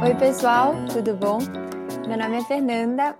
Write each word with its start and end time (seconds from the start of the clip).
Oi, 0.00 0.14
pessoal, 0.14 0.74
tudo 0.92 1.16
bom? 1.16 1.38
Meu 2.06 2.16
nome 2.16 2.36
é 2.36 2.44
Fernanda. 2.44 3.18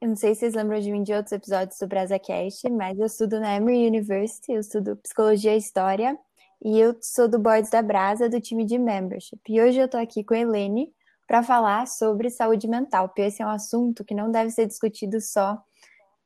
Eu 0.00 0.10
não 0.10 0.16
sei 0.16 0.32
se 0.32 0.40
vocês 0.40 0.54
lembram 0.54 0.78
de 0.78 0.92
mim 0.92 1.02
de 1.02 1.12
outros 1.12 1.32
episódios 1.32 1.76
do 1.76 1.88
BrasaCast, 1.88 2.70
mas 2.70 2.96
eu 3.00 3.06
estudo 3.06 3.40
na 3.40 3.56
Emory 3.56 3.88
University, 3.88 4.52
eu 4.52 4.60
estudo 4.60 4.96
Psicologia 4.98 5.54
e 5.54 5.58
História, 5.58 6.16
e 6.64 6.78
eu 6.78 6.96
sou 7.02 7.28
do 7.28 7.36
Boards 7.36 7.68
da 7.68 7.82
Brasa, 7.82 8.28
do 8.28 8.40
time 8.40 8.64
de 8.64 8.78
Membership. 8.78 9.40
E 9.48 9.60
hoje 9.60 9.80
eu 9.80 9.88
tô 9.88 9.96
aqui 9.96 10.22
com 10.22 10.34
a 10.34 10.38
Helene 10.38 10.94
para 11.26 11.42
falar 11.42 11.88
sobre 11.88 12.30
saúde 12.30 12.68
mental, 12.68 13.08
porque 13.08 13.22
esse 13.22 13.42
é 13.42 13.46
um 13.46 13.50
assunto 13.50 14.04
que 14.04 14.14
não 14.14 14.30
deve 14.30 14.50
ser 14.52 14.66
discutido 14.66 15.20
só 15.20 15.60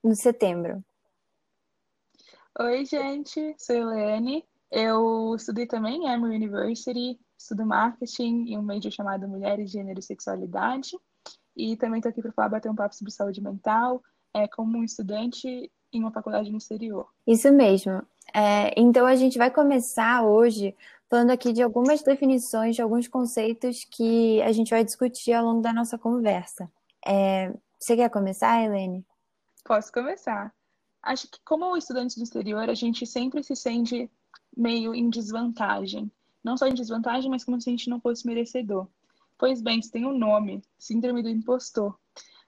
no 0.03 0.15
setembro. 0.15 0.85
Oi, 2.61 2.85
gente, 2.85 3.55
sou 3.59 3.75
Helene. 3.75 4.45
Eu 4.71 5.35
estudei 5.35 5.67
também 5.67 6.05
em 6.05 6.13
Emory 6.13 6.37
University, 6.37 7.19
estudo 7.39 7.67
marketing 7.67 8.47
em 8.49 8.59
um 8.59 8.63
major 8.63 8.91
chamado 8.91 9.29
Mulheres, 9.29 9.71
Gênero 9.71 9.99
e 9.99 10.03
Sexualidade. 10.03 10.97
E 11.57 11.77
também 11.77 11.99
estou 11.99 12.11
aqui 12.11 12.23
para 12.23 12.33
falar, 12.33 12.49
bater 12.49 12.71
um 12.71 12.75
papo 12.75 12.95
sobre 12.95 13.13
saúde 13.13 13.41
mental, 13.41 14.03
é, 14.33 14.49
como 14.49 14.79
um 14.79 14.85
estudante 14.85 15.71
em 15.93 16.01
uma 16.01 16.11
faculdade 16.11 16.51
no 16.51 16.59
exterior. 16.59 17.09
Isso 17.27 17.53
mesmo. 17.53 18.03
É, 18.35 18.79
então 18.79 19.07
a 19.07 19.15
gente 19.15 19.39
vai 19.39 19.51
começar 19.51 20.25
hoje 20.25 20.75
falando 21.09 21.31
aqui 21.31 21.53
de 21.53 21.63
algumas 21.63 22.03
definições, 22.03 22.75
de 22.75 22.83
alguns 22.83 23.07
conceitos 23.07 23.85
que 23.85 24.43
a 24.43 24.51
gente 24.51 24.71
vai 24.71 24.85
discutir 24.85 25.33
ao 25.33 25.45
longo 25.45 25.63
da 25.63 25.73
nossa 25.73 25.97
conversa. 25.97 26.69
É, 27.07 27.55
você 27.79 27.95
quer 27.95 28.11
começar, 28.11 28.63
Helene? 28.63 29.07
Posso 29.65 29.93
começar. 29.93 30.53
Acho 31.03 31.31
que 31.31 31.39
como 31.45 31.77
estudante 31.77 32.17
do 32.17 32.25
exterior, 32.25 32.69
a 32.69 32.75
gente 32.75 33.07
sempre 33.07 33.43
se 33.45 33.55
sente 33.55 34.11
meio 34.57 34.95
em 34.95 35.09
desvantagem 35.09 36.11
não 36.45 36.57
só 36.57 36.67
em 36.67 36.75
desvantagem, 36.75 37.31
mas 37.31 37.43
como 37.43 37.61
se 37.61 37.71
a 37.71 37.73
gente 37.73 37.89
não 37.89 37.99
fosse 37.99 38.27
merecedor. 38.27 38.87
Pois 39.39 39.63
bem, 39.63 39.81
isso 39.81 39.91
tem 39.91 40.07
um 40.07 40.17
nome, 40.17 40.63
Síndrome 40.79 41.23
do 41.23 41.29
Impostor. 41.29 41.99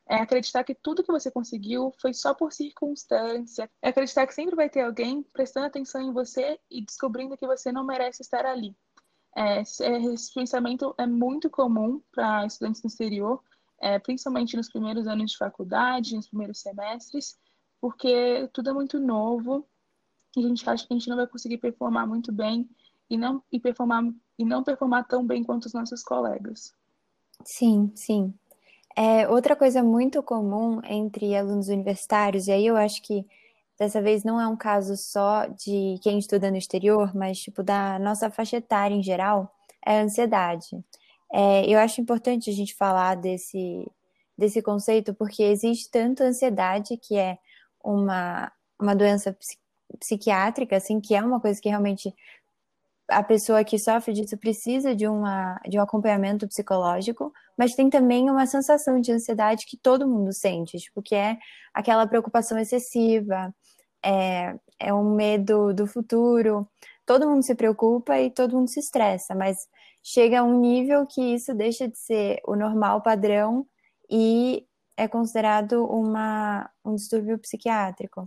É 0.08 0.16
acreditar 0.16 0.62
que 0.62 0.74
tudo 0.74 1.02
que 1.02 1.10
você 1.10 1.30
conseguiu 1.30 1.92
foi 2.00 2.14
só 2.14 2.32
por 2.32 2.52
circunstância. 2.52 3.68
É 3.82 3.88
acreditar 3.88 4.26
que 4.26 4.34
sempre 4.34 4.54
vai 4.54 4.68
ter 4.68 4.82
alguém 4.82 5.22
prestando 5.32 5.66
atenção 5.66 6.00
em 6.00 6.12
você 6.12 6.60
e 6.70 6.80
descobrindo 6.80 7.36
que 7.36 7.46
você 7.46 7.72
não 7.72 7.84
merece 7.84 8.22
estar 8.22 8.46
ali. 8.46 8.76
É, 9.34 9.62
esse 9.62 10.32
pensamento 10.32 10.94
é 10.96 11.06
muito 11.06 11.50
comum 11.50 12.00
para 12.12 12.46
estudantes 12.46 12.82
no 12.82 12.88
exterior, 12.88 13.42
é, 13.80 13.98
principalmente 13.98 14.56
nos 14.56 14.68
primeiros 14.68 15.06
anos 15.06 15.32
de 15.32 15.36
faculdade, 15.36 16.16
nos 16.16 16.28
primeiros 16.28 16.60
semestres, 16.60 17.36
porque 17.80 18.48
tudo 18.52 18.70
é 18.70 18.72
muito 18.72 18.98
novo 18.98 19.68
e 20.36 20.44
a 20.44 20.48
gente 20.48 20.68
acha 20.68 20.86
que 20.86 20.92
a 20.94 20.96
gente 20.96 21.08
não 21.08 21.16
vai 21.16 21.26
conseguir 21.26 21.58
performar 21.58 22.06
muito 22.06 22.32
bem 22.32 22.68
e 23.08 23.16
não 23.16 23.42
e 23.50 23.60
performar 23.60 24.04
e 24.38 24.44
não 24.44 24.62
performar 24.62 25.06
tão 25.06 25.26
bem 25.26 25.42
quanto 25.42 25.66
os 25.66 25.72
nossos 25.72 26.02
colegas. 26.02 26.74
Sim, 27.44 27.90
sim. 27.94 28.34
É, 28.96 29.28
outra 29.28 29.54
coisa 29.54 29.82
muito 29.82 30.22
comum 30.22 30.80
entre 30.84 31.36
alunos 31.36 31.68
universitários, 31.68 32.48
e 32.48 32.52
aí 32.52 32.66
eu 32.66 32.76
acho 32.76 33.02
que 33.02 33.26
dessa 33.78 34.00
vez 34.00 34.24
não 34.24 34.40
é 34.40 34.46
um 34.46 34.56
caso 34.56 34.96
só 34.96 35.46
de 35.46 35.98
quem 36.02 36.18
estuda 36.18 36.50
no 36.50 36.56
exterior, 36.56 37.14
mas 37.14 37.38
tipo 37.38 37.62
da 37.62 37.98
nossa 37.98 38.30
faixa 38.30 38.56
etária 38.56 38.94
em 38.94 39.02
geral, 39.02 39.54
é 39.84 40.00
a 40.00 40.02
ansiedade. 40.02 40.82
É, 41.32 41.66
eu 41.66 41.78
acho 41.78 42.00
importante 42.00 42.48
a 42.50 42.52
gente 42.52 42.74
falar 42.74 43.16
desse, 43.16 43.86
desse 44.36 44.62
conceito, 44.62 45.14
porque 45.14 45.42
existe 45.42 45.90
tanto 45.90 46.22
ansiedade, 46.22 46.96
que 46.96 47.16
é 47.16 47.38
uma, 47.84 48.50
uma 48.80 48.94
doença 48.94 49.36
psiquiátrica, 49.98 50.76
assim, 50.76 51.00
que 51.00 51.14
é 51.14 51.22
uma 51.22 51.40
coisa 51.40 51.60
que 51.60 51.68
realmente 51.68 52.14
a 53.08 53.22
pessoa 53.22 53.64
que 53.64 53.78
sofre 53.78 54.12
disso 54.12 54.36
precisa 54.36 54.94
de, 54.94 55.06
uma, 55.06 55.60
de 55.68 55.78
um 55.78 55.82
acompanhamento 55.82 56.46
psicológico, 56.48 57.32
mas 57.56 57.74
tem 57.74 57.88
também 57.88 58.28
uma 58.30 58.46
sensação 58.46 59.00
de 59.00 59.12
ansiedade 59.12 59.66
que 59.66 59.76
todo 59.76 60.08
mundo 60.08 60.32
sente, 60.32 60.78
tipo, 60.78 61.02
que 61.02 61.14
é 61.14 61.38
aquela 61.72 62.06
preocupação 62.06 62.58
excessiva, 62.58 63.54
é, 64.04 64.54
é 64.78 64.92
um 64.92 65.14
medo 65.14 65.72
do 65.72 65.86
futuro. 65.86 66.68
Todo 67.04 67.28
mundo 67.28 67.42
se 67.42 67.54
preocupa 67.54 68.18
e 68.20 68.30
todo 68.30 68.56
mundo 68.56 68.68
se 68.68 68.80
estressa, 68.80 69.34
mas 69.34 69.68
chega 70.02 70.40
a 70.40 70.44
um 70.44 70.60
nível 70.60 71.06
que 71.06 71.20
isso 71.34 71.54
deixa 71.54 71.88
de 71.88 71.98
ser 71.98 72.40
o 72.46 72.56
normal 72.56 73.02
padrão 73.02 73.66
e 74.10 74.66
é 74.96 75.06
considerado 75.06 75.84
uma, 75.84 76.70
um 76.84 76.94
distúrbio 76.94 77.38
psiquiátrico 77.38 78.24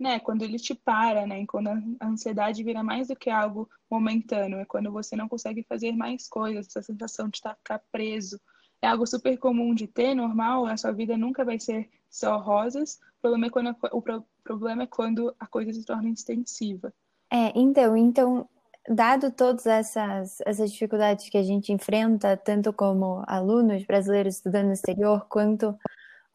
né, 0.00 0.18
quando 0.18 0.42
ele 0.42 0.58
te 0.58 0.74
para, 0.74 1.26
né, 1.26 1.44
quando 1.46 1.68
a 1.68 2.06
ansiedade 2.06 2.64
vira 2.64 2.82
mais 2.82 3.08
do 3.08 3.14
que 3.14 3.28
algo 3.28 3.68
momentâneo, 3.90 4.58
é 4.58 4.64
quando 4.64 4.90
você 4.90 5.14
não 5.14 5.28
consegue 5.28 5.62
fazer 5.62 5.92
mais 5.92 6.26
coisas, 6.26 6.66
essa 6.66 6.82
sensação 6.82 7.28
de 7.28 7.36
estar 7.36 7.54
ficar 7.54 7.82
preso. 7.92 8.40
É 8.80 8.88
algo 8.88 9.06
super 9.06 9.36
comum 9.36 9.74
de 9.74 9.86
ter, 9.86 10.14
normal, 10.14 10.64
a 10.64 10.76
sua 10.78 10.90
vida 10.90 11.18
nunca 11.18 11.44
vai 11.44 11.58
ser 11.58 11.90
só 12.08 12.38
rosas, 12.38 12.98
o 13.18 13.20
problema 13.20 13.46
é 13.46 13.50
quando, 13.50 13.76
o 13.92 14.02
problema 14.42 14.82
é 14.84 14.86
quando 14.86 15.36
a 15.38 15.46
coisa 15.46 15.70
se 15.70 15.84
torna 15.84 16.08
extensiva. 16.08 16.92
É, 17.30 17.52
então, 17.54 17.94
então, 17.94 18.48
dado 18.88 19.30
todas 19.30 19.66
essas, 19.66 20.40
essas 20.46 20.72
dificuldades 20.72 21.28
que 21.28 21.36
a 21.36 21.42
gente 21.42 21.72
enfrenta, 21.72 22.38
tanto 22.38 22.72
como 22.72 23.22
alunos 23.26 23.84
brasileiros 23.84 24.36
estudando 24.36 24.68
no 24.68 24.72
exterior, 24.72 25.26
quanto 25.28 25.78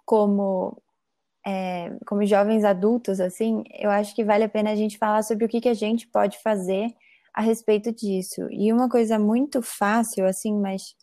como 0.06 0.80
é, 1.46 1.96
como 2.08 2.26
jovens 2.26 2.64
adultos, 2.64 3.20
assim, 3.20 3.64
eu 3.74 3.92
acho 3.92 4.16
que 4.16 4.24
vale 4.24 4.44
a 4.44 4.50
pena 4.50 4.72
a 4.72 4.76
gente 4.76 4.98
falar 4.98 5.22
sobre 5.24 5.46
o 5.46 5.50
que, 5.50 5.62
que 5.62 5.70
a 5.70 5.74
gente 5.74 6.08
pode 6.08 6.40
fazer 6.42 6.92
a 7.34 7.42
respeito 7.42 7.92
disso. 7.94 8.48
E 8.50 8.74
uma 8.74 8.90
coisa 8.90 9.20
muito 9.20 9.62
fácil, 9.62 10.26
assim, 10.26 10.58
mas 10.58 10.96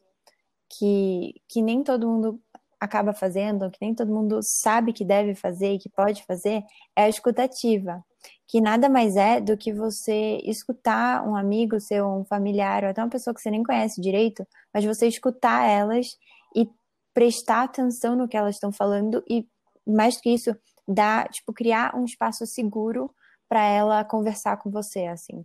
que, 0.68 1.34
que 1.48 1.62
nem 1.62 1.84
todo 1.84 2.08
mundo 2.08 2.40
acaba 2.80 3.12
fazendo, 3.12 3.70
que 3.70 3.78
nem 3.80 3.94
todo 3.94 4.12
mundo 4.12 4.40
sabe 4.42 4.92
que 4.92 5.04
deve 5.04 5.36
fazer 5.36 5.74
e 5.74 5.78
que 5.78 5.88
pode 5.88 6.24
fazer, 6.24 6.64
é 6.96 7.04
a 7.04 7.08
escutativa. 7.08 8.04
Que 8.48 8.60
nada 8.60 8.88
mais 8.88 9.14
é 9.16 9.40
do 9.40 9.56
que 9.56 9.72
você 9.72 10.40
escutar 10.44 11.26
um 11.26 11.36
amigo 11.36 11.78
seu, 11.78 12.08
um 12.08 12.24
familiar, 12.24 12.82
ou 12.82 12.90
até 12.90 13.00
uma 13.00 13.10
pessoa 13.10 13.32
que 13.32 13.40
você 13.40 13.50
nem 13.50 13.62
conhece 13.62 14.00
direito, 14.00 14.44
mas 14.74 14.84
você 14.84 15.06
escutar 15.06 15.68
elas 15.68 16.18
e 16.56 16.68
prestar 17.14 17.62
atenção 17.62 18.16
no 18.16 18.26
que 18.26 18.36
elas 18.36 18.56
estão 18.56 18.72
falando 18.72 19.22
e 19.28 19.46
mais 19.86 20.20
que 20.20 20.30
isso, 20.30 20.56
dar, 20.86 21.28
tipo, 21.28 21.52
criar 21.52 21.94
um 21.96 22.04
espaço 22.04 22.46
seguro 22.46 23.10
para 23.48 23.64
ela 23.64 24.04
conversar 24.04 24.56
com 24.56 24.70
você, 24.70 25.06
assim. 25.06 25.44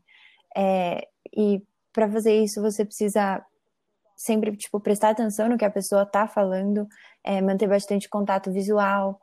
É, 0.55 1.07
e 1.35 1.61
para 1.91 2.09
fazer 2.09 2.41
isso, 2.43 2.61
você 2.61 2.85
precisa 2.85 3.43
sempre, 4.15 4.55
tipo, 4.57 4.79
prestar 4.79 5.09
atenção 5.09 5.49
no 5.49 5.57
que 5.57 5.65
a 5.65 5.69
pessoa 5.69 6.03
está 6.03 6.27
falando, 6.27 6.87
é, 7.23 7.41
manter 7.41 7.67
bastante 7.67 8.09
contato 8.09 8.51
visual, 8.51 9.19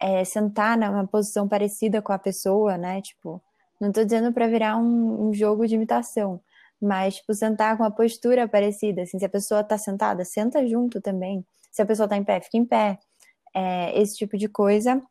é, 0.00 0.24
sentar 0.24 0.76
numa 0.78 1.06
posição 1.06 1.48
parecida 1.48 2.00
com 2.00 2.12
a 2.12 2.18
pessoa, 2.18 2.78
né? 2.78 3.02
Tipo, 3.02 3.42
não 3.80 3.88
estou 3.88 4.04
dizendo 4.04 4.32
para 4.32 4.46
virar 4.46 4.76
um, 4.76 5.28
um, 5.28 5.34
jogo 5.34 5.66
de 5.66 5.74
imitação, 5.74 6.40
mas, 6.80 7.16
tipo, 7.16 7.34
sentar 7.34 7.76
com 7.76 7.84
a 7.84 7.90
postura 7.90 8.48
parecida, 8.48 9.02
assim, 9.02 9.18
se 9.18 9.24
a 9.24 9.28
pessoa 9.28 9.60
está 9.60 9.76
sentada, 9.76 10.24
senta 10.24 10.66
junto 10.66 11.00
também. 11.00 11.44
Se 11.70 11.82
a 11.82 11.86
pessoa 11.86 12.06
está 12.06 12.16
em 12.16 12.24
pé, 12.24 12.40
fica 12.40 12.56
em 12.56 12.64
pé 12.64 12.98
é, 13.54 13.98
esse 14.00 14.16
tipo 14.16 14.36
de 14.36 14.48
coisa. 14.48 15.02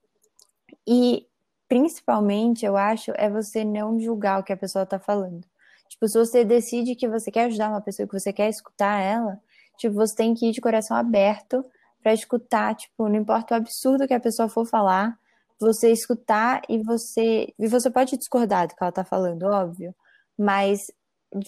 E 0.88 1.28
principalmente, 1.68 2.66
eu 2.66 2.78
acho, 2.78 3.12
é 3.16 3.30
você 3.30 3.64
não 3.66 4.00
julgar 4.00 4.40
o 4.40 4.44
que 4.44 4.53
a 4.53 4.58
pessoa 4.58 4.84
está 4.84 5.00
falando. 5.00 5.46
Tipo, 5.90 6.08
se 6.08 6.18
você 6.18 6.44
decide 6.46 6.96
que 6.96 7.08
você 7.08 7.31
quer 7.31 7.46
ajudar 7.46 7.70
uma 7.70 7.81
pessoa, 7.81 8.08
que 8.08 8.20
você 8.20 8.34
quer 8.34 8.50
escutar 8.50 9.00
ela, 9.00 9.40
tipo, 9.78 9.96
você 9.96 10.16
tem 10.16 10.34
que 10.34 10.47
ir 10.47 10.52
de 10.52 10.62
coração 10.62 10.96
aberto 10.96 11.66
para 12.02 12.14
escutar, 12.14 12.76
tipo, 12.76 13.08
não 13.09 13.16
importa 13.18 13.53
o 13.53 13.58
absurdo 13.58 14.08
que 14.08 14.14
a 14.14 14.20
pessoa 14.20 14.50
for 14.50 14.66
falar, 14.66 15.18
você 15.59 15.92
escutar 15.92 16.62
e 16.70 16.81
você 16.84 17.53
e 17.58 17.68
você 17.68 17.90
pode 17.90 18.18
discordar 18.18 18.68
do 18.68 18.76
que 18.76 18.84
ela 18.84 18.90
está 18.90 19.03
falando, 19.03 19.44
óbvio, 19.44 19.96
mas 20.38 20.92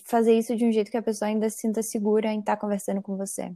fazer 0.06 0.34
isso 0.38 0.56
de 0.56 0.66
um 0.66 0.72
jeito 0.72 0.92
que 0.92 0.98
a 0.98 1.02
pessoa 1.02 1.30
ainda 1.30 1.50
se 1.50 1.60
sinta 1.60 1.82
segura 1.84 2.32
em 2.32 2.40
estar 2.40 2.56
tá 2.56 2.62
conversando 2.62 3.02
com 3.02 3.16
você. 3.16 3.54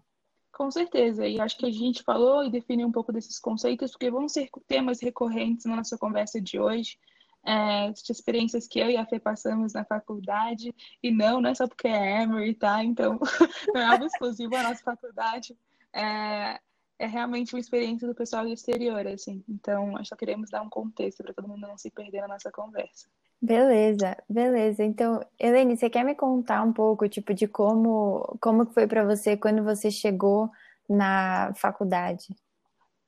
Com 0.54 0.70
certeza, 0.70 1.28
e 1.28 1.42
acho 1.42 1.58
que 1.58 1.66
a 1.66 1.72
gente 1.72 2.04
falou 2.04 2.44
e 2.44 2.52
definiu 2.52 2.88
um 2.88 2.92
pouco 2.92 3.12
desses 3.12 3.40
conceitos, 3.40 3.92
porque 3.92 4.12
vão 4.12 4.30
ser 4.30 4.50
temas 4.68 5.02
recorrentes 5.02 5.66
na 5.66 5.78
nossa 5.78 5.98
conversa 5.98 6.40
de 6.40 6.60
hoje, 6.60 7.00
é, 7.44 7.90
experiências 7.90 8.68
que 8.68 8.80
eu 8.80 8.88
e 8.88 8.96
a 8.96 9.06
Fê 9.06 9.20
passamos 9.20 9.74
na 9.74 9.84
faculdade, 9.84 10.74
e 11.02 11.10
não, 11.10 11.42
não 11.42 11.50
é 11.50 11.56
só 11.56 11.68
porque 11.68 11.88
é 11.88 12.22
Emory, 12.22 12.54
tá? 12.54 12.84
Então, 12.84 13.20
não 13.74 13.82
é 13.82 13.86
algo 13.86 14.06
exclusivo 14.06 14.56
à 14.56 14.62
nossa 14.62 14.84
faculdade, 14.84 15.58
é, 15.92 16.60
é 17.00 17.08
realmente 17.08 17.56
uma 17.56 17.60
experiência 17.60 18.08
do 18.08 18.14
pessoal 18.14 18.46
do 18.46 18.54
exterior, 18.54 19.08
assim. 19.08 19.44
Então, 19.50 19.92
nós 19.92 20.08
só 20.08 20.16
queremos 20.16 20.52
dar 20.52 20.62
um 20.62 20.70
contexto 20.70 21.24
para 21.24 21.34
todo 21.34 21.48
mundo 21.48 21.68
não 21.68 21.80
se 21.80 21.90
perder 21.90 22.22
na 22.22 22.28
nossa 22.28 22.52
conversa. 22.52 23.10
Beleza, 23.44 24.16
beleza. 24.30 24.86
Então, 24.86 25.19
Helene, 25.38 25.75
você 25.75 25.90
quer 25.90 26.06
me 26.06 26.16
contar 26.16 26.63
um 26.63 26.72
pouco, 26.72 27.10
tipo, 27.10 27.34
de 27.34 27.45
como, 27.45 28.38
como 28.40 28.66
foi 28.68 28.88
para 28.88 29.04
você 29.04 29.36
quando 29.36 29.62
você 29.62 29.92
chegou 29.92 30.50
na 30.90 31.54
faculdade? 31.56 32.34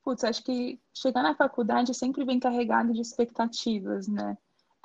Putz, 0.04 0.24
acho 0.24 0.44
que 0.44 0.78
chegar 0.92 1.22
na 1.22 1.34
faculdade 1.34 1.94
sempre 1.94 2.22
vem 2.22 2.38
carregado 2.38 2.92
de 2.92 3.00
expectativas, 3.00 4.06
né? 4.06 4.36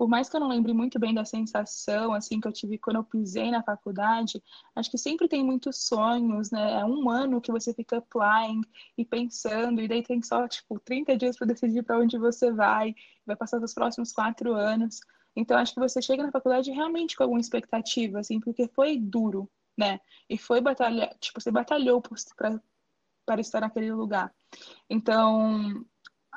por 0.02 0.08
mais 0.08 0.28
que 0.28 0.36
eu 0.36 0.40
não 0.40 0.48
lembre 0.48 0.74
muito 0.74 0.98
bem 0.98 1.14
da 1.14 1.24
sensação 1.24 2.12
assim 2.12 2.40
que 2.40 2.48
eu 2.48 2.52
tive 2.52 2.76
quando 2.80 2.96
eu 2.96 3.04
pisei 3.04 3.52
na 3.52 3.62
faculdade, 3.62 4.42
acho 4.76 4.90
que 4.90 4.98
sempre 4.98 5.28
tem 5.28 5.46
muitos 5.46 5.86
sonhos, 5.86 6.50
né? 6.50 6.80
É 6.80 6.84
um 6.84 7.08
ano 7.08 7.40
que 7.40 7.52
você 7.52 7.72
fica 7.72 7.98
applying 7.98 8.62
e 8.98 9.06
pensando, 9.06 9.80
e 9.80 9.88
daí 9.88 10.02
tem 10.02 10.20
só, 10.24 10.48
tipo, 10.48 10.80
30 10.80 11.16
dias 11.16 11.38
para 11.38 11.46
decidir 11.46 11.84
para 11.84 12.00
onde 12.00 12.18
você 12.18 12.52
vai, 12.52 12.96
vai 13.28 13.36
passar 13.36 13.62
os 13.62 13.76
próximos 13.76 14.12
quatro 14.12 14.56
anos. 14.56 15.02
Então, 15.36 15.58
acho 15.58 15.74
que 15.74 15.80
você 15.80 16.02
chega 16.02 16.24
na 16.24 16.32
faculdade 16.32 16.72
realmente 16.72 17.16
com 17.16 17.24
alguma 17.24 17.40
expectativa, 17.40 18.20
assim, 18.20 18.40
porque 18.40 18.68
foi 18.68 18.98
duro, 18.98 19.50
né? 19.78 20.00
E 20.30 20.38
foi 20.38 20.60
batalha, 20.62 21.16
tipo, 21.20 21.40
você 21.40 21.52
batalhou 21.52 22.02
para 23.26 23.42
estar 23.42 23.62
naquele 23.62 23.92
lugar. 23.94 24.34
Então, 24.90 25.86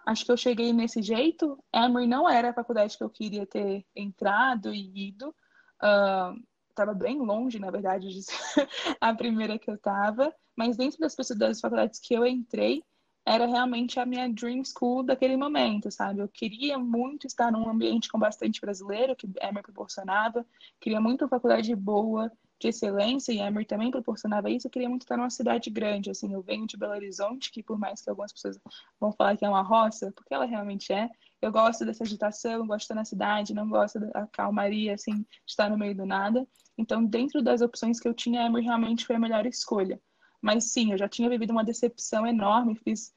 acho 0.06 0.25
que 0.25 0.32
eu 0.32 0.37
cheguei 0.37 0.73
nesse 0.73 1.02
jeito. 1.02 1.58
Emory 1.75 2.06
não 2.06 2.29
era 2.29 2.50
a 2.50 2.55
faculdade 2.55 2.96
que 2.96 3.05
eu 3.05 3.11
queria 3.11 3.46
ter 3.46 3.85
entrado 3.96 4.73
e 4.73 5.08
ido. 5.08 5.35
Uh, 5.82 6.40
tava 6.75 6.94
bem 6.94 7.19
longe, 7.19 7.58
na 7.58 7.70
verdade, 7.70 8.08
de 8.08 8.20
a 9.00 9.14
primeira 9.14 9.58
que 9.58 9.70
eu 9.70 9.79
tava. 9.79 10.35
Mas 10.56 10.76
dentro 10.76 10.99
das 11.00 11.17
das 11.37 11.61
faculdades 11.61 11.99
que 11.99 12.14
eu 12.14 12.25
entrei, 12.26 12.82
era 13.26 13.47
realmente 13.47 13.99
a 13.99 14.05
minha 14.06 14.29
dream 14.29 14.62
school 14.65 15.03
daquele 15.03 15.37
momento, 15.37 15.91
sabe? 15.91 16.21
Eu 16.21 16.29
queria 16.29 16.79
muito 16.79 17.26
estar 17.26 17.50
num 17.50 17.69
ambiente 17.69 18.09
com 18.09 18.19
bastante 18.19 18.61
brasileiro, 18.61 19.17
que 19.17 19.26
Emory 19.41 19.62
proporcionava. 19.62 20.47
Queria 20.81 21.00
muito 21.00 21.23
uma 21.23 21.29
faculdade 21.29 21.75
boa, 21.75 22.31
de 22.59 22.69
excelência, 22.69 23.32
e 23.32 23.38
Emory 23.38 23.65
também 23.65 23.91
proporcionava 23.91 24.49
isso, 24.50 24.67
eu 24.67 24.71
queria 24.71 24.88
muito 24.88 25.03
estar 25.03 25.17
numa 25.17 25.31
cidade 25.31 25.69
grande, 25.71 26.11
assim, 26.11 26.32
eu 26.32 26.43
venho 26.43 26.67
de 26.67 26.76
Belo 26.76 26.93
Horizonte, 26.93 27.50
que 27.50 27.62
por 27.62 27.79
mais 27.79 28.00
que 28.00 28.09
algumas 28.09 28.32
pessoas 28.32 28.59
vão 28.99 29.12
falar 29.12 29.37
que 29.37 29.44
é 29.44 29.49
uma 29.49 29.62
roça, 29.62 30.12
porque 30.12 30.32
ela 30.32 30.44
realmente 30.44 30.93
é, 30.93 31.11
eu 31.43 31.53
gosto 31.53 31.85
dessa 31.85 32.05
agitação, 32.05 32.67
gosto 32.67 32.79
de 32.79 32.85
estar 32.85 32.94
na 32.94 33.05
cidade, 33.05 33.55
não 33.55 33.69
gosto 33.69 33.99
da 34.00 34.26
calmaria, 34.29 34.94
assim, 34.94 35.19
de 35.23 35.29
estar 35.47 35.69
no 35.69 35.76
meio 35.76 35.94
do 35.94 36.06
nada, 36.06 36.47
então 36.79 37.05
dentro 37.05 37.43
das 37.43 37.61
opções 37.61 38.00
que 38.00 38.09
eu 38.09 38.15
tinha, 38.15 38.47
Emory 38.47 38.65
realmente 38.65 39.05
foi 39.05 39.17
a 39.17 39.21
melhor 39.21 39.44
escolha, 39.47 40.00
mas 40.44 40.70
sim, 40.70 40.93
eu 40.93 40.99
já 40.99 41.08
tinha 41.08 41.31
vivido 41.31 41.52
uma 41.52 41.64
decepção 41.64 42.26
enorme, 42.26 42.75
fiz 42.76 43.14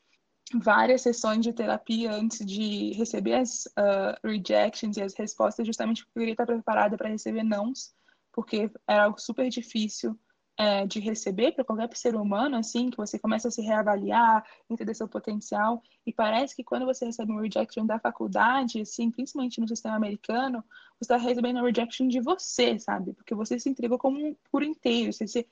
várias 0.54 1.02
sessões 1.02 1.42
de 1.42 1.52
terapia 1.52 2.10
antes 2.10 2.46
de 2.46 2.94
receber 2.94 3.34
as 3.34 3.66
uh, 3.66 4.18
rejections 4.24 4.96
e 4.96 5.02
as 5.02 5.14
respostas, 5.14 5.68
justamente 5.68 6.06
porque 6.06 6.20
eu 6.20 6.22
queria 6.22 6.34
estar 6.34 6.46
preparada 6.46 6.96
para 6.96 7.10
receber 7.10 7.44
nãos, 7.44 7.94
porque 8.32 8.72
era 8.88 9.04
algo 9.04 9.20
super 9.20 9.50
difícil 9.50 10.18
é, 10.58 10.88
de 10.88 11.02
receber 11.02 11.52
para 11.52 11.66
qualquer 11.66 11.90
ser 11.98 12.16
humano, 12.16 12.56
assim, 12.56 12.90
que 12.90 12.98
você 12.98 13.20
começa 13.20 13.50
a 13.50 13.52
se 13.52 13.62
reavaliar, 13.62 14.46
entender 14.70 14.94
seu 14.96 15.08
potencial, 15.08 15.84
e 16.06 16.14
parece 16.14 16.56
que 16.56 16.64
quando 16.64 16.86
você 16.86 17.06
recebe 17.06 17.34
um 17.34 17.42
rejection 17.42 17.86
da 17.86 18.00
faculdade, 18.00 18.80
assim, 18.80 19.12
principalmente 19.12 19.60
no 19.60 19.68
sistema 19.68 19.98
americano, 19.98 20.64
você 20.98 21.14
está 21.14 21.18
recebendo 21.18 21.60
um 21.60 21.64
rejection 21.66 22.08
de 22.08 22.22
você, 22.22 22.80
sabe? 22.80 23.12
Porque 23.14 23.36
você 23.36 23.60
se 23.60 23.70
entregou 23.70 24.00
como 24.00 24.34
por 24.50 24.64
inteiro, 24.64 25.12
você 25.12 25.28
se 25.28 25.46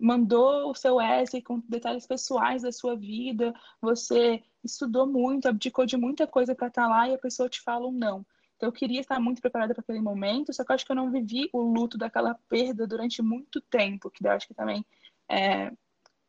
mandou 0.00 0.70
o 0.70 0.74
seu 0.74 1.00
essay 1.00 1.42
com 1.42 1.60
detalhes 1.68 2.06
pessoais 2.06 2.62
da 2.62 2.72
sua 2.72 2.96
vida, 2.96 3.54
você 3.80 4.42
estudou 4.62 5.06
muito, 5.06 5.48
abdicou 5.48 5.86
de 5.86 5.96
muita 5.96 6.26
coisa 6.26 6.54
para 6.54 6.68
estar 6.68 6.82
tá 6.82 6.88
lá 6.88 7.08
e 7.08 7.14
a 7.14 7.18
pessoa 7.18 7.48
te 7.48 7.60
fala 7.60 7.86
um 7.86 7.92
não. 7.92 8.24
Então, 8.56 8.68
eu 8.68 8.72
queria 8.72 9.00
estar 9.00 9.20
muito 9.20 9.40
preparada 9.40 9.72
para 9.72 9.82
aquele 9.82 10.00
momento, 10.00 10.52
só 10.52 10.64
que 10.64 10.72
eu 10.72 10.74
acho 10.74 10.84
que 10.84 10.90
eu 10.90 10.96
não 10.96 11.12
vivi 11.12 11.48
o 11.52 11.60
luto 11.60 11.96
daquela 11.96 12.34
perda 12.48 12.86
durante 12.86 13.22
muito 13.22 13.60
tempo, 13.60 14.10
que 14.10 14.26
eu 14.26 14.32
acho 14.32 14.48
que 14.48 14.54
também 14.54 14.84
é, 15.30 15.70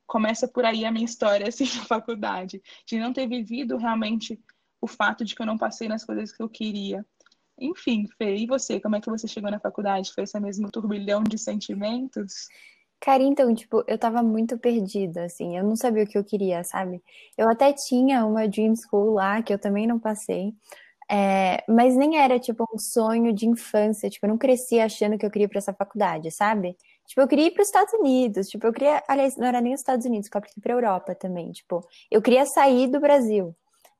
começa 0.05 0.47
por 0.47 0.63
aí 0.63 0.85
a 0.85 0.91
minha 0.91 1.05
história, 1.05 1.47
assim, 1.49 1.65
na 1.77 1.85
faculdade, 1.85 2.61
de 2.85 2.99
não 2.99 3.13
ter 3.13 3.27
vivido 3.27 3.77
realmente 3.77 4.39
o 4.81 4.87
fato 4.87 5.25
de 5.25 5.35
que 5.35 5.41
eu 5.41 5.45
não 5.45 5.57
passei 5.57 5.87
nas 5.87 6.05
coisas 6.05 6.31
que 6.31 6.41
eu 6.41 6.49
queria. 6.49 7.05
Enfim, 7.59 8.07
Fê, 8.17 8.37
e 8.37 8.47
você? 8.47 8.79
Como 8.79 8.95
é 8.95 9.01
que 9.01 9.09
você 9.09 9.27
chegou 9.27 9.51
na 9.51 9.59
faculdade? 9.59 10.13
Foi 10.13 10.23
esse 10.23 10.39
mesmo 10.39 10.71
turbilhão 10.71 11.23
de 11.23 11.37
sentimentos? 11.37 12.47
Cara, 13.01 13.23
então, 13.23 13.53
tipo, 13.55 13.81
eu 13.87 13.97
tava 13.97 14.21
muito 14.21 14.57
perdida, 14.57 15.23
assim, 15.23 15.57
eu 15.57 15.63
não 15.63 15.75
sabia 15.75 16.03
o 16.03 16.07
que 16.07 16.17
eu 16.17 16.23
queria, 16.23 16.63
sabe? 16.65 17.01
Eu 17.37 17.49
até 17.49 17.71
tinha 17.71 18.25
uma 18.25 18.45
Dream 18.47 18.73
School 18.75 19.13
lá, 19.13 19.41
que 19.41 19.53
eu 19.53 19.59
também 19.59 19.87
não 19.87 19.97
passei, 19.97 20.53
é, 21.11 21.63
mas 21.69 21.95
nem 21.97 22.17
era, 22.17 22.39
tipo, 22.39 22.65
um 22.73 22.79
sonho 22.79 23.33
de 23.33 23.47
infância. 23.47 24.09
Tipo, 24.09 24.25
eu 24.27 24.29
não 24.31 24.39
cresci 24.39 24.79
achando 24.79 25.19
que 25.19 25.27
eu 25.27 25.31
queria 25.31 25.45
ir 25.45 25.49
pra 25.49 25.59
essa 25.59 25.73
faculdade, 25.75 26.31
sabe? 26.31 26.77
Tipo, 27.07 27.21
eu 27.21 27.27
queria 27.27 27.47
ir 27.47 27.51
para 27.51 27.63
os 27.63 27.67
Estados 27.69 27.93
Unidos. 27.95 28.47
Tipo, 28.49 28.67
eu 28.67 28.73
queria. 28.73 29.03
Aliás, 29.09 29.37
não 29.37 29.47
era 29.47 29.61
nem 29.61 29.75
os 29.75 29.81
Estados 29.81 30.07
Unidos, 30.07 30.29
eu 30.33 30.41
queria 30.41 30.55
ir 30.57 30.61
pra 30.61 30.73
Europa 30.73 31.15
também. 31.15 31.51
Tipo, 31.51 31.81
eu 32.11 32.23
queria 32.23 32.47
sair 32.47 32.87
do 32.89 32.99
Brasil 33.01 33.55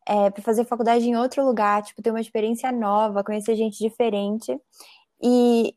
é, 0.08 0.30
para 0.32 0.44
fazer 0.44 0.66
faculdade 0.66 1.08
em 1.10 1.18
outro 1.18 1.46
lugar, 1.46 1.84
tipo, 1.84 2.02
ter 2.04 2.12
uma 2.12 2.22
experiência 2.22 2.72
nova, 2.72 3.24
conhecer 3.26 3.56
gente 3.58 3.80
diferente. 3.80 4.58
E, 5.22 5.74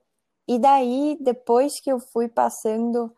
e 0.56 0.58
daí, 0.58 1.16
depois 1.20 1.80
que 1.80 1.90
eu 1.90 1.98
fui 2.00 2.28
passando 2.28 3.12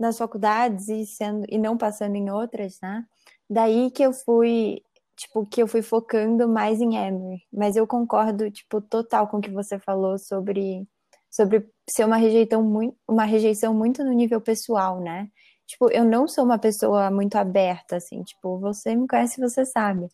nas 0.00 0.18
faculdades 0.18 0.88
e, 0.88 1.06
sendo, 1.06 1.44
e 1.48 1.58
não 1.58 1.76
passando 1.76 2.16
em 2.16 2.30
outras, 2.30 2.78
né? 2.82 3.04
Daí 3.48 3.90
que 3.90 4.02
eu 4.02 4.12
fui 4.12 4.82
tipo, 5.16 5.46
que 5.46 5.62
eu 5.62 5.66
fui 5.66 5.82
focando 5.82 6.48
mais 6.48 6.80
em 6.80 6.96
Emory. 6.96 7.42
Mas 7.52 7.76
eu 7.76 7.86
concordo, 7.86 8.50
tipo, 8.50 8.80
total 8.80 9.26
com 9.28 9.38
o 9.38 9.40
que 9.40 9.50
você 9.50 9.78
falou 9.78 10.18
sobre, 10.18 10.86
sobre 11.30 11.66
ser 11.88 12.04
uma 12.04 12.16
rejeição, 12.16 12.62
muito, 12.62 12.96
uma 13.08 13.24
rejeição 13.24 13.74
muito 13.74 14.04
no 14.04 14.12
nível 14.12 14.40
pessoal, 14.40 15.00
né? 15.00 15.28
Tipo, 15.66 15.90
eu 15.90 16.04
não 16.04 16.28
sou 16.28 16.44
uma 16.44 16.58
pessoa 16.58 17.10
muito 17.10 17.36
aberta, 17.36 17.96
assim, 17.96 18.22
tipo, 18.22 18.58
você 18.60 18.94
me 18.94 19.08
conhece, 19.08 19.40
você 19.40 19.64
sabe. 19.64 20.08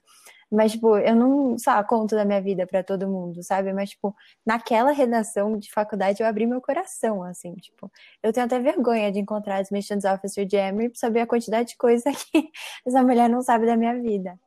Mas, 0.52 0.72
tipo, 0.72 0.98
eu 0.98 1.16
não, 1.16 1.58
sabe, 1.58 1.88
conto 1.88 2.14
da 2.14 2.26
minha 2.26 2.40
vida 2.40 2.66
para 2.66 2.84
todo 2.84 3.08
mundo, 3.08 3.42
sabe? 3.42 3.72
Mas, 3.72 3.90
tipo, 3.90 4.14
naquela 4.44 4.92
redação 4.92 5.58
de 5.58 5.72
faculdade 5.72 6.22
eu 6.22 6.26
abri 6.28 6.46
meu 6.46 6.60
coração, 6.60 7.22
assim, 7.22 7.54
tipo, 7.54 7.90
eu 8.22 8.34
tenho 8.34 8.44
até 8.44 8.58
vergonha 8.60 9.10
de 9.10 9.18
encontrar 9.18 9.60
as 9.62 9.70
Missions 9.70 10.04
Officer 10.04 10.44
de 10.44 10.56
Emory 10.56 10.90
pra 10.90 10.98
saber 10.98 11.20
a 11.20 11.26
quantidade 11.26 11.70
de 11.70 11.76
coisa 11.78 12.10
que 12.30 12.50
essa 12.86 13.02
mulher 13.02 13.30
não 13.30 13.40
sabe 13.40 13.64
da 13.64 13.76
minha 13.78 13.98
vida. 13.98 14.38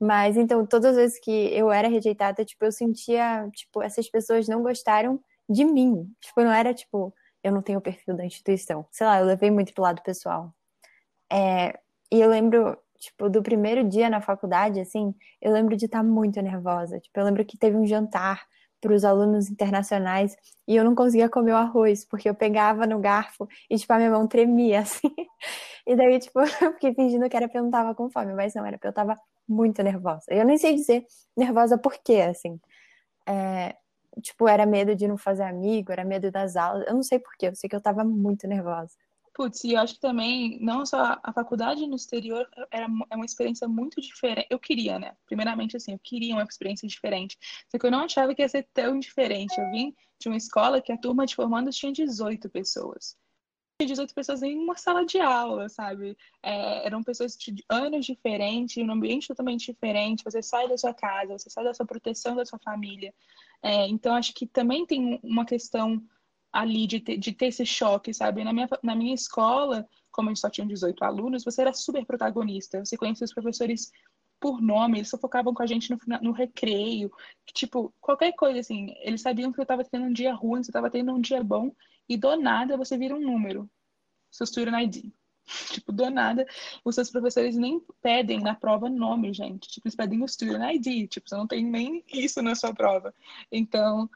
Mas 0.00 0.36
então, 0.36 0.66
todas 0.66 0.92
as 0.92 0.96
vezes 0.96 1.20
que 1.20 1.30
eu 1.54 1.70
era 1.70 1.88
rejeitada, 1.88 2.44
tipo, 2.44 2.64
eu 2.64 2.72
sentia, 2.72 3.48
tipo, 3.52 3.82
essas 3.82 4.08
pessoas 4.08 4.48
não 4.48 4.62
gostaram 4.62 5.20
de 5.48 5.64
mim. 5.64 6.10
Tipo, 6.20 6.42
não 6.42 6.52
era 6.52 6.72
tipo, 6.74 7.14
eu 7.42 7.52
não 7.52 7.62
tenho 7.62 7.78
o 7.78 7.82
perfil 7.82 8.16
da 8.16 8.24
instituição. 8.24 8.86
Sei 8.90 9.06
lá, 9.06 9.20
eu 9.20 9.26
levei 9.26 9.50
muito 9.50 9.74
pro 9.74 9.82
lado 9.82 10.02
pessoal. 10.02 10.54
É, 11.32 11.78
e 12.12 12.20
eu 12.20 12.28
lembro, 12.30 12.78
tipo, 13.04 13.28
do 13.28 13.42
primeiro 13.42 13.84
dia 13.88 14.08
na 14.10 14.20
faculdade, 14.20 14.80
assim, 14.80 15.14
eu 15.40 15.52
lembro 15.52 15.76
de 15.76 15.86
estar 15.86 16.02
muito 16.02 16.40
nervosa. 16.42 16.98
Tipo, 17.00 17.20
eu 17.20 17.24
lembro 17.24 17.44
que 17.44 17.58
teve 17.58 17.76
um 17.76 17.86
jantar 17.86 18.44
para 18.80 18.92
os 18.94 19.04
alunos 19.04 19.48
internacionais 19.50 20.36
e 20.68 20.76
eu 20.76 20.84
não 20.84 20.94
conseguia 20.94 21.28
comer 21.28 21.52
o 21.52 21.56
arroz, 21.56 22.04
porque 22.04 22.28
eu 22.28 22.34
pegava 22.34 22.86
no 22.86 22.98
garfo 23.00 23.48
e, 23.70 23.76
tipo, 23.78 23.92
a 23.92 23.96
minha 23.96 24.10
mão 24.10 24.26
tremia, 24.28 24.80
assim. 24.82 25.10
E 25.86 25.96
daí, 25.96 26.18
tipo, 26.18 26.40
eu 26.62 26.72
fiquei 26.74 26.94
fingindo 26.94 27.28
que 27.28 27.36
era 27.36 27.46
porque 27.48 27.58
eu 27.58 27.62
não 27.64 27.70
tava 27.70 27.94
com 27.94 28.10
fome, 28.10 28.34
mas 28.34 28.54
não, 28.54 28.64
era 28.64 28.76
porque 28.76 28.88
eu 28.88 28.92
tava 28.92 29.16
muito 29.48 29.82
nervosa. 29.82 30.24
Eu 30.28 30.44
nem 30.44 30.58
sei 30.58 30.74
dizer 30.74 31.06
nervosa 31.36 31.78
por 31.78 31.94
quê, 32.02 32.22
assim. 32.22 32.60
É, 33.26 33.76
tipo, 34.22 34.48
era 34.48 34.66
medo 34.66 34.94
de 34.94 35.08
não 35.08 35.18
fazer 35.18 35.44
amigo, 35.44 35.92
era 35.92 36.04
medo 36.04 36.30
das 36.30 36.56
aulas. 36.56 36.86
Eu 36.86 36.94
não 36.94 37.02
sei 37.02 37.18
por 37.18 37.34
quê, 37.38 37.48
eu 37.48 37.54
sei 37.56 37.68
que 37.70 37.76
eu 37.76 37.80
tava 37.80 38.04
muito 38.04 38.46
nervosa. 38.46 38.94
Putz, 39.34 39.64
e 39.64 39.72
eu 39.72 39.80
acho 39.80 39.94
que 39.94 40.00
também, 40.00 40.60
não 40.60 40.86
só 40.86 41.18
a 41.20 41.32
faculdade 41.32 41.84
no 41.88 41.96
exterior 41.96 42.48
era 42.70 42.86
é 43.10 43.16
uma 43.16 43.24
experiência 43.24 43.66
muito 43.66 44.00
diferente. 44.00 44.46
Eu 44.48 44.60
queria, 44.60 44.96
né? 44.96 45.16
Primeiramente, 45.26 45.76
assim, 45.76 45.92
eu 45.92 45.98
queria 45.98 46.34
uma 46.34 46.44
experiência 46.44 46.86
diferente. 46.86 47.36
Só 47.68 47.76
que 47.76 47.84
eu 47.84 47.90
não 47.90 48.04
achava 48.04 48.32
que 48.32 48.42
ia 48.42 48.48
ser 48.48 48.68
tão 48.72 48.96
diferente. 48.96 49.60
Eu 49.60 49.68
vim 49.72 49.92
de 50.20 50.28
uma 50.28 50.36
escola 50.36 50.80
que 50.80 50.92
a 50.92 50.96
turma 50.96 51.26
de 51.26 51.34
formandos 51.34 51.76
tinha 51.76 51.92
18 51.92 52.48
pessoas. 52.48 53.16
18 53.84 54.14
pessoas 54.14 54.40
em 54.44 54.56
uma 54.56 54.76
sala 54.76 55.04
de 55.04 55.18
aula, 55.18 55.68
sabe? 55.68 56.16
É, 56.40 56.86
eram 56.86 57.02
pessoas 57.02 57.36
de 57.36 57.56
anos 57.68 58.06
diferentes, 58.06 58.76
um 58.76 58.92
ambiente 58.92 59.26
totalmente 59.26 59.72
diferente. 59.72 60.22
Você 60.22 60.40
sai 60.42 60.68
da 60.68 60.78
sua 60.78 60.94
casa, 60.94 61.36
você 61.36 61.50
sai 61.50 61.64
da 61.64 61.74
sua 61.74 61.84
proteção 61.84 62.36
da 62.36 62.46
sua 62.46 62.60
família. 62.60 63.12
É, 63.60 63.88
então, 63.88 64.14
acho 64.14 64.32
que 64.32 64.46
também 64.46 64.86
tem 64.86 65.18
uma 65.24 65.44
questão 65.44 66.00
ali 66.54 66.86
de 66.86 67.00
ter, 67.00 67.16
de 67.18 67.32
ter 67.32 67.46
esse 67.46 67.66
choque, 67.66 68.14
sabe? 68.14 68.44
Na 68.44 68.52
minha, 68.52 68.68
na 68.80 68.94
minha 68.94 69.12
escola, 69.12 69.86
como 70.12 70.28
a 70.28 70.32
gente 70.32 70.40
só 70.40 70.48
tinha 70.48 70.66
18 70.66 71.04
alunos, 71.04 71.44
você 71.44 71.62
era 71.62 71.72
super 71.72 72.06
protagonista. 72.06 72.84
Você 72.84 72.96
conhecia 72.96 73.24
os 73.24 73.34
professores 73.34 73.90
por 74.38 74.60
nome, 74.62 74.98
eles 74.98 75.10
focavam 75.10 75.52
com 75.52 75.62
a 75.62 75.66
gente 75.66 75.90
no, 75.90 75.98
no 76.22 76.30
recreio. 76.30 77.10
Tipo, 77.52 77.92
qualquer 78.00 78.32
coisa, 78.34 78.60
assim, 78.60 78.94
eles 79.00 79.20
sabiam 79.20 79.52
que 79.52 79.58
eu 79.58 79.64
estava 79.64 79.84
tendo 79.84 80.06
um 80.06 80.12
dia 80.12 80.32
ruim, 80.32 80.62
você 80.62 80.70
estava 80.70 80.88
tendo 80.88 81.12
um 81.12 81.20
dia 81.20 81.42
bom, 81.42 81.74
e 82.08 82.16
do 82.16 82.36
nada 82.36 82.76
você 82.76 82.96
vira 82.96 83.16
um 83.16 83.20
número. 83.20 83.68
Seu 84.30 84.46
student 84.46 84.84
ID. 84.84 85.12
Tipo, 85.72 85.92
do 85.92 86.08
nada, 86.08 86.46
os 86.84 86.94
seus 86.94 87.10
professores 87.10 87.56
nem 87.56 87.82
pedem 88.00 88.40
na 88.40 88.54
prova 88.54 88.88
nome, 88.88 89.32
gente. 89.34 89.68
Tipo, 89.68 89.88
eles 89.88 89.96
pedem 89.96 90.22
o 90.22 90.28
student 90.28 90.76
ID. 90.76 91.08
Tipo, 91.08 91.28
você 91.28 91.36
não 91.36 91.46
tem 91.46 91.64
nem 91.64 92.04
isso 92.12 92.40
na 92.40 92.54
sua 92.54 92.72
prova. 92.72 93.12
Então, 93.50 94.08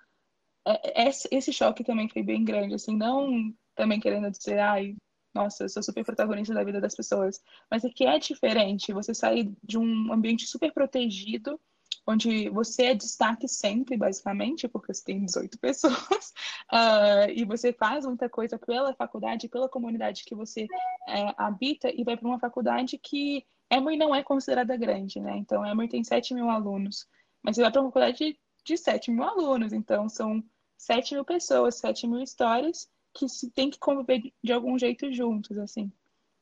esse 1.30 1.52
choque 1.52 1.84
também 1.84 2.08
foi 2.08 2.22
bem 2.22 2.44
grande, 2.44 2.75
assim, 2.75 2.96
não 2.96 3.52
também 3.75 4.00
querendo 4.00 4.30
dizer, 4.30 4.58
ai, 4.58 4.96
nossa, 5.34 5.64
eu 5.64 5.68
sou 5.68 5.82
super 5.82 6.04
protagonista 6.04 6.52
da 6.52 6.64
vida 6.64 6.80
das 6.80 6.94
pessoas, 6.94 7.40
mas 7.70 7.84
é 7.84 7.90
que 7.90 8.04
é 8.04 8.18
diferente 8.18 8.92
você 8.92 9.14
sair 9.14 9.52
de 9.62 9.78
um 9.78 10.12
ambiente 10.12 10.46
super 10.46 10.72
protegido, 10.72 11.60
onde 12.06 12.48
você 12.48 12.87
é 12.87 12.94
destaque 12.94 13.46
sempre, 13.46 13.96
basicamente, 13.96 14.66
porque 14.66 14.92
você 14.92 15.04
tem 15.04 15.25
18 15.25 15.58
pessoas, 15.60 16.32
uh, 16.72 17.30
e 17.34 17.44
você 17.44 17.72
faz 17.72 18.04
muita 18.04 18.28
coisa 18.28 18.58
pela 18.58 18.94
faculdade, 18.94 19.48
pela 19.48 19.68
comunidade 19.68 20.25
que 20.25 20.34
você 20.34 20.66
é, 21.06 21.34
habita, 21.37 21.90
e 21.94 22.02
vai 22.02 22.16
para 22.16 22.26
uma 22.26 22.40
faculdade 22.40 22.98
que 22.98 23.46
Emory 23.70 23.96
não 23.96 24.14
é 24.14 24.22
considerada 24.22 24.76
grande, 24.76 25.20
né? 25.20 25.37
Então, 25.37 25.64
Emory 25.64 25.88
tem 25.88 26.02
7 26.02 26.32
mil 26.34 26.48
alunos, 26.48 27.06
mas 27.42 27.54
você 27.54 27.62
vai 27.62 27.70
para 27.70 27.82
uma 27.82 27.90
faculdade 27.90 28.38
de 28.64 28.76
7 28.76 29.10
mil 29.10 29.22
alunos, 29.22 29.72
então 29.72 30.08
são 30.08 30.42
7 30.78 31.14
mil 31.14 31.25
pessoas, 31.25 31.75
7 31.75 32.06
mil 32.06 32.23
histórias 32.23 32.88
que 33.12 33.28
se 33.28 33.50
tem 33.50 33.68
que 33.68 33.78
conviver 33.78 34.32
de 34.42 34.52
algum 34.52 34.78
jeito 34.78 35.12
juntos, 35.12 35.58
assim. 35.58 35.92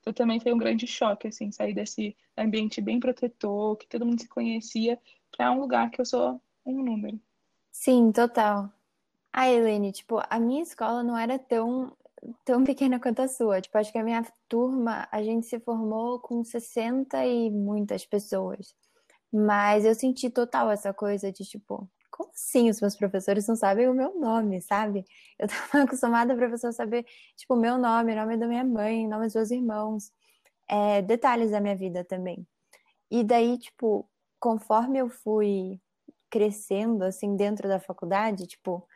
Então 0.01 0.13
também 0.13 0.39
foi 0.39 0.53
um 0.53 0.59
grande 0.59 0.87
choque, 0.87 1.27
assim, 1.27 1.51
sair 1.51 1.75
desse 1.75 2.17
ambiente 2.37 2.81
bem 2.81 3.01
protetor, 3.01 3.77
que 3.77 3.89
todo 3.89 4.07
mundo 4.07 4.21
se 4.21 4.29
conhecia, 4.29 5.01
para 5.37 5.51
um 5.51 5.59
lugar 5.59 5.91
que 5.91 6.01
eu 6.01 6.05
sou 6.05 6.41
um 6.65 6.83
número. 6.83 7.19
Sim, 7.73 8.13
total. 8.13 8.71
Ah, 9.33 9.49
Helene, 9.49 9.93
tipo, 9.93 10.23
a 10.31 10.39
minha 10.39 10.63
escola 10.63 11.03
não 11.03 11.17
era 11.17 11.39
tão, 11.39 11.97
tão 12.45 12.65
pequena 12.65 13.01
quanto 13.01 13.21
a 13.21 13.29
sua. 13.29 13.61
Tipo, 13.61 13.79
acho 13.79 13.93
que 13.93 13.99
a 13.99 14.05
minha 14.05 14.25
turma, 14.49 15.09
a 15.11 15.23
gente 15.23 15.47
se 15.47 15.59
formou 15.61 16.21
com 16.21 16.43
60 16.45 17.25
e 17.27 17.51
muitas 17.51 18.07
pessoas. 18.07 18.75
Mas 19.33 19.85
eu 19.85 19.95
senti 19.95 20.31
total 20.31 20.71
essa 20.71 20.95
coisa 20.95 21.33
de, 21.33 21.45
tipo, 21.45 21.89
assim 22.37 22.69
os 22.71 22.81
meus 22.81 22.97
professores 22.97 23.47
não 23.49 23.57
sabem 23.57 23.89
o 23.89 23.95
meu 23.95 24.19
nome, 24.19 24.61
sabe? 24.61 25.05
Eu 25.39 25.49
tava 25.49 25.85
acostumada 25.85 26.35
a 26.35 26.37
professor 26.37 26.73
saber, 26.73 27.05
tipo, 27.37 27.55
o 27.55 27.57
meu 27.57 27.79
nome, 27.79 28.13
o 28.13 28.17
nome 28.17 28.37
da 28.37 28.47
minha 28.47 28.65
mãe, 28.65 29.07
o 29.07 29.11
nome 29.11 29.27
dos 29.27 29.35
meus 29.35 29.51
irmãos, 29.51 30.13
é, 30.69 31.03
detalhes 31.03 31.51
da 31.53 31.61
minha 31.61 31.77
vida 31.77 32.05
também. 32.05 32.47
E 33.11 33.25
daí, 33.25 33.59
tipo, 33.59 34.09
conforme 34.41 34.99
eu 34.99 35.09
fui 35.09 35.81
crescendo, 36.31 37.05
assim, 37.05 37.37
dentro 37.37 37.69
da 37.69 37.81
faculdade, 37.81 38.47
tipo, 38.47 38.87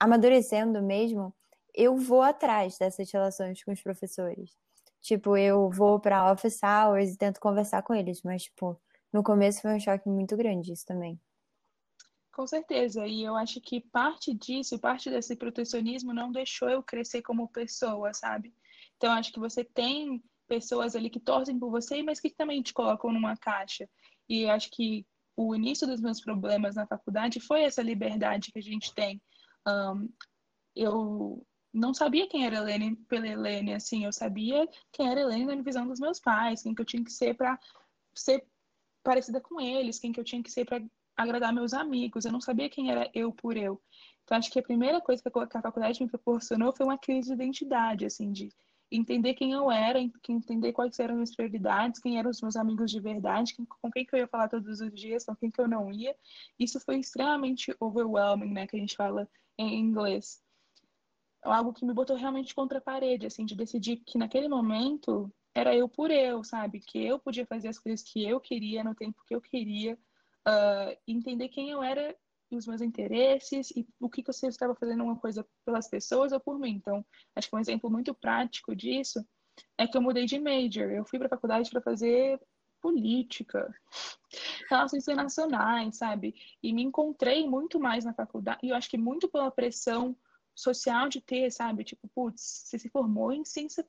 amadurecendo 0.00 0.82
mesmo, 0.82 1.34
eu 1.74 1.96
vou 1.96 2.22
atrás 2.22 2.78
dessas 2.78 3.10
relações 3.12 3.62
com 3.64 3.72
os 3.72 3.82
professores. 3.82 4.56
Tipo, 5.02 5.36
eu 5.36 5.70
vou 5.70 6.00
para 6.00 6.32
office 6.32 6.60
hours 6.62 7.12
e 7.14 7.18
tento 7.18 7.40
conversar 7.40 7.82
com 7.82 7.94
eles, 7.94 8.22
mas, 8.22 8.44
tipo, 8.44 8.80
no 9.12 9.22
começo 9.22 9.62
foi 9.62 9.74
um 9.74 9.80
choque 9.80 10.08
muito 10.08 10.36
grande 10.36 10.72
isso 10.72 10.86
também. 10.86 11.20
Com 12.36 12.46
certeza, 12.46 13.06
e 13.06 13.24
eu 13.24 13.34
acho 13.34 13.62
que 13.62 13.80
parte 13.80 14.34
disso, 14.34 14.78
parte 14.78 15.08
desse 15.08 15.34
protecionismo 15.34 16.12
não 16.12 16.30
deixou 16.30 16.68
eu 16.68 16.82
crescer 16.82 17.22
como 17.22 17.48
pessoa, 17.48 18.12
sabe? 18.12 18.54
Então, 18.94 19.10
acho 19.10 19.32
que 19.32 19.40
você 19.40 19.64
tem 19.64 20.22
pessoas 20.46 20.94
ali 20.94 21.08
que 21.08 21.18
torcem 21.18 21.58
por 21.58 21.70
você, 21.70 22.02
mas 22.02 22.20
que 22.20 22.28
também 22.28 22.60
te 22.60 22.74
colocam 22.74 23.10
numa 23.10 23.38
caixa. 23.38 23.88
E 24.28 24.46
acho 24.50 24.70
que 24.70 25.06
o 25.34 25.54
início 25.54 25.86
dos 25.86 25.98
meus 25.98 26.20
problemas 26.20 26.74
na 26.74 26.86
faculdade 26.86 27.40
foi 27.40 27.62
essa 27.62 27.80
liberdade 27.80 28.52
que 28.52 28.58
a 28.58 28.62
gente 28.62 28.94
tem. 28.94 29.18
Um, 29.66 30.06
eu 30.74 31.42
não 31.72 31.94
sabia 31.94 32.28
quem 32.28 32.44
era 32.44 32.56
Helene 32.56 32.96
pela 33.08 33.26
Helene, 33.26 33.72
assim, 33.72 34.04
eu 34.04 34.12
sabia 34.12 34.68
quem 34.92 35.08
era 35.08 35.22
Helene 35.22 35.56
na 35.56 35.62
visão 35.62 35.88
dos 35.88 35.98
meus 35.98 36.20
pais, 36.20 36.60
quem 36.62 36.74
que 36.74 36.82
eu 36.82 36.86
tinha 36.86 37.02
que 37.02 37.12
ser 37.12 37.34
para 37.34 37.58
ser 38.14 38.46
parecida 39.02 39.40
com 39.40 39.58
eles, 39.58 39.98
quem 39.98 40.12
que 40.12 40.20
eu 40.20 40.24
tinha 40.24 40.42
que 40.42 40.50
ser 40.50 40.66
para 40.66 40.84
agradar 41.16 41.52
meus 41.52 41.72
amigos. 41.72 42.24
Eu 42.24 42.32
não 42.32 42.40
sabia 42.40 42.68
quem 42.68 42.90
era 42.90 43.10
eu 43.14 43.32
por 43.32 43.56
eu. 43.56 43.80
Então, 44.24 44.36
acho 44.36 44.50
que 44.50 44.58
a 44.58 44.62
primeira 44.62 45.00
coisa 45.00 45.22
que 45.22 45.28
a 45.28 45.62
faculdade 45.62 46.02
me 46.02 46.08
proporcionou 46.08 46.74
foi 46.76 46.84
uma 46.84 46.98
crise 46.98 47.28
de 47.28 47.34
identidade, 47.34 48.04
assim, 48.04 48.32
de 48.32 48.48
entender 48.90 49.34
quem 49.34 49.52
eu 49.52 49.70
era, 49.70 50.00
entender 50.00 50.72
quais 50.72 50.98
eram 50.98 51.14
as 51.14 51.16
minhas 51.16 51.34
prioridades, 51.34 52.00
quem 52.00 52.18
eram 52.18 52.30
os 52.30 52.40
meus 52.40 52.56
amigos 52.56 52.90
de 52.90 53.00
verdade, 53.00 53.54
com 53.56 53.90
quem 53.90 54.04
que 54.04 54.14
eu 54.14 54.20
ia 54.20 54.28
falar 54.28 54.48
todos 54.48 54.80
os 54.80 54.92
dias, 54.92 55.24
com 55.24 55.34
quem 55.34 55.50
que 55.50 55.60
eu 55.60 55.68
não 55.68 55.90
ia. 55.92 56.14
Isso 56.58 56.78
foi 56.80 56.98
extremamente 56.98 57.74
overwhelming, 57.80 58.52
né, 58.52 58.66
que 58.66 58.76
a 58.76 58.80
gente 58.80 58.96
fala 58.96 59.28
em 59.58 59.78
inglês. 59.78 60.40
Algo 61.42 61.72
que 61.72 61.84
me 61.84 61.94
botou 61.94 62.16
realmente 62.16 62.54
contra 62.54 62.78
a 62.78 62.80
parede, 62.80 63.26
assim, 63.26 63.44
de 63.44 63.56
decidir 63.56 63.96
que 63.98 64.18
naquele 64.18 64.48
momento 64.48 65.32
era 65.54 65.74
eu 65.74 65.88
por 65.88 66.10
eu, 66.10 66.44
sabe? 66.44 66.80
Que 66.80 67.04
eu 67.04 67.18
podia 67.18 67.46
fazer 67.46 67.68
as 67.68 67.78
coisas 67.78 68.02
que 68.02 68.24
eu 68.24 68.40
queria 68.40 68.84
no 68.84 68.94
tempo 68.94 69.22
que 69.26 69.34
eu 69.34 69.40
queria, 69.40 69.98
uh, 70.46 70.96
entender 71.06 71.48
quem 71.48 71.70
eu 71.70 71.82
era 71.82 72.16
e 72.50 72.56
os 72.56 72.66
meus 72.66 72.80
interesses 72.80 73.70
e 73.72 73.86
o 74.00 74.08
que, 74.08 74.22
que 74.22 74.32
você 74.32 74.46
estava 74.46 74.74
fazendo 74.74 75.02
uma 75.02 75.16
coisa 75.16 75.46
pelas 75.64 75.88
pessoas 75.88 76.32
ou 76.32 76.40
por 76.40 76.58
mim. 76.58 76.70
Então, 76.70 77.04
acho 77.34 77.48
que 77.48 77.56
um 77.56 77.60
exemplo 77.60 77.90
muito 77.90 78.14
prático 78.14 78.74
disso 78.74 79.26
é 79.76 79.86
que 79.86 79.96
eu 79.96 80.02
mudei 80.02 80.26
de 80.26 80.38
major. 80.38 80.90
Eu 80.90 81.04
fui 81.04 81.18
para 81.18 81.26
a 81.26 81.30
faculdade 81.30 81.70
para 81.70 81.80
fazer 81.80 82.40
política, 82.80 83.74
relações 84.70 85.02
internacionais, 85.02 85.96
sabe? 85.96 86.34
E 86.62 86.72
me 86.72 86.82
encontrei 86.82 87.48
muito 87.48 87.80
mais 87.80 88.04
na 88.04 88.14
faculdade. 88.14 88.60
E 88.62 88.68
eu 88.68 88.76
acho 88.76 88.88
que 88.88 88.98
muito 88.98 89.28
pela 89.28 89.50
pressão 89.50 90.16
social 90.54 91.08
de 91.08 91.20
ter, 91.20 91.50
sabe? 91.50 91.84
Tipo, 91.84 92.08
putz, 92.14 92.40
você 92.64 92.78
se 92.78 92.88
formou 92.88 93.32
em 93.32 93.44
ciência 93.44 93.86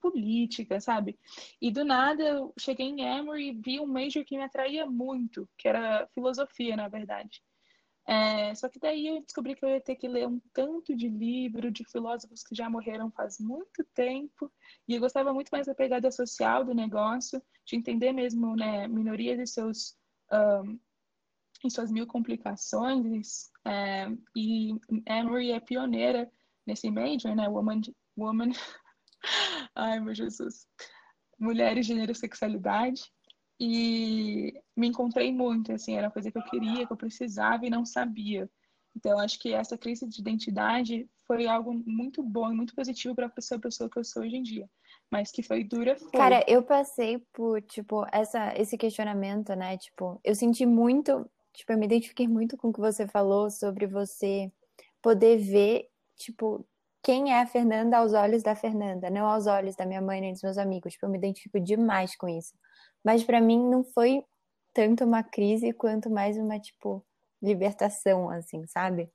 política, 0.00 0.80
sabe? 0.80 1.18
E 1.60 1.70
do 1.70 1.84
nada 1.84 2.22
eu 2.22 2.52
cheguei 2.58 2.86
em 2.86 3.02
Emory 3.02 3.48
e 3.48 3.52
vi 3.52 3.80
um 3.80 3.86
major 3.86 4.24
que 4.24 4.36
me 4.36 4.44
atraía 4.44 4.86
muito, 4.86 5.48
que 5.58 5.68
era 5.68 6.08
filosofia, 6.14 6.76
na 6.76 6.88
verdade. 6.88 7.42
É, 8.06 8.54
só 8.56 8.68
que 8.68 8.80
daí 8.80 9.06
eu 9.06 9.22
descobri 9.22 9.54
que 9.54 9.64
eu 9.64 9.68
ia 9.68 9.80
ter 9.80 9.94
que 9.94 10.08
ler 10.08 10.26
um 10.26 10.40
tanto 10.52 10.96
de 10.96 11.08
livro 11.08 11.70
de 11.70 11.84
filósofos 11.84 12.42
que 12.42 12.56
já 12.56 12.68
morreram 12.68 13.10
faz 13.12 13.38
muito 13.38 13.84
tempo, 13.94 14.50
e 14.88 14.94
eu 14.94 15.00
gostava 15.00 15.32
muito 15.32 15.50
mais 15.50 15.66
da 15.66 15.74
pegada 15.74 16.10
social 16.10 16.64
do 16.64 16.74
negócio, 16.74 17.40
de 17.64 17.76
entender 17.76 18.12
mesmo 18.12 18.56
né, 18.56 18.88
minorias 18.88 19.38
e 19.38 19.46
seus, 19.46 19.96
um, 20.32 21.70
suas 21.70 21.92
mil 21.92 22.06
complicações, 22.06 23.50
é, 23.64 24.08
e 24.34 24.74
Emory 25.06 25.52
é 25.52 25.60
pioneira 25.60 26.28
nesse 26.66 26.90
major, 26.90 27.36
né, 27.36 27.48
Woman, 27.48 27.82
woman 28.16 28.50
ai 29.74 30.00
meu 30.00 30.14
Jesus, 30.14 30.66
Mulheres, 31.38 31.86
Gênero 31.86 32.14
Sexualidade, 32.14 33.02
e 33.58 34.54
me 34.74 34.88
encontrei 34.88 35.32
muito, 35.32 35.72
assim, 35.72 35.94
era 35.96 36.06
uma 36.06 36.12
coisa 36.12 36.30
que 36.30 36.38
eu 36.38 36.44
queria, 36.44 36.86
que 36.86 36.92
eu 36.92 36.96
precisava 36.96 37.66
e 37.66 37.70
não 37.70 37.84
sabia. 37.84 38.48
Então, 38.96 39.18
acho 39.18 39.38
que 39.38 39.52
essa 39.52 39.78
crise 39.78 40.08
de 40.08 40.20
identidade 40.20 41.08
foi 41.26 41.46
algo 41.46 41.72
muito 41.86 42.22
bom 42.22 42.50
e 42.50 42.54
muito 42.54 42.74
positivo 42.74 43.14
para 43.14 43.26
a 43.26 43.30
pessoa 43.30 43.60
que 43.60 43.98
eu 43.98 44.04
sou 44.04 44.22
hoje 44.22 44.36
em 44.36 44.42
dia. 44.42 44.68
Mas 45.10 45.30
que 45.30 45.42
foi 45.42 45.62
dura, 45.62 45.96
foi. 45.96 46.10
Cara, 46.10 46.44
eu 46.48 46.62
passei 46.62 47.18
por, 47.32 47.62
tipo, 47.62 48.04
essa, 48.12 48.52
esse 48.56 48.76
questionamento, 48.76 49.54
né? 49.54 49.76
Tipo, 49.76 50.18
eu 50.24 50.34
senti 50.34 50.66
muito, 50.66 51.28
tipo, 51.52 51.72
eu 51.72 51.78
me 51.78 51.86
identifiquei 51.86 52.26
muito 52.26 52.56
com 52.56 52.68
o 52.68 52.72
que 52.72 52.80
você 52.80 53.06
falou 53.06 53.50
sobre 53.50 53.86
você 53.86 54.50
poder 55.00 55.38
ver, 55.38 55.88
tipo, 56.16 56.66
quem 57.02 57.32
é 57.32 57.40
a 57.40 57.46
Fernanda 57.46 57.98
aos 57.98 58.12
olhos 58.12 58.42
da 58.42 58.54
Fernanda, 58.54 59.08
não 59.10 59.26
aos 59.26 59.46
olhos 59.46 59.74
da 59.76 59.86
minha 59.86 60.02
mãe 60.02 60.20
nem 60.20 60.32
dos 60.32 60.42
meus 60.42 60.58
amigos. 60.58 60.92
Tipo, 60.92 61.06
eu 61.06 61.10
me 61.10 61.18
identifico 61.18 61.58
demais 61.58 62.16
com 62.16 62.28
isso. 62.28 62.54
Mas 63.04 63.24
para 63.24 63.40
mim 63.40 63.58
não 63.58 63.82
foi 63.84 64.22
tanto 64.74 65.04
uma 65.04 65.22
crise 65.22 65.72
quanto 65.72 66.10
mais 66.10 66.36
uma, 66.36 66.58
tipo, 66.58 67.04
libertação, 67.42 68.30
assim, 68.30 68.66
sabe? 68.66 69.10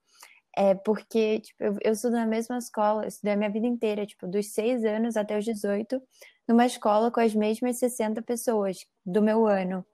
É 0.55 0.73
porque, 0.73 1.41
tipo, 1.41 1.63
eu, 1.63 1.77
eu 1.83 1.93
estudo 1.93 2.13
na 2.13 2.25
mesma 2.25 2.57
escola, 2.57 3.03
eu 3.03 3.07
estudei 3.09 3.33
a 3.33 3.37
minha 3.37 3.49
vida 3.49 3.67
inteira, 3.67 4.05
tipo, 4.05 4.27
dos 4.27 4.53
seis 4.53 4.83
anos 4.85 5.17
até 5.17 5.37
os 5.37 5.45
18, 5.45 6.01
numa 6.47 6.65
escola 6.65 7.11
com 7.11 7.19
as 7.19 7.35
mesmas 7.35 7.77
60 7.77 8.21
pessoas 8.21 8.77
do 9.05 9.21
meu 9.21 9.45
ano. 9.45 9.85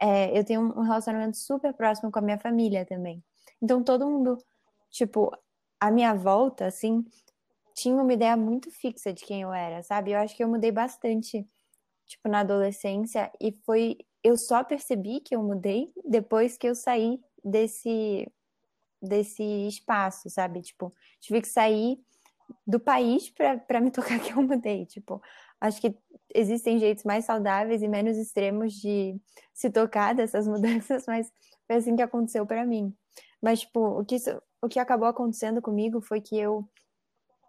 É, 0.00 0.36
eu 0.38 0.44
tenho 0.44 0.60
um 0.62 0.82
relacionamento 0.82 1.36
super 1.36 1.72
próximo 1.74 2.10
com 2.10 2.18
a 2.18 2.22
minha 2.22 2.38
família 2.38 2.84
também. 2.84 3.22
Então, 3.62 3.82
todo 3.82 4.06
mundo, 4.06 4.38
tipo, 4.90 5.30
a 5.80 5.90
minha 5.90 6.14
volta, 6.14 6.66
assim, 6.66 7.04
tinha 7.76 7.94
uma 7.94 8.12
ideia 8.12 8.36
muito 8.36 8.70
fixa 8.70 9.12
de 9.12 9.24
quem 9.24 9.42
eu 9.42 9.52
era, 9.52 9.82
sabe? 9.82 10.12
Eu 10.12 10.18
acho 10.18 10.36
que 10.36 10.42
eu 10.42 10.48
mudei 10.48 10.72
bastante 10.72 11.46
tipo, 12.06 12.28
na 12.28 12.40
adolescência, 12.40 13.30
e 13.40 13.52
foi. 13.64 13.98
Eu 14.22 14.36
só 14.36 14.64
percebi 14.64 15.20
que 15.20 15.36
eu 15.36 15.42
mudei 15.42 15.92
depois 16.04 16.56
que 16.56 16.66
eu 16.66 16.74
saí 16.74 17.20
desse, 17.44 18.28
desse 19.00 19.42
espaço, 19.68 20.28
sabe? 20.30 20.62
Tipo, 20.62 20.92
tive 21.20 21.42
que 21.42 21.48
sair 21.48 21.98
do 22.66 22.80
país 22.80 23.30
para 23.30 23.80
me 23.80 23.90
tocar 23.92 24.18
que 24.18 24.32
eu 24.32 24.42
mudei. 24.42 24.86
Tipo, 24.86 25.22
acho 25.60 25.80
que 25.80 25.96
existem 26.34 26.78
jeitos 26.78 27.04
mais 27.04 27.24
saudáveis 27.24 27.82
e 27.82 27.88
menos 27.88 28.16
extremos 28.16 28.72
de 28.74 29.16
se 29.54 29.70
tocar 29.70 30.14
dessas 30.14 30.46
mudanças, 30.48 31.04
mas 31.06 31.32
foi 31.66 31.76
assim 31.76 31.94
que 31.94 32.02
aconteceu 32.02 32.44
para 32.46 32.64
mim. 32.64 32.92
Mas, 33.40 33.60
tipo, 33.60 33.80
o 34.00 34.04
que, 34.04 34.16
o 34.62 34.68
que 34.68 34.78
acabou 34.80 35.06
acontecendo 35.08 35.62
comigo 35.62 36.00
foi 36.00 36.20
que 36.20 36.36
eu, 36.36 36.68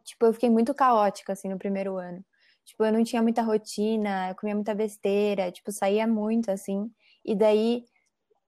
tipo, 0.08 0.26
eu 0.26 0.34
fiquei 0.34 0.50
muito 0.50 0.74
caótica, 0.74 1.34
assim, 1.34 1.50
no 1.50 1.58
primeiro 1.60 1.98
ano. 1.98 2.24
Tipo, 2.66 2.86
eu 2.86 2.92
não 2.92 3.04
tinha 3.04 3.22
muita 3.22 3.42
rotina, 3.42 4.30
eu 4.30 4.36
comia 4.36 4.56
muita 4.56 4.76
besteira, 4.76 5.52
tipo, 5.52 5.72
saía 5.72 6.08
muito, 6.08 6.52
assim. 6.52 6.92
E 7.26 7.36
daí, 7.36 7.86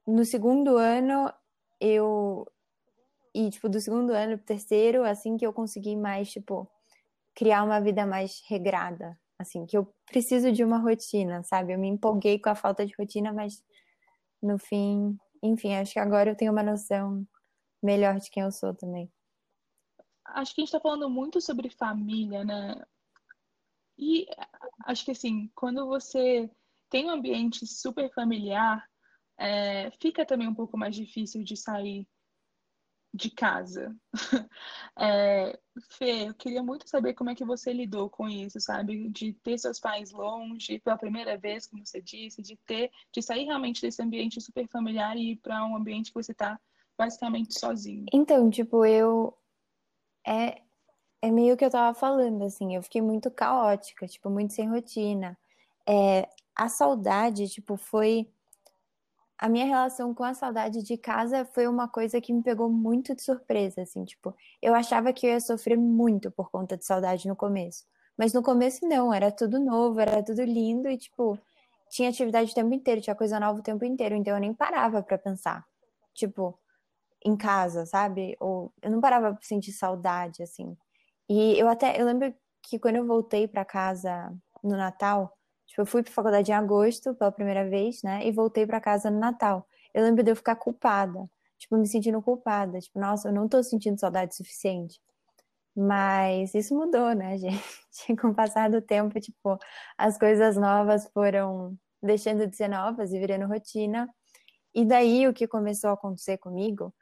no 0.07 0.25
segundo 0.25 0.77
ano, 0.77 1.31
eu. 1.79 2.45
E, 3.33 3.49
tipo, 3.51 3.69
do 3.69 3.79
segundo 3.79 4.11
ano 4.11 4.37
pro 4.37 4.45
terceiro, 4.47 5.03
assim 5.05 5.37
que 5.37 5.45
eu 5.45 5.53
consegui 5.53 5.95
mais, 5.95 6.31
tipo, 6.31 6.69
criar 7.35 7.63
uma 7.63 7.79
vida 7.81 8.05
mais 8.05 8.41
regrada. 8.49 9.17
Assim, 9.39 9.65
que 9.65 9.77
eu 9.77 9.87
preciso 10.07 10.51
de 10.51 10.63
uma 10.63 10.79
rotina, 10.79 11.43
sabe? 11.43 11.73
Eu 11.73 11.79
me 11.79 11.87
empolguei 11.87 12.39
com 12.39 12.49
a 12.49 12.55
falta 12.55 12.85
de 12.85 12.93
rotina, 12.99 13.33
mas 13.33 13.63
no 14.41 14.59
fim 14.59 15.17
enfim, 15.41 15.75
acho 15.75 15.93
que 15.93 15.99
agora 15.99 16.29
eu 16.31 16.35
tenho 16.35 16.51
uma 16.51 16.63
noção 16.63 17.25
melhor 17.81 18.19
de 18.19 18.29
quem 18.29 18.43
eu 18.43 18.51
sou 18.51 18.73
também. 18.75 19.11
Acho 20.33 20.53
que 20.53 20.61
a 20.61 20.63
gente 20.63 20.69
está 20.69 20.79
falando 20.79 21.09
muito 21.09 21.41
sobre 21.41 21.69
família, 21.69 22.43
né? 22.43 22.81
E 23.97 24.25
acho 24.85 25.03
que 25.03 25.11
assim, 25.11 25.51
quando 25.53 25.85
você 25.87 26.49
tem 26.89 27.05
um 27.05 27.11
ambiente 27.11 27.67
super 27.67 28.11
familiar, 28.13 28.83
é, 29.37 29.91
fica 30.01 30.25
também 30.25 30.47
um 30.47 30.55
pouco 30.55 30.77
mais 30.77 30.95
difícil 30.95 31.43
de 31.43 31.55
sair 31.55 32.07
de 33.13 33.29
casa. 33.29 33.95
É, 35.01 35.57
Fê, 35.91 36.27
eu 36.27 36.33
queria 36.33 36.61
muito 36.61 36.89
saber 36.89 37.13
como 37.13 37.29
é 37.29 37.35
que 37.35 37.45
você 37.45 37.71
lidou 37.71 38.09
com 38.09 38.27
isso, 38.27 38.59
sabe? 38.59 39.07
De 39.07 39.31
ter 39.31 39.57
seus 39.57 39.79
pais 39.79 40.11
longe 40.11 40.77
pela 40.79 40.97
primeira 40.97 41.37
vez, 41.37 41.67
como 41.67 41.85
você 41.85 42.01
disse, 42.01 42.41
de 42.41 42.57
ter, 42.65 42.91
de 43.13 43.21
sair 43.21 43.45
realmente 43.45 43.81
desse 43.81 44.01
ambiente 44.01 44.41
super 44.41 44.67
familiar 44.67 45.15
e 45.15 45.31
ir 45.31 45.35
para 45.37 45.65
um 45.65 45.77
ambiente 45.77 46.11
que 46.11 46.21
você 46.21 46.33
está 46.33 46.59
basicamente 46.97 47.57
sozinho. 47.57 48.07
Então, 48.11 48.49
tipo, 48.49 48.85
eu 48.85 49.33
é 50.25 50.61
é 51.21 51.29
meio 51.31 51.57
que 51.57 51.65
eu 51.65 51.69
tava 51.69 51.93
falando, 51.97 52.43
assim, 52.45 52.75
eu 52.75 52.81
fiquei 52.83 53.01
muito 53.01 53.29
caótica, 53.31 54.07
tipo, 54.07 54.29
muito 54.29 54.53
sem 54.53 54.69
rotina. 54.69 55.37
É, 55.87 56.29
a 56.55 56.69
saudade, 56.69 57.47
tipo, 57.49 57.75
foi 57.77 58.29
a 59.37 59.47
minha 59.47 59.65
relação 59.65 60.13
com 60.13 60.23
a 60.23 60.33
saudade 60.33 60.83
de 60.83 60.97
casa 60.97 61.45
foi 61.45 61.65
uma 61.67 61.87
coisa 61.87 62.19
que 62.19 62.33
me 62.33 62.43
pegou 62.43 62.69
muito 62.69 63.15
de 63.15 63.21
surpresa, 63.23 63.81
assim, 63.81 64.03
tipo, 64.03 64.35
eu 64.61 64.75
achava 64.75 65.13
que 65.13 65.25
eu 65.25 65.31
ia 65.31 65.39
sofrer 65.39 65.77
muito 65.77 66.29
por 66.29 66.51
conta 66.51 66.75
de 66.75 66.85
saudade 66.85 67.27
no 67.27 67.35
começo. 67.35 67.85
Mas 68.17 68.33
no 68.33 68.43
começo 68.43 68.85
não, 68.85 69.13
era 69.13 69.31
tudo 69.31 69.57
novo, 69.59 69.99
era 70.01 70.21
tudo 70.21 70.43
lindo 70.43 70.89
e, 70.89 70.97
tipo, 70.97 71.39
tinha 71.89 72.09
atividade 72.09 72.51
o 72.51 72.55
tempo 72.55 72.73
inteiro, 72.73 73.01
tinha 73.01 73.15
coisa 73.15 73.39
nova 73.39 73.59
o 73.59 73.63
tempo 73.63 73.85
inteiro, 73.85 74.15
então 74.15 74.33
eu 74.33 74.39
nem 74.41 74.53
parava 74.53 75.01
para 75.01 75.17
pensar, 75.17 75.65
tipo, 76.13 76.59
em 77.25 77.35
casa, 77.37 77.85
sabe? 77.85 78.35
Ou 78.39 78.73
eu 78.81 78.91
não 78.91 79.01
parava 79.01 79.33
pra 79.33 79.41
sentir 79.41 79.71
saudade, 79.73 80.43
assim. 80.43 80.77
E 81.29 81.59
eu 81.59 81.67
até, 81.69 81.99
eu 82.01 82.05
lembro 82.05 82.33
que 82.63 82.79
quando 82.79 82.97
eu 82.97 83.05
voltei 83.07 83.47
para 83.47 83.65
casa 83.65 84.33
no 84.63 84.77
Natal, 84.77 85.37
Tipo, 85.69 85.81
eu 85.83 85.85
fui 85.85 86.03
pra 86.03 86.11
faculdade 86.11 86.51
em 86.51 86.55
agosto 86.55 87.13
pela 87.15 87.31
primeira 87.31 87.69
vez, 87.69 88.01
né? 88.03 88.25
E 88.25 88.31
voltei 88.31 88.65
para 88.65 88.81
casa 88.81 89.11
no 89.11 89.19
Natal. 89.19 89.67
Eu 89.93 90.03
lembro 90.03 90.23
de 90.23 90.31
eu 90.31 90.35
ficar 90.35 90.55
culpada. 90.55 91.29
Tipo, 91.59 91.77
me 91.77 91.87
sentindo 91.87 92.21
culpada. 92.21 92.79
Tipo, 92.79 92.99
nossa, 92.99 93.29
eu 93.29 93.33
não 93.33 93.47
tô 93.47 93.61
sentindo 93.61 93.99
saudade 93.99 94.35
suficiente. 94.35 94.99
Mas 95.75 96.55
isso 96.55 96.75
mudou, 96.75 97.13
né, 97.13 97.37
gente? 97.39 98.15
Com 98.21 98.29
o 98.29 98.35
passar 98.35 98.69
do 98.69 98.81
tempo, 98.81 99.19
tipo, 99.19 99.59
as 99.97 100.17
coisas 100.17 100.57
novas 100.57 101.07
foram 101.13 101.77
deixando 102.01 102.47
de 102.47 102.55
ser 102.57 102.67
novas 102.69 103.13
e 103.13 103.19
virando 103.19 103.47
rotina. 103.47 104.09
E 104.73 104.85
daí 104.85 105.27
o 105.27 105.33
que 105.33 105.47
começou 105.47 105.91
a 105.91 105.93
acontecer 105.93 106.37
comigo 106.39 106.93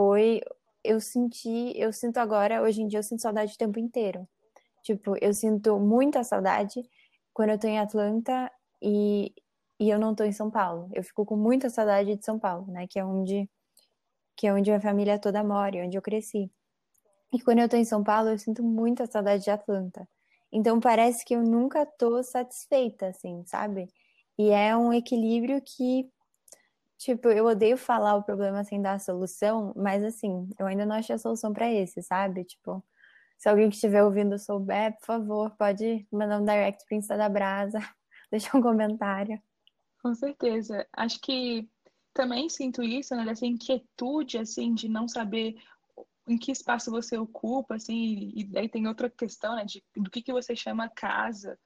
foi 0.00 0.40
eu 0.82 0.98
senti, 0.98 1.74
eu 1.76 1.92
sinto 1.92 2.16
agora, 2.16 2.62
hoje 2.62 2.80
em 2.80 2.88
dia 2.88 3.00
eu 3.00 3.02
sinto 3.02 3.20
saudade 3.20 3.52
o 3.52 3.58
tempo 3.58 3.78
inteiro. 3.78 4.26
Tipo, 4.82 5.14
eu 5.20 5.34
sinto 5.34 5.78
muita 5.78 6.24
saudade 6.24 6.82
quando 7.34 7.50
eu 7.50 7.58
tô 7.58 7.66
em 7.66 7.78
Atlanta 7.78 8.50
e, 8.80 9.34
e 9.78 9.90
eu 9.90 9.98
não 9.98 10.14
tô 10.14 10.24
em 10.24 10.32
São 10.32 10.50
Paulo. 10.50 10.88
Eu 10.94 11.04
fico 11.04 11.26
com 11.26 11.36
muita 11.36 11.68
saudade 11.68 12.16
de 12.16 12.24
São 12.24 12.38
Paulo, 12.38 12.66
né? 12.72 12.86
Que 12.86 12.98
é 12.98 13.04
onde, 13.04 13.46
que 14.34 14.46
é 14.46 14.54
onde 14.54 14.72
a 14.72 14.80
família 14.80 15.18
toda 15.18 15.44
mora, 15.44 15.84
onde 15.84 15.98
eu 15.98 16.02
cresci. 16.02 16.50
E 17.30 17.38
quando 17.42 17.58
eu 17.58 17.68
tô 17.68 17.76
em 17.76 17.84
São 17.84 18.02
Paulo, 18.02 18.30
eu 18.30 18.38
sinto 18.38 18.62
muita 18.62 19.04
saudade 19.06 19.44
de 19.44 19.50
Atlanta. 19.50 20.08
Então 20.50 20.80
parece 20.80 21.26
que 21.26 21.34
eu 21.34 21.42
nunca 21.42 21.84
tô 21.84 22.22
satisfeita, 22.22 23.08
assim, 23.08 23.44
sabe? 23.44 23.86
E 24.38 24.48
é 24.48 24.74
um 24.74 24.94
equilíbrio 24.94 25.60
que, 25.60 26.10
tipo, 27.00 27.28
eu 27.30 27.46
odeio 27.46 27.78
falar 27.78 28.14
o 28.14 28.22
problema 28.22 28.62
sem 28.62 28.80
dar 28.80 28.92
a 28.94 28.98
solução, 28.98 29.72
mas 29.74 30.04
assim, 30.04 30.48
eu 30.58 30.66
ainda 30.66 30.84
não 30.84 30.96
achei 30.96 31.14
a 31.14 31.18
solução 31.18 31.50
para 31.52 31.72
esse, 31.72 32.02
sabe? 32.02 32.44
Tipo, 32.44 32.84
se 33.38 33.48
alguém 33.48 33.70
que 33.70 33.74
estiver 33.76 34.04
ouvindo 34.04 34.38
souber, 34.38 34.94
por 34.98 35.06
favor, 35.06 35.50
pode 35.56 36.06
mandar 36.12 36.38
um 36.38 36.44
direct 36.44 36.84
para 36.86 36.96
Insta 36.98 37.16
da 37.16 37.28
Brasa, 37.28 37.78
deixar 38.30 38.56
um 38.58 38.62
comentário. 38.62 39.40
Com 40.02 40.14
certeza. 40.14 40.86
Acho 40.92 41.18
que 41.22 41.66
também 42.12 42.50
sinto 42.50 42.82
isso, 42.82 43.16
né, 43.16 43.24
dessa 43.24 43.46
inquietude, 43.46 44.36
assim, 44.36 44.74
de 44.74 44.86
não 44.86 45.08
saber 45.08 45.56
em 46.28 46.36
que 46.36 46.52
espaço 46.52 46.90
você 46.90 47.16
ocupa, 47.16 47.76
assim, 47.76 48.30
e 48.36 48.44
daí 48.44 48.68
tem 48.68 48.86
outra 48.86 49.08
questão, 49.08 49.56
né, 49.56 49.64
de, 49.64 49.82
do 49.96 50.10
que, 50.10 50.20
que 50.20 50.32
você 50.32 50.54
chama 50.54 50.90
casa, 50.90 51.58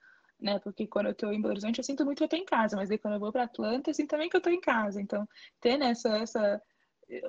né, 0.44 0.58
porque 0.58 0.86
quando 0.86 1.06
eu 1.06 1.12
estou 1.12 1.32
em 1.32 1.40
Belo 1.40 1.52
Horizonte 1.52 1.78
eu 1.78 1.84
sinto 1.84 2.04
muito 2.04 2.18
que 2.18 2.24
eu 2.24 2.26
estou 2.26 2.38
em 2.38 2.44
casa, 2.44 2.76
mas 2.76 2.90
aí 2.90 2.98
quando 2.98 3.14
eu 3.14 3.20
vou 3.20 3.32
para 3.32 3.44
Atlanta 3.44 3.88
eu 3.88 3.94
sinto 3.94 4.10
também 4.10 4.28
que 4.28 4.36
eu 4.36 4.38
estou 4.38 4.52
em 4.52 4.60
casa, 4.60 5.00
então 5.00 5.26
ter 5.58 5.78
né, 5.78 5.90
essa, 5.90 6.62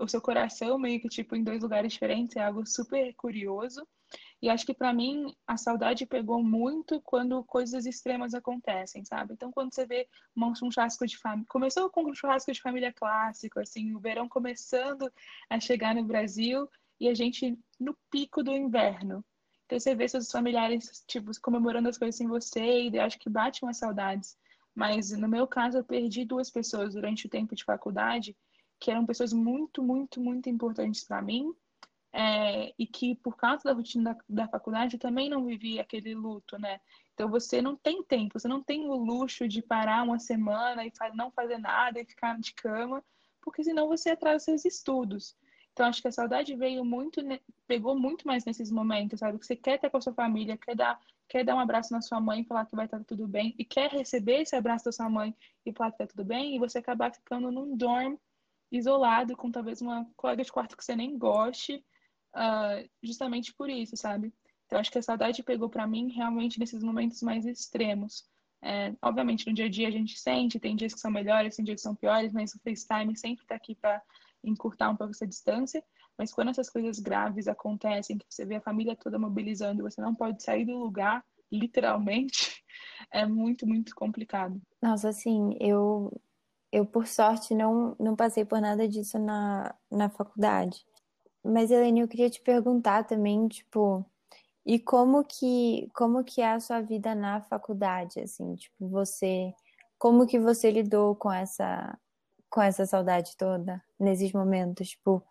o 0.02 0.08
seu 0.08 0.20
coração 0.20 0.78
meio 0.78 1.00
que, 1.00 1.08
tipo, 1.08 1.34
em 1.34 1.44
dois 1.44 1.64
lugares 1.64 1.94
diferentes 1.94 2.36
é 2.36 2.44
algo 2.44 2.66
super 2.66 3.14
curioso, 3.16 3.88
e 4.42 4.50
acho 4.50 4.66
que 4.66 4.74
para 4.74 4.94
mim 4.94 5.34
a 5.48 5.56
saudade 5.56 6.06
pegou 6.06 6.44
muito 6.44 7.02
quando 7.02 7.42
coisas 7.46 7.86
extremas 7.86 8.34
acontecem, 8.34 9.06
sabe? 9.06 9.34
Então 9.34 9.50
quando 9.50 9.74
você 9.74 9.86
vê 9.86 10.10
um 10.36 10.54
churrasco 10.70 11.08
de 11.08 11.18
família, 11.18 11.46
começou 11.48 11.90
com 11.90 12.04
um 12.04 12.14
churrasco 12.14 12.52
de 12.52 12.62
família 12.62 12.92
clássico, 12.92 13.62
assim, 13.62 13.96
o 13.96 14.00
verão 14.00 14.28
começando 14.28 15.10
a 15.50 15.58
chegar 15.58 15.96
no 15.96 16.04
Brasil 16.04 16.68
e 17.00 17.08
a 17.08 17.14
gente 17.14 17.58
no 17.80 17.98
pico 18.12 18.44
do 18.44 18.52
inverno. 18.52 19.24
Então 19.66 19.80
você 19.80 19.96
vê 19.96 20.08
seus 20.08 20.32
familiares 20.32 21.04
tipo 21.08 21.32
comemorando 21.42 21.90
as 21.90 21.98
coisas 21.98 22.16
sem 22.16 22.28
você 22.28 22.90
e 22.90 23.00
acho 23.00 23.18
que 23.20 23.30
bate 23.30 23.64
umas 23.64 23.78
saudades. 23.78 24.38
Mas 24.74 25.12
no 25.12 25.28
meu 25.28 25.48
caso 25.48 25.78
eu 25.78 25.84
perdi 25.84 26.26
duas 26.26 26.50
pessoas 26.50 26.94
durante 26.94 27.26
o 27.26 27.30
tempo 27.30 27.56
de 27.56 27.64
faculdade 27.64 28.36
que 28.80 28.92
eram 28.92 29.06
pessoas 29.06 29.34
muito, 29.34 29.82
muito, 29.82 30.22
muito 30.22 30.50
importantes 30.50 31.04
para 31.04 31.22
mim 31.22 31.54
é, 32.16 32.74
e 32.80 32.88
que 32.88 33.16
por 33.16 33.36
causa 33.36 33.64
da 33.66 33.74
rotina 33.74 34.14
da, 34.14 34.44
da 34.44 34.48
faculdade 34.48 34.98
também 34.98 35.30
não 35.30 35.46
vivia 35.46 35.82
aquele 35.82 36.16
luto, 36.16 36.58
né? 36.58 36.80
Então 37.14 37.30
você 37.30 37.62
não 37.62 37.76
tem 37.76 38.04
tempo, 38.04 38.40
você 38.40 38.48
não 38.48 38.64
tem 38.64 38.86
o 38.86 38.96
luxo 38.96 39.48
de 39.48 39.62
parar 39.62 40.04
uma 40.04 40.20
semana 40.20 40.86
e 40.86 40.92
não 41.14 41.32
fazer 41.32 41.58
nada 41.58 42.00
e 42.00 42.06
ficar 42.06 42.40
de 42.40 42.54
cama, 42.54 43.04
porque 43.42 43.64
senão 43.64 43.88
você 43.88 44.12
atrasa 44.12 44.46
seus 44.46 44.64
estudos. 44.64 45.36
Então 45.76 45.88
acho 45.88 46.02
que 46.02 46.08
a 46.08 46.12
saudade 46.12 46.56
veio 46.56 46.86
muito, 46.86 47.22
pegou 47.68 48.00
muito 48.00 48.26
mais 48.26 48.46
nesses 48.46 48.72
momentos, 48.72 49.20
sabe? 49.20 49.38
Que 49.38 49.46
você 49.46 49.58
quer 49.58 49.78
ter 49.78 49.90
com 49.90 49.98
a 49.98 50.02
sua 50.02 50.14
família, 50.14 50.58
quer 50.58 50.74
dar, 50.74 50.98
quer 51.28 51.44
dar 51.44 51.54
um 51.54 51.60
abraço 51.60 51.92
na 51.92 52.02
sua 52.02 52.22
mãe 52.22 52.40
e 52.40 52.46
falar 52.46 52.66
que 52.66 52.78
vai 52.78 52.86
estar 52.86 53.04
tudo 53.04 53.28
bem, 53.28 53.54
e 53.60 53.66
quer 53.66 53.92
receber 53.92 54.44
esse 54.44 54.56
abraço 54.56 54.86
da 54.86 54.94
sua 54.94 55.10
mãe 55.10 55.36
e 55.66 55.74
falar 55.74 55.92
que 55.92 56.02
está 56.02 56.08
tudo 56.08 56.24
bem, 56.24 56.56
e 56.56 56.60
você 56.60 56.78
acabar 56.78 57.14
ficando 57.14 57.52
num 57.52 57.76
dorm 57.76 58.16
isolado 58.72 59.36
com 59.36 59.52
talvez 59.52 59.82
uma 59.82 60.08
colega 60.16 60.46
de 60.46 60.52
quarto 60.52 60.78
que 60.78 60.84
você 60.84 60.96
nem 60.96 61.18
goste 61.18 61.84
uh, 62.34 62.90
justamente 63.04 63.54
por 63.54 63.70
isso, 63.70 63.98
sabe? 63.98 64.34
Então, 64.68 64.80
acho 64.80 64.90
que 64.90 64.98
a 64.98 65.02
saudade 65.02 65.44
pegou 65.44 65.70
para 65.70 65.86
mim 65.86 66.10
realmente 66.10 66.58
nesses 66.58 66.82
momentos 66.82 67.22
mais 67.22 67.46
extremos. 67.46 68.26
É, 68.68 68.96
obviamente, 69.00 69.46
no 69.46 69.54
dia 69.54 69.66
a 69.66 69.70
dia 69.70 69.88
a 69.88 69.92
gente 69.92 70.20
sente, 70.20 70.60
tem 70.60 70.76
dias 70.76 70.92
que 70.92 71.00
são 71.00 71.12
melhores, 71.12 71.56
tem 71.56 71.64
dias 71.64 71.76
que 71.76 71.84
são 71.84 71.94
piores, 71.94 72.34
mas 72.34 72.52
o 72.56 72.60
FaceTime 72.60 73.16
sempre 73.16 73.44
está 73.44 73.54
aqui 73.54 73.76
para 73.76 74.02
encurtar 74.44 74.90
um 74.90 74.96
pouco 74.96 75.12
essa 75.12 75.28
distância. 75.28 75.84
Mas 76.18 76.34
quando 76.34 76.50
essas 76.50 76.68
coisas 76.68 76.98
graves 76.98 77.48
acontecem, 77.48 78.18
que 78.18 78.26
você 78.28 78.44
vê 78.44 78.56
a 78.56 78.62
família 78.62 78.96
toda 78.96 79.20
mobilizando, 79.20 79.84
você 79.84 80.02
não 80.02 80.16
pode 80.16 80.42
sair 80.42 80.66
do 80.66 80.76
lugar, 80.80 81.24
literalmente, 81.52 82.64
é 83.12 83.24
muito, 83.24 83.68
muito 83.68 83.94
complicado. 83.94 84.60
Nossa, 84.82 85.10
assim, 85.10 85.56
eu, 85.60 86.12
eu 86.72 86.88
por 86.88 87.06
sorte 87.06 87.54
não, 87.54 87.96
não 88.00 88.16
passei 88.16 88.46
por 88.46 88.60
nada 88.60 88.88
disso 88.88 89.20
na, 89.20 89.76
na 89.92 90.10
faculdade. 90.10 90.84
Mas, 91.44 91.70
Helene, 91.70 92.00
eu 92.00 92.08
queria 92.08 92.32
te 92.32 92.42
perguntar 92.42 93.04
também, 93.04 93.48
tipo, 93.48 94.04
e 94.66 94.80
como 94.80 95.24
que, 95.24 95.90
como 95.94 96.24
que 96.24 96.42
é 96.42 96.54
a 96.54 96.60
sua 96.60 96.82
vida 96.82 97.14
na 97.14 97.40
faculdade, 97.42 98.20
assim, 98.20 98.56
tipo, 98.56 98.90
você, 98.90 99.54
como 99.98 100.26
que 100.26 100.40
você 100.40 100.72
lidou 100.72 101.16
com 101.16 101.32
essa, 101.32 101.98
com 102.50 102.62
essa 102.62 102.86
saudade 102.86 103.38
toda 103.38 103.84
nesses 104.00 104.34
momentos, 104.34 104.90
tipo, 104.90 105.24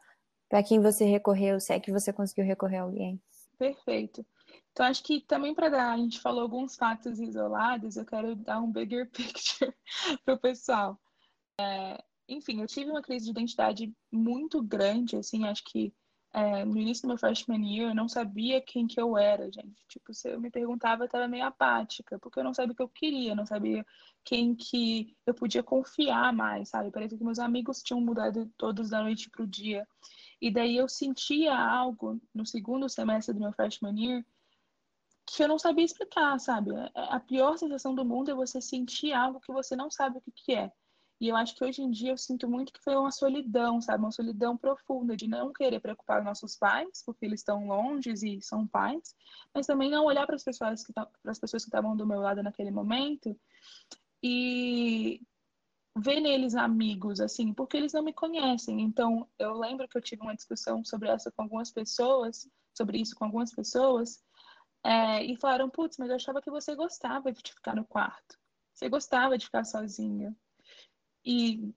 para 0.48 0.62
quem 0.62 0.80
você 0.80 1.04
recorreu, 1.04 1.58
se 1.58 1.72
é 1.72 1.80
que 1.80 1.90
você 1.90 2.12
conseguiu 2.12 2.44
recorrer 2.44 2.78
a 2.78 2.82
alguém? 2.82 3.20
Perfeito. 3.58 4.24
Então, 4.70 4.86
acho 4.86 5.02
que 5.02 5.20
também 5.20 5.52
para 5.52 5.68
dar, 5.68 5.92
a 5.92 5.96
gente 5.96 6.20
falou 6.20 6.42
alguns 6.42 6.76
fatos 6.76 7.18
isolados, 7.18 7.96
eu 7.96 8.04
quero 8.04 8.36
dar 8.36 8.60
um 8.60 8.70
bigger 8.70 9.10
picture 9.10 9.74
para 10.24 10.34
o 10.34 10.38
pessoal. 10.38 11.00
É, 11.58 12.02
enfim, 12.28 12.60
eu 12.60 12.68
tive 12.68 12.90
uma 12.90 13.02
crise 13.02 13.24
de 13.24 13.30
identidade 13.32 13.92
muito 14.12 14.62
grande, 14.62 15.16
assim, 15.16 15.44
acho 15.44 15.64
que 15.64 15.92
é, 16.34 16.64
no 16.64 16.76
início 16.76 17.02
do 17.02 17.08
meu 17.08 17.16
freshman 17.16 17.64
year, 17.64 17.90
eu 17.90 17.94
não 17.94 18.08
sabia 18.08 18.60
quem 18.60 18.88
que 18.88 19.00
eu 19.00 19.16
era, 19.16 19.44
gente. 19.52 19.86
Tipo, 19.88 20.12
se 20.12 20.28
eu 20.28 20.40
me 20.40 20.50
perguntava, 20.50 21.04
eu 21.04 21.06
estava 21.06 21.28
meio 21.28 21.44
apática, 21.44 22.18
porque 22.18 22.40
eu 22.40 22.44
não 22.44 22.52
sabia 22.52 22.72
o 22.72 22.76
que 22.76 22.82
eu 22.82 22.88
queria, 22.88 23.36
não 23.36 23.46
sabia 23.46 23.86
quem 24.24 24.52
que 24.52 25.16
eu 25.24 25.32
podia 25.32 25.62
confiar 25.62 26.32
mais, 26.32 26.70
sabe? 26.70 26.90
Parecia 26.90 27.16
que 27.16 27.22
meus 27.22 27.38
amigos 27.38 27.84
tinham 27.84 28.00
mudado 28.00 28.50
todos 28.58 28.90
da 28.90 29.00
noite 29.00 29.30
pro 29.30 29.46
dia. 29.46 29.86
E 30.40 30.50
daí 30.50 30.76
eu 30.76 30.88
sentia 30.88 31.56
algo 31.56 32.20
no 32.34 32.44
segundo 32.44 32.88
semestre 32.88 33.32
do 33.32 33.40
meu 33.40 33.52
freshman 33.52 33.96
year 33.96 34.24
que 35.26 35.42
eu 35.42 35.48
não 35.48 35.58
sabia 35.58 35.84
explicar, 35.84 36.38
sabe? 36.40 36.70
A 36.94 37.20
pior 37.20 37.56
sensação 37.56 37.94
do 37.94 38.04
mundo 38.04 38.30
é 38.30 38.34
você 38.34 38.60
sentir 38.60 39.12
algo 39.12 39.40
que 39.40 39.52
você 39.52 39.76
não 39.76 39.90
sabe 39.90 40.18
o 40.18 40.20
que 40.20 40.32
que 40.32 40.52
é. 40.52 40.72
E 41.24 41.28
eu 41.28 41.36
acho 41.36 41.54
que 41.54 41.64
hoje 41.64 41.80
em 41.80 41.90
dia 41.90 42.10
eu 42.10 42.18
sinto 42.18 42.46
muito 42.46 42.70
que 42.70 42.82
foi 42.82 42.94
uma 42.94 43.10
solidão, 43.10 43.80
sabe? 43.80 44.04
Uma 44.04 44.12
solidão 44.12 44.58
profunda 44.58 45.16
de 45.16 45.26
não 45.26 45.54
querer 45.54 45.80
preocupar 45.80 46.18
os 46.18 46.24
nossos 46.26 46.54
pais, 46.54 47.02
porque 47.02 47.24
eles 47.24 47.40
estão 47.40 47.66
longe 47.66 48.12
e 48.12 48.42
são 48.42 48.66
pais, 48.66 49.16
mas 49.54 49.66
também 49.66 49.90
não 49.90 50.04
olhar 50.04 50.26
para 50.26 50.36
as 50.36 50.44
pessoas 50.44 50.84
que 50.84 50.92
que 50.92 51.56
estavam 51.56 51.96
do 51.96 52.06
meu 52.06 52.20
lado 52.20 52.42
naquele 52.42 52.70
momento 52.70 53.34
e 54.22 55.22
ver 55.96 56.20
neles 56.20 56.54
amigos, 56.54 57.20
assim, 57.20 57.54
porque 57.54 57.78
eles 57.78 57.94
não 57.94 58.02
me 58.02 58.12
conhecem. 58.12 58.82
Então, 58.82 59.26
eu 59.38 59.54
lembro 59.54 59.88
que 59.88 59.96
eu 59.96 60.02
tive 60.02 60.20
uma 60.20 60.36
discussão 60.36 60.84
sobre 60.84 61.08
essa 61.08 61.32
com 61.32 61.44
algumas 61.44 61.72
pessoas, 61.72 62.46
sobre 62.76 62.98
isso 62.98 63.16
com 63.16 63.24
algumas 63.24 63.50
pessoas, 63.50 64.22
é, 64.84 65.24
e 65.24 65.38
falaram, 65.38 65.70
putz, 65.70 65.96
mas 65.96 66.10
eu 66.10 66.16
achava 66.16 66.42
que 66.42 66.50
você 66.50 66.74
gostava 66.76 67.32
de 67.32 67.50
ficar 67.50 67.74
no 67.74 67.86
quarto. 67.86 68.38
Você 68.74 68.90
gostava 68.90 69.38
de 69.38 69.46
ficar 69.46 69.64
sozinha. 69.64 70.36
E, 71.24 71.72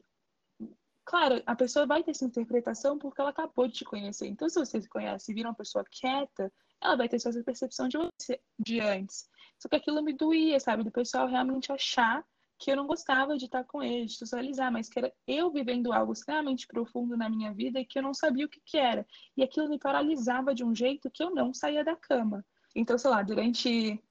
claro, 1.05 1.41
a 1.45 1.55
pessoa 1.55 1.85
vai 1.85 2.03
ter 2.03 2.11
essa 2.11 2.25
interpretação 2.25 2.97
porque 2.97 3.21
ela 3.21 3.29
acabou 3.29 3.67
de 3.67 3.75
te 3.75 3.85
conhecer. 3.85 4.27
Então, 4.27 4.49
se 4.49 4.59
você 4.59 4.81
se 4.81 4.89
conhece 4.89 5.31
e 5.31 5.35
vira 5.35 5.49
uma 5.49 5.55
pessoa 5.55 5.85
quieta, 5.89 6.51
ela 6.81 6.95
vai 6.95 7.07
ter 7.07 7.15
essa 7.15 7.31
percepção 7.43 7.87
de 7.87 7.97
você 7.97 8.41
de 8.59 8.79
antes. 8.79 9.29
Só 9.59 9.67
que 9.67 9.75
aquilo 9.75 10.03
me 10.03 10.13
doía, 10.13 10.59
sabe? 10.59 10.83
Do 10.83 10.91
pessoal 10.91 11.27
realmente 11.27 11.71
achar 11.71 12.25
que 12.59 12.71
eu 12.71 12.75
não 12.75 12.87
gostava 12.87 13.37
de 13.37 13.45
estar 13.45 13.63
com 13.63 13.83
ele, 13.83 14.05
de 14.05 14.15
socializar, 14.15 14.71
mas 14.71 14.89
que 14.89 14.97
era 14.97 15.13
eu 15.27 15.51
vivendo 15.51 15.93
algo 15.93 16.13
extremamente 16.13 16.65
profundo 16.65 17.15
na 17.15 17.29
minha 17.29 17.53
vida 17.53 17.79
e 17.79 17.85
que 17.85 17.99
eu 17.99 18.03
não 18.03 18.13
sabia 18.13 18.45
o 18.45 18.49
que, 18.49 18.59
que 18.65 18.77
era. 18.77 19.05
E 19.35 19.43
aquilo 19.43 19.69
me 19.69 19.77
paralisava 19.77 20.55
de 20.55 20.63
um 20.63 20.73
jeito 20.73 21.09
que 21.11 21.23
eu 21.23 21.29
não 21.33 21.53
saía 21.53 21.83
da 21.83 21.95
cama. 21.95 22.43
Então, 22.75 22.97
sei 22.97 23.11
lá, 23.11 23.21
durante 23.21 24.03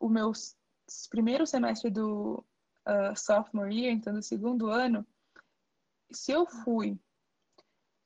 o 0.00 0.08
meu 0.08 0.32
primeiro 1.10 1.46
semestre 1.46 1.90
do 1.90 2.44
uh, 2.86 3.16
sophomore 3.16 3.74
year, 3.74 3.92
então 3.92 4.14
do 4.14 4.22
segundo 4.22 4.68
ano, 4.70 5.06
se 6.12 6.32
eu 6.32 6.46
fui 6.46 6.98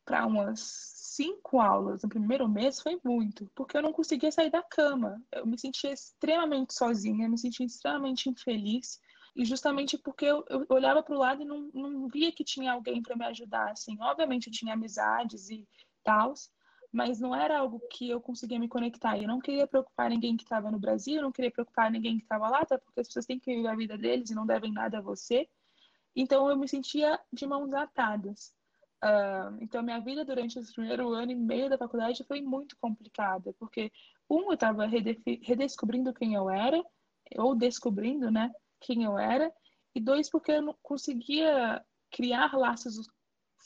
para 0.04 0.26
umas 0.26 0.60
cinco 0.60 1.60
aulas 1.60 2.02
no 2.02 2.08
primeiro 2.08 2.48
mês, 2.48 2.80
foi 2.80 2.98
muito, 3.04 3.50
porque 3.54 3.76
eu 3.76 3.82
não 3.82 3.92
conseguia 3.92 4.32
sair 4.32 4.50
da 4.50 4.62
cama. 4.62 5.22
Eu 5.32 5.46
me 5.46 5.58
sentia 5.58 5.92
extremamente 5.92 6.72
sozinha, 6.72 7.28
me 7.28 7.36
sentia 7.36 7.66
extremamente 7.66 8.30
infeliz. 8.30 8.98
E 9.36 9.44
justamente 9.44 9.98
porque 9.98 10.24
eu, 10.24 10.44
eu 10.48 10.64
olhava 10.70 11.02
para 11.02 11.14
o 11.14 11.18
lado 11.18 11.42
e 11.42 11.44
não, 11.44 11.70
não 11.74 12.08
via 12.08 12.32
que 12.32 12.42
tinha 12.42 12.72
alguém 12.72 13.02
para 13.02 13.16
me 13.16 13.26
ajudar, 13.26 13.70
assim. 13.70 13.96
Obviamente 14.00 14.46
eu 14.46 14.52
tinha 14.52 14.74
amizades 14.74 15.50
e 15.50 15.68
tals, 16.02 16.50
mas 16.92 17.20
não 17.20 17.34
era 17.34 17.58
algo 17.58 17.80
que 17.90 18.08
eu 18.08 18.20
conseguia 18.20 18.58
me 18.58 18.68
conectar. 18.68 19.18
Eu 19.18 19.28
não 19.28 19.40
queria 19.40 19.66
preocupar 19.66 20.08
ninguém 20.10 20.36
que 20.36 20.44
estava 20.44 20.70
no 20.70 20.78
Brasil, 20.78 21.16
eu 21.16 21.22
não 21.22 21.32
queria 21.32 21.50
preocupar 21.50 21.90
ninguém 21.90 22.16
que 22.16 22.24
estava 22.24 22.48
lá, 22.48 22.60
até 22.60 22.78
porque 22.78 23.00
as 23.00 23.06
pessoas 23.08 23.26
têm 23.26 23.38
que 23.38 23.54
viver 23.54 23.68
a 23.68 23.76
vida 23.76 23.98
deles 23.98 24.30
e 24.30 24.34
não 24.34 24.46
devem 24.46 24.72
nada 24.72 24.98
a 24.98 25.02
você. 25.02 25.48
Então 26.16 26.48
eu 26.48 26.56
me 26.56 26.68
sentia 26.68 27.18
de 27.32 27.46
mãos 27.46 27.72
atadas. 27.72 28.52
Uh, 29.04 29.56
então 29.60 29.82
minha 29.82 30.00
vida 30.00 30.24
durante 30.24 30.58
esse 30.58 30.72
primeiro 30.72 31.12
ano 31.12 31.30
e 31.30 31.34
meio 31.34 31.70
da 31.70 31.78
faculdade 31.78 32.24
foi 32.24 32.40
muito 32.40 32.76
complicada, 32.80 33.54
porque 33.58 33.92
um 34.28 34.48
eu 34.48 34.54
estava 34.54 34.86
redescobrindo 34.86 36.12
quem 36.12 36.34
eu 36.34 36.50
era, 36.50 36.82
ou 37.36 37.54
descobrindo, 37.54 38.30
né? 38.30 38.50
quem 38.80 39.04
eu 39.04 39.18
era, 39.18 39.52
e 39.94 40.00
dois, 40.00 40.30
porque 40.30 40.52
eu 40.52 40.62
não 40.62 40.76
conseguia 40.82 41.84
criar 42.10 42.56
laços 42.56 43.08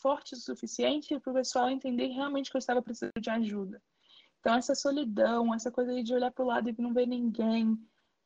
fortes 0.03 0.41
o 0.41 0.43
suficiente 0.43 1.19
para 1.21 1.31
o 1.31 1.35
pessoal 1.35 1.71
entender 1.71 2.09
realmente 2.09 2.51
que 2.51 2.57
eu 2.57 2.59
estava 2.59 2.83
precisando 2.83 3.21
de 3.21 3.31
ajuda. 3.31 3.81
Então, 4.41 4.55
essa 4.57 4.75
solidão, 4.75 5.55
essa 5.55 5.71
coisa 5.71 6.03
de 6.03 6.13
olhar 6.13 6.33
para 6.33 6.45
o 6.45 6.49
lado 6.49 6.69
e 6.69 6.75
não 6.83 6.93
ver 6.93 7.07
ninguém, 7.07 7.79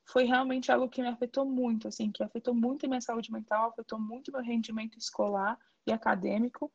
foi 0.07 0.25
realmente 0.25 0.73
algo 0.73 0.89
que 0.89 1.03
me 1.03 1.09
afetou 1.09 1.45
muito, 1.45 1.87
assim, 1.89 2.11
que 2.11 2.23
afetou 2.23 2.55
muito 2.55 2.87
a 2.87 2.89
minha 2.89 3.01
saúde 3.01 3.31
mental, 3.31 3.69
afetou 3.69 4.01
muito 4.01 4.33
meu 4.33 4.41
rendimento 4.41 4.97
escolar 4.97 5.59
e 5.87 5.93
acadêmico. 5.93 6.73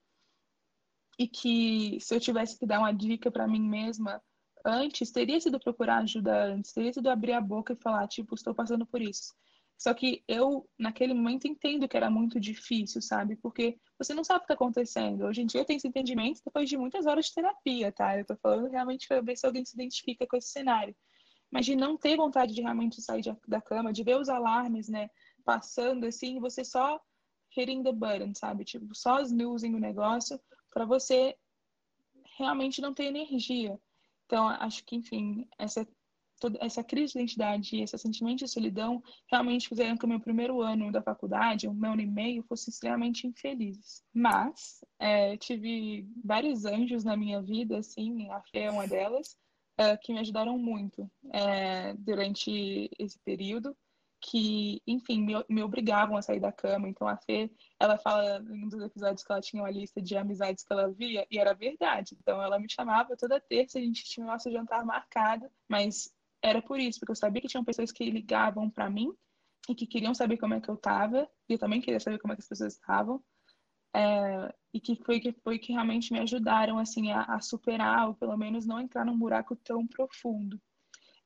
E 1.18 1.28
que 1.28 2.00
se 2.00 2.14
eu 2.16 2.20
tivesse 2.20 2.58
que 2.58 2.66
dar 2.66 2.80
uma 2.80 2.94
dica 2.94 3.32
para 3.32 3.48
mim 3.48 3.62
mesma 3.68 4.22
antes, 4.66 5.12
teria 5.12 5.40
sido 5.40 5.60
procurar 5.60 6.00
ajuda 6.00 6.54
antes, 6.54 6.72
teria 6.72 6.94
sido 6.94 7.10
abrir 7.10 7.34
a 7.34 7.42
boca 7.42 7.74
e 7.74 7.76
falar, 7.76 8.08
tipo, 8.08 8.36
estou 8.36 8.54
passando 8.54 8.86
por 8.86 9.02
isso. 9.02 9.34
Só 9.82 9.96
que 9.96 10.24
eu, 10.28 10.70
naquele 10.78 11.12
momento, 11.12 11.48
entendo 11.48 11.88
que 11.88 11.98
era 11.98 12.08
muito 12.08 12.39
difícil, 12.39 13.02
sabe? 13.02 13.36
Porque 13.36 13.80
você 13.98 14.13
não 14.13 14.24
sabe 14.24 14.38
o 14.38 14.39
que 14.41 14.44
está 14.46 14.54
acontecendo. 14.54 15.26
Hoje 15.26 15.41
em 15.41 15.48
dia 15.48 15.62
eu 15.62 15.65
tenho 15.65 15.78
esse 15.78 15.88
entendimento 15.88 16.39
depois 16.46 16.70
de 16.70 16.78
muitas 16.78 17.08
horas 17.08 17.26
de 17.26 17.34
terapia, 17.34 17.91
tá? 17.91 18.15
Eu 18.15 18.24
tô 18.24 18.36
falando 18.36 18.70
realmente 18.70 19.08
para 19.08 19.22
ver 19.22 19.36
se 19.36 19.44
alguém 19.44 19.65
se 19.65 19.74
identifica 19.74 20.28
com 20.28 20.38
esse 20.38 20.50
cenário. 20.50 20.96
Mas 21.50 21.65
de 21.65 21.76
não 21.76 21.98
ter 21.98 22.15
vontade 22.15 22.54
de 22.54 22.62
realmente 22.62 23.02
sair 23.02 23.24
da 23.48 23.60
cama, 23.60 23.91
de 23.91 24.04
ver 24.04 24.17
os 24.17 24.30
alarmes, 24.30 24.88
né, 24.88 25.10
passando 25.44 26.06
assim, 26.06 26.39
você 26.39 26.63
só 26.63 27.02
hitting 27.58 27.82
the 27.82 27.91
button, 27.91 28.36
sabe? 28.36 28.63
Tipo, 28.63 28.94
só 28.94 29.20
snoozing 29.22 29.74
o 29.74 29.80
negócio 29.80 30.39
para 30.70 30.86
você 30.86 31.36
realmente 32.38 32.82
não 32.82 32.94
ter 32.94 33.06
energia. 33.06 33.80
Então, 34.28 34.48
acho 34.48 34.86
que, 34.86 34.96
enfim, 34.96 35.50
essa 35.58 35.88
toda 36.42 36.58
essa 36.60 36.84
crise 36.84 37.14
de 37.14 37.20
identidade 37.20 37.76
e 37.76 37.84
esse 37.84 37.96
sentimento 38.00 38.40
de 38.40 38.48
solidão 38.48 39.02
realmente 39.32 39.70
fizeram 39.70 39.96
que 39.96 40.06
o 40.06 40.10
meu 40.10 40.20
primeiro 40.20 40.60
ano 40.60 40.92
da 40.92 41.02
faculdade, 41.02 41.68
o 41.68 41.74
meu 41.74 41.92
ano 41.92 42.02
e 42.02 42.08
meio, 42.08 42.44
fosse 42.44 42.72
extremamente 42.72 43.28
infeliz. 43.28 44.04
Mas 44.12 44.84
é, 45.00 45.38
tive 45.38 46.08
vários 46.26 46.66
anjos 46.66 47.04
na 47.04 47.16
minha 47.16 47.42
vida, 47.42 47.78
assim, 47.78 48.28
a 48.32 48.42
Fê 48.42 48.62
é 48.62 48.72
uma 48.72 48.88
delas, 48.88 49.38
é, 49.78 49.96
que 49.96 50.12
me 50.12 50.20
ajudaram 50.20 50.58
muito 50.58 51.10
é, 51.32 51.94
durante 51.94 52.90
esse 52.98 53.20
período 53.20 53.78
que, 54.20 54.82
enfim, 54.86 55.22
me, 55.24 55.34
me, 55.50 55.64
obrigavam 55.64 56.16
a 56.16 56.22
sair 56.22 56.40
da 56.40 56.52
cama. 56.52 56.90
Então 56.90 57.08
a 57.08 57.18
Fê, 57.18 57.52
ela 57.80 57.98
fala 57.98 58.40
em 58.40 58.66
um 58.66 58.68
dos 58.68 58.82
episódios 58.82 59.24
que 59.24 59.32
ela 59.32 59.42
tinha 59.42 59.62
uma 59.62 59.72
lista 59.72 60.02
de 60.02 60.16
amizades 60.18 60.64
que 60.64 60.74
ela 60.74 60.92
via, 60.92 61.26
e 61.30 61.38
era 61.38 61.54
verdade. 61.54 62.16
Então 62.20 62.42
ela 62.42 62.60
me 62.60 62.70
chamava 62.70 63.16
toda 63.16 63.40
terça, 63.40 63.78
a 63.78 63.82
gente 63.82 64.04
tinha 64.06 64.26
o 64.26 64.30
nosso 64.30 64.52
jantar 64.52 64.86
marcado, 64.86 65.48
mas 65.68 66.12
era 66.42 66.62
por 66.62 66.80
isso, 66.80 67.00
porque 67.00 67.12
eu 67.12 67.16
sabia 67.16 67.42
que 67.42 67.48
tinham 67.48 67.64
pessoas 67.64 67.92
que 67.92 68.10
ligavam 68.10 68.70
para 68.70 68.90
mim 68.90 69.14
e 69.70 69.76
que 69.76 69.86
queriam 69.86 70.14
saber 70.14 70.38
como 70.38 70.54
é 70.54 70.62
que 70.62 70.70
eu 70.70 70.78
tava, 70.78 71.30
e 71.48 71.54
eu 71.54 71.60
também 71.60 71.82
queria 71.82 72.00
saber 72.00 72.20
como 72.20 72.34
é 72.34 72.36
que 72.36 72.42
as 72.42 72.48
pessoas 72.48 72.74
estavam. 72.74 73.24
É, 73.94 74.54
e 74.74 74.80
que 74.80 74.96
foi 75.04 75.20
que 75.20 75.34
foi 75.44 75.60
que 75.60 75.74
realmente 75.74 76.14
me 76.14 76.20
ajudaram 76.20 76.80
assim 76.80 77.12
a, 77.12 77.24
a, 77.24 77.42
superar 77.42 78.08
ou 78.08 78.16
pelo 78.16 78.38
menos 78.38 78.66
não 78.66 78.80
entrar 78.80 79.06
num 79.06 79.20
buraco 79.20 79.54
tão 79.58 79.86
profundo. 79.86 80.60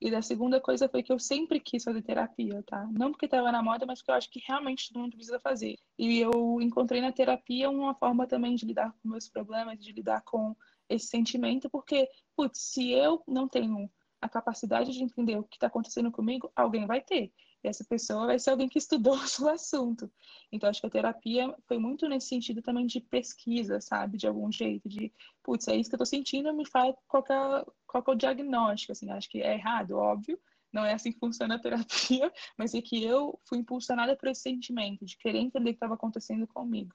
E 0.02 0.12
da 0.12 0.22
segunda 0.22 0.60
coisa 0.60 0.90
foi 0.90 1.04
que 1.04 1.12
eu 1.12 1.20
sempre 1.20 1.60
quis 1.60 1.84
fazer 1.84 2.02
terapia, 2.02 2.62
tá? 2.64 2.86
Não 2.92 3.12
porque 3.12 3.26
estava 3.26 3.52
na 3.52 3.64
moda, 3.64 3.86
mas 3.86 4.00
porque 4.00 4.12
eu 4.12 4.16
acho 4.16 4.30
que 4.30 4.42
realmente 4.46 4.92
todo 4.92 5.02
mundo 5.02 5.16
precisa 5.16 5.40
fazer. 5.40 5.78
E 5.98 6.20
eu 6.20 6.60
encontrei 6.60 7.02
na 7.02 7.12
terapia 7.12 7.70
uma 7.70 7.96
forma 7.96 8.28
também 8.28 8.56
de 8.56 8.66
lidar 8.66 8.92
com 8.92 9.10
meus 9.10 9.30
problemas, 9.30 9.80
de 9.80 9.92
lidar 9.94 10.22
com 10.24 10.56
esse 10.90 11.08
sentimento, 11.08 11.70
porque, 11.70 12.10
putz, 12.36 12.60
se 12.60 12.92
eu 12.92 13.24
não 13.28 13.48
tenho 13.48 13.90
a 14.26 14.30
capacidade 14.30 14.92
de 14.92 15.04
entender 15.04 15.38
o 15.38 15.44
que 15.44 15.56
está 15.56 15.68
acontecendo 15.68 16.12
comigo, 16.12 16.52
alguém 16.56 16.86
vai 16.86 17.02
ter. 17.02 17.32
E 17.64 17.68
essa 17.68 17.84
pessoa 17.84 18.28
vai 18.28 18.40
ser 18.40 18.52
alguém 18.52 18.68
que 18.68 18.78
estudou 18.78 19.16
o 19.42 19.50
assunto. 19.50 20.12
Então, 20.52 20.70
acho 20.70 20.82
que 20.82 20.88
a 20.88 20.90
terapia 20.90 21.56
foi 21.68 21.78
muito 21.78 22.08
nesse 22.10 22.28
sentido 22.28 22.62
também 22.62 22.86
de 22.86 23.00
pesquisa, 23.00 23.80
sabe? 23.80 24.18
De 24.18 24.28
algum 24.28 24.52
jeito, 24.52 24.90
de, 24.90 25.14
putz, 25.44 25.68
é 25.68 25.76
isso 25.76 25.90
que 25.90 25.96
eu 25.96 26.00
tô 26.00 26.06
sentindo, 26.06 26.54
me 26.54 26.68
fala 26.68 26.96
qual 27.08 27.24
é, 27.24 27.66
qual 27.88 28.04
é 28.08 28.12
o 28.12 28.16
diagnóstico, 28.16 28.92
assim. 28.92 29.10
Acho 29.12 29.30
que 29.30 29.42
é 29.42 29.54
errado, 29.54 29.98
óbvio, 29.98 30.40
não 30.74 30.86
é 30.86 30.94
assim 30.94 31.12
que 31.12 31.20
funciona 31.20 31.56
a 31.56 31.60
terapia, 31.62 32.32
mas 32.58 32.74
é 32.74 32.82
que 32.82 33.04
eu 33.04 33.40
fui 33.48 33.60
impulsionada 33.60 34.16
por 34.16 34.28
esse 34.28 34.42
sentimento 34.42 35.06
de 35.06 35.18
querer 35.18 35.40
entender 35.40 35.70
o 35.70 35.74
que 35.74 35.78
estava 35.78 35.94
acontecendo 35.94 36.48
comigo. 36.48 36.94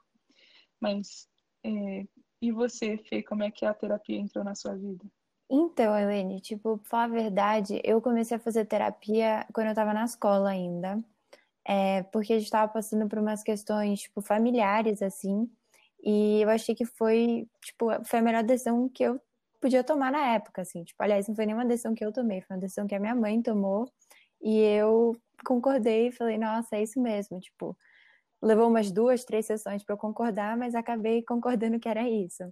Mas, 0.81 1.29
é... 1.65 2.07
e 2.43 2.53
você, 2.53 2.99
Fê, 2.99 3.23
como 3.23 3.43
é 3.45 3.51
que 3.51 3.65
a 3.65 3.75
terapia 3.75 4.19
entrou 4.19 4.45
na 4.45 4.55
sua 4.55 4.75
vida? 4.75 5.05
Então, 5.53 5.97
Helene, 5.99 6.41
tipo, 6.41 6.79
pra 6.79 6.89
falar 6.89 7.05
a 7.05 7.09
verdade, 7.09 7.81
eu 7.85 8.01
comecei 8.01 8.37
a 8.37 8.41
fazer 8.41 8.65
terapia 8.67 9.45
quando 9.53 9.69
eu 9.69 9.75
tava 9.75 9.93
na 9.93 10.05
escola 10.05 10.51
ainda. 10.51 11.03
É, 11.67 12.03
porque 12.05 12.33
a 12.35 12.39
gente 12.41 12.51
tava 12.51 12.73
passando 12.73 13.09
por 13.09 13.19
umas 13.19 13.43
questões, 13.43 14.03
tipo, 14.03 14.23
familiares, 14.23 15.03
assim. 15.03 15.51
E 16.03 16.43
eu 16.43 16.51
achei 16.51 16.75
que 16.75 16.87
foi, 16.87 17.49
tipo, 17.63 17.87
foi 18.05 18.21
a 18.21 18.23
melhor 18.23 18.45
decisão 18.45 18.89
que 18.89 19.05
eu 19.05 19.21
podia 19.61 19.85
tomar 19.85 20.13
na 20.13 20.35
época, 20.35 20.63
assim. 20.63 20.85
Tipo, 20.85 21.03
aliás, 21.03 21.29
não 21.29 21.35
foi 21.37 21.47
nenhuma 21.47 21.67
decisão 21.67 21.95
que 21.95 22.05
eu 22.05 22.13
tomei, 22.13 22.43
foi 22.43 22.57
uma 22.57 22.61
decisão 22.63 22.87
que 22.87 22.95
a 22.97 23.01
minha 23.01 23.15
mãe 23.17 23.43
tomou. 23.43 23.91
E 24.43 24.59
eu 24.61 25.17
concordei 25.47 26.09
e 26.09 26.13
falei, 26.13 26.39
nossa, 26.39 26.77
é 26.77 26.83
isso 26.85 27.01
mesmo. 27.03 27.41
Tipo, 27.41 27.77
levou 28.43 28.69
umas 28.69 28.93
duas, 28.93 29.25
três 29.25 29.47
sessões 29.47 29.85
para 29.85 29.95
eu 29.95 29.99
concordar, 29.99 30.57
mas 30.59 30.75
acabei 30.77 31.23
concordando 31.25 31.81
que 31.81 31.89
era 31.89 32.09
isso. 32.09 32.45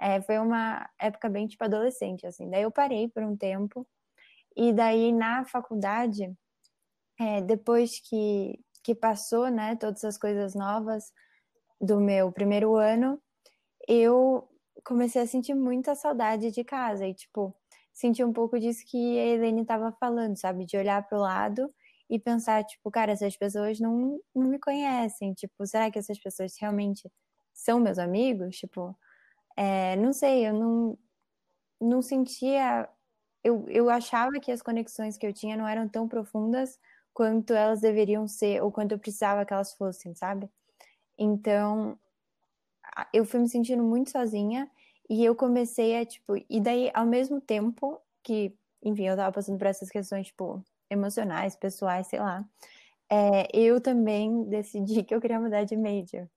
É, 0.00 0.20
foi 0.22 0.38
uma 0.38 0.88
época 1.00 1.28
bem 1.28 1.46
tipo 1.46 1.64
adolescente, 1.64 2.26
assim. 2.26 2.50
Daí 2.50 2.62
eu 2.62 2.70
parei 2.70 3.08
por 3.08 3.22
um 3.22 3.36
tempo. 3.36 3.86
E 4.56 4.72
daí 4.72 5.12
na 5.12 5.44
faculdade, 5.44 6.32
é, 7.20 7.40
depois 7.42 8.00
que, 8.00 8.58
que 8.82 8.94
passou, 8.94 9.48
né, 9.50 9.76
todas 9.76 10.04
as 10.04 10.18
coisas 10.18 10.54
novas 10.54 11.12
do 11.80 12.00
meu 12.00 12.32
primeiro 12.32 12.76
ano, 12.76 13.20
eu 13.88 14.48
comecei 14.84 15.22
a 15.22 15.26
sentir 15.26 15.54
muita 15.54 15.94
saudade 15.94 16.50
de 16.50 16.64
casa. 16.64 17.06
E, 17.06 17.14
tipo, 17.14 17.54
senti 17.92 18.24
um 18.24 18.32
pouco 18.32 18.58
disso 18.58 18.84
que 18.86 19.18
a 19.18 19.24
Helene 19.26 19.62
estava 19.62 19.92
falando, 19.92 20.36
sabe? 20.38 20.66
De 20.66 20.76
olhar 20.76 21.06
para 21.06 21.18
o 21.18 21.20
lado 21.22 21.72
e 22.10 22.18
pensar, 22.18 22.64
tipo, 22.64 22.90
cara, 22.90 23.12
essas 23.12 23.36
pessoas 23.36 23.80
não, 23.80 24.20
não 24.34 24.48
me 24.48 24.58
conhecem, 24.58 25.32
tipo, 25.34 25.66
será 25.66 25.90
que 25.90 25.98
essas 25.98 26.18
pessoas 26.18 26.54
realmente 26.60 27.10
são 27.54 27.80
meus 27.80 27.98
amigos? 27.98 28.56
Tipo, 28.56 28.96
é, 29.56 29.96
não 29.96 30.12
sei, 30.12 30.46
eu 30.48 30.54
não, 30.54 30.98
não 31.80 32.02
sentia. 32.02 32.88
Eu, 33.44 33.66
eu 33.68 33.90
achava 33.90 34.32
que 34.40 34.52
as 34.52 34.62
conexões 34.62 35.18
que 35.18 35.26
eu 35.26 35.32
tinha 35.32 35.56
não 35.56 35.66
eram 35.68 35.88
tão 35.88 36.08
profundas 36.08 36.78
quanto 37.14 37.54
elas 37.54 37.80
deveriam 37.80 38.26
ser, 38.28 38.62
ou 38.62 38.72
quanto 38.72 38.92
eu 38.92 38.98
precisava 38.98 39.44
que 39.44 39.52
elas 39.52 39.74
fossem, 39.74 40.14
sabe? 40.14 40.48
Então, 41.18 41.98
eu 43.12 43.24
fui 43.24 43.40
me 43.40 43.48
sentindo 43.48 43.82
muito 43.82 44.10
sozinha 44.10 44.70
e 45.08 45.24
eu 45.24 45.34
comecei 45.34 45.96
a, 45.98 46.04
tipo, 46.06 46.36
e 46.48 46.60
daí, 46.60 46.90
ao 46.94 47.06
mesmo 47.06 47.40
tempo 47.40 48.00
que, 48.22 48.56
enfim, 48.82 49.06
eu 49.08 49.16
tava 49.16 49.32
passando 49.32 49.58
por 49.58 49.66
essas 49.66 49.90
questões, 49.90 50.28
tipo, 50.28 50.62
emocionais, 50.90 51.56
pessoais, 51.56 52.06
sei 52.06 52.20
lá, 52.20 52.44
é, 53.10 53.48
eu 53.56 53.80
também 53.80 54.44
decidi 54.48 55.02
que 55.04 55.14
eu 55.14 55.20
queria 55.20 55.40
mudar 55.40 55.64
de 55.64 55.76
major. 55.76 56.28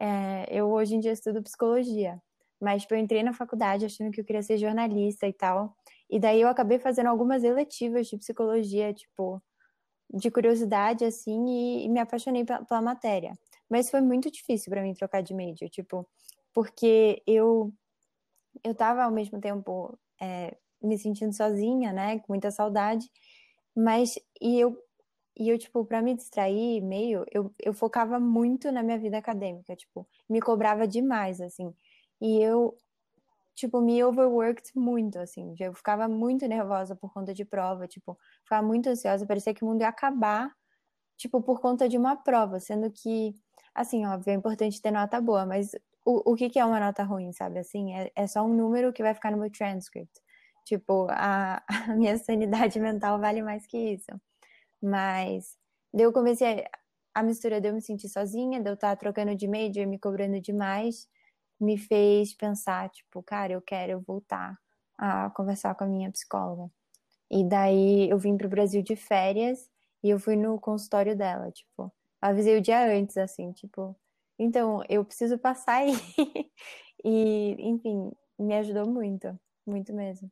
É, 0.00 0.46
eu 0.50 0.70
hoje 0.70 0.96
em 0.96 1.00
dia 1.00 1.12
estudo 1.12 1.42
psicologia, 1.42 2.20
mas 2.60 2.82
tipo, 2.82 2.94
eu 2.94 2.98
entrei 2.98 3.22
na 3.22 3.32
faculdade 3.32 3.84
achando 3.86 4.10
que 4.10 4.20
eu 4.20 4.24
queria 4.24 4.42
ser 4.42 4.58
jornalista 4.58 5.26
e 5.26 5.32
tal, 5.32 5.76
e 6.10 6.18
daí 6.18 6.40
eu 6.40 6.48
acabei 6.48 6.78
fazendo 6.78 7.08
algumas 7.08 7.44
eletivas 7.44 8.06
de 8.08 8.16
psicologia, 8.18 8.92
tipo, 8.94 9.42
de 10.12 10.30
curiosidade, 10.30 11.04
assim, 11.04 11.46
e, 11.48 11.84
e 11.86 11.88
me 11.88 12.00
apaixonei 12.00 12.44
pela, 12.44 12.64
pela 12.64 12.82
matéria. 12.82 13.32
Mas 13.68 13.90
foi 13.90 14.00
muito 14.00 14.30
difícil 14.30 14.70
para 14.70 14.82
mim 14.82 14.94
trocar 14.94 15.22
de 15.22 15.34
major, 15.34 15.68
tipo, 15.68 16.08
porque 16.54 17.22
eu 17.26 17.72
eu 18.64 18.74
tava 18.74 19.04
ao 19.04 19.10
mesmo 19.10 19.40
tempo 19.40 19.98
é, 20.20 20.56
me 20.82 20.98
sentindo 20.98 21.34
sozinha, 21.34 21.92
né, 21.92 22.18
com 22.20 22.32
muita 22.32 22.50
saudade, 22.50 23.06
mas 23.76 24.14
e 24.40 24.58
eu 24.58 24.76
e 25.38 25.48
eu 25.50 25.58
tipo 25.58 25.84
para 25.84 26.02
me 26.02 26.14
distrair 26.16 26.80
meio, 26.82 27.24
eu, 27.32 27.54
eu 27.60 27.72
focava 27.72 28.18
muito 28.18 28.72
na 28.72 28.82
minha 28.82 28.98
vida 28.98 29.18
acadêmica, 29.18 29.76
tipo, 29.76 30.06
me 30.28 30.40
cobrava 30.40 30.86
demais 30.88 31.40
assim. 31.40 31.72
E 32.20 32.40
eu 32.42 32.76
tipo 33.54 33.80
me 33.80 34.02
overworked 34.04 34.70
muito 34.76 35.18
assim, 35.18 35.54
eu 35.58 35.74
ficava 35.74 36.08
muito 36.08 36.46
nervosa 36.46 36.94
por 36.96 37.12
conta 37.12 37.34
de 37.34 37.44
prova, 37.44 37.88
tipo, 37.88 38.16
ficava 38.44 38.66
muito 38.66 38.88
ansiosa, 38.88 39.26
parecia 39.26 39.52
que 39.54 39.64
o 39.64 39.66
mundo 39.66 39.82
ia 39.82 39.88
acabar, 39.88 40.52
tipo, 41.16 41.42
por 41.42 41.60
conta 41.60 41.88
de 41.88 41.98
uma 41.98 42.16
prova, 42.16 42.60
sendo 42.60 42.90
que 42.90 43.34
assim, 43.74 44.06
óbvio, 44.06 44.32
é 44.32 44.34
importante 44.34 44.80
ter 44.82 44.90
nota 44.90 45.20
boa, 45.20 45.46
mas 45.46 45.72
o, 46.04 46.32
o 46.32 46.34
que, 46.36 46.50
que 46.50 46.58
é 46.58 46.64
uma 46.64 46.80
nota 46.80 47.02
ruim, 47.04 47.32
sabe? 47.32 47.58
Assim, 47.60 47.94
é, 47.94 48.10
é 48.16 48.26
só 48.26 48.42
um 48.44 48.54
número 48.54 48.92
que 48.92 49.02
vai 49.02 49.14
ficar 49.14 49.30
no 49.30 49.38
meu 49.38 49.50
transcript. 49.50 50.12
Tipo, 50.64 51.06
a, 51.10 51.62
a 51.68 51.94
minha 51.94 52.16
sanidade 52.18 52.78
mental 52.80 53.18
vale 53.20 53.42
mais 53.42 53.66
que 53.66 53.76
isso. 53.94 54.10
Mas 54.82 55.56
daí 55.92 56.04
eu 56.04 56.12
comecei 56.12 56.60
a, 56.62 56.70
a 57.20 57.22
mistura 57.22 57.60
de 57.60 57.68
eu 57.68 57.74
me 57.74 57.82
sentir 57.82 58.08
sozinha, 58.08 58.60
de 58.60 58.70
eu 58.70 58.74
estar 58.74 58.96
trocando 58.96 59.34
de 59.34 59.48
major, 59.48 59.86
me 59.86 59.98
cobrando 59.98 60.40
demais, 60.40 61.08
me 61.60 61.78
fez 61.78 62.34
pensar, 62.34 62.88
tipo, 62.90 63.22
cara, 63.22 63.52
eu 63.52 63.62
quero 63.62 64.00
voltar 64.00 64.58
a 64.98 65.30
conversar 65.30 65.74
com 65.74 65.84
a 65.84 65.86
minha 65.86 66.10
psicóloga. 66.12 66.70
E 67.30 67.44
daí 67.44 68.08
eu 68.10 68.18
vim 68.18 68.36
pro 68.36 68.48
Brasil 68.48 68.82
de 68.82 68.96
férias 68.96 69.70
e 70.02 70.10
eu 70.10 70.18
fui 70.20 70.36
no 70.36 70.58
consultório 70.60 71.16
dela, 71.16 71.50
tipo, 71.52 71.92
avisei 72.20 72.58
o 72.58 72.62
dia 72.62 72.86
antes, 72.86 73.16
assim, 73.18 73.52
tipo, 73.52 73.96
então, 74.38 74.82
eu 74.88 75.04
preciso 75.04 75.38
passar 75.38 75.76
aí. 75.78 75.92
e, 77.04 77.56
enfim, 77.60 78.10
me 78.38 78.54
ajudou 78.56 78.86
muito, 78.88 79.38
muito 79.66 79.92
mesmo. 79.92 80.30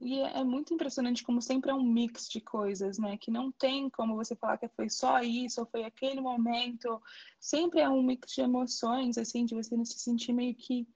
E 0.00 0.18
é, 0.20 0.38
é 0.38 0.44
muito 0.44 0.72
impressionante 0.72 1.22
como 1.22 1.42
sempre 1.42 1.70
é 1.70 1.74
um 1.74 1.82
mix 1.82 2.28
de 2.28 2.40
coisas, 2.40 2.98
né? 2.98 3.18
Que 3.18 3.30
não 3.30 3.52
tem 3.52 3.90
como 3.90 4.16
você 4.16 4.34
falar 4.34 4.56
que 4.56 4.68
foi 4.68 4.88
só 4.88 5.20
isso, 5.20 5.60
ou 5.60 5.66
foi 5.66 5.84
aquele 5.84 6.20
momento. 6.20 7.00
Sempre 7.38 7.80
é 7.80 7.88
um 7.88 8.02
mix 8.02 8.32
de 8.32 8.40
emoções, 8.40 9.18
assim, 9.18 9.44
de 9.44 9.54
você 9.54 9.76
se 9.84 9.98
sentir 9.98 10.32
meio 10.32 10.54
que 10.54 10.88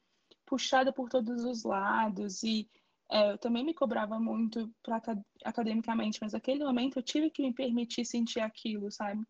puxada 0.46 0.92
por 0.92 1.08
todos 1.08 1.44
os 1.44 1.64
lados. 1.64 2.42
E 2.42 2.68
é, 3.10 3.32
eu 3.32 3.38
também 3.38 3.64
me 3.64 3.74
cobrava 3.74 4.18
muito 4.18 4.72
pra, 4.82 5.02
academicamente, 5.44 6.18
mas 6.22 6.32
naquele 6.32 6.64
momento 6.64 6.98
eu 6.98 7.02
tive 7.02 7.30
que 7.30 7.42
me 7.42 7.52
permitir 7.52 8.04
sentir 8.06 8.40
aquilo, 8.40 8.90
sabe? 8.90 9.22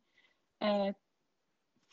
É, 0.60 0.94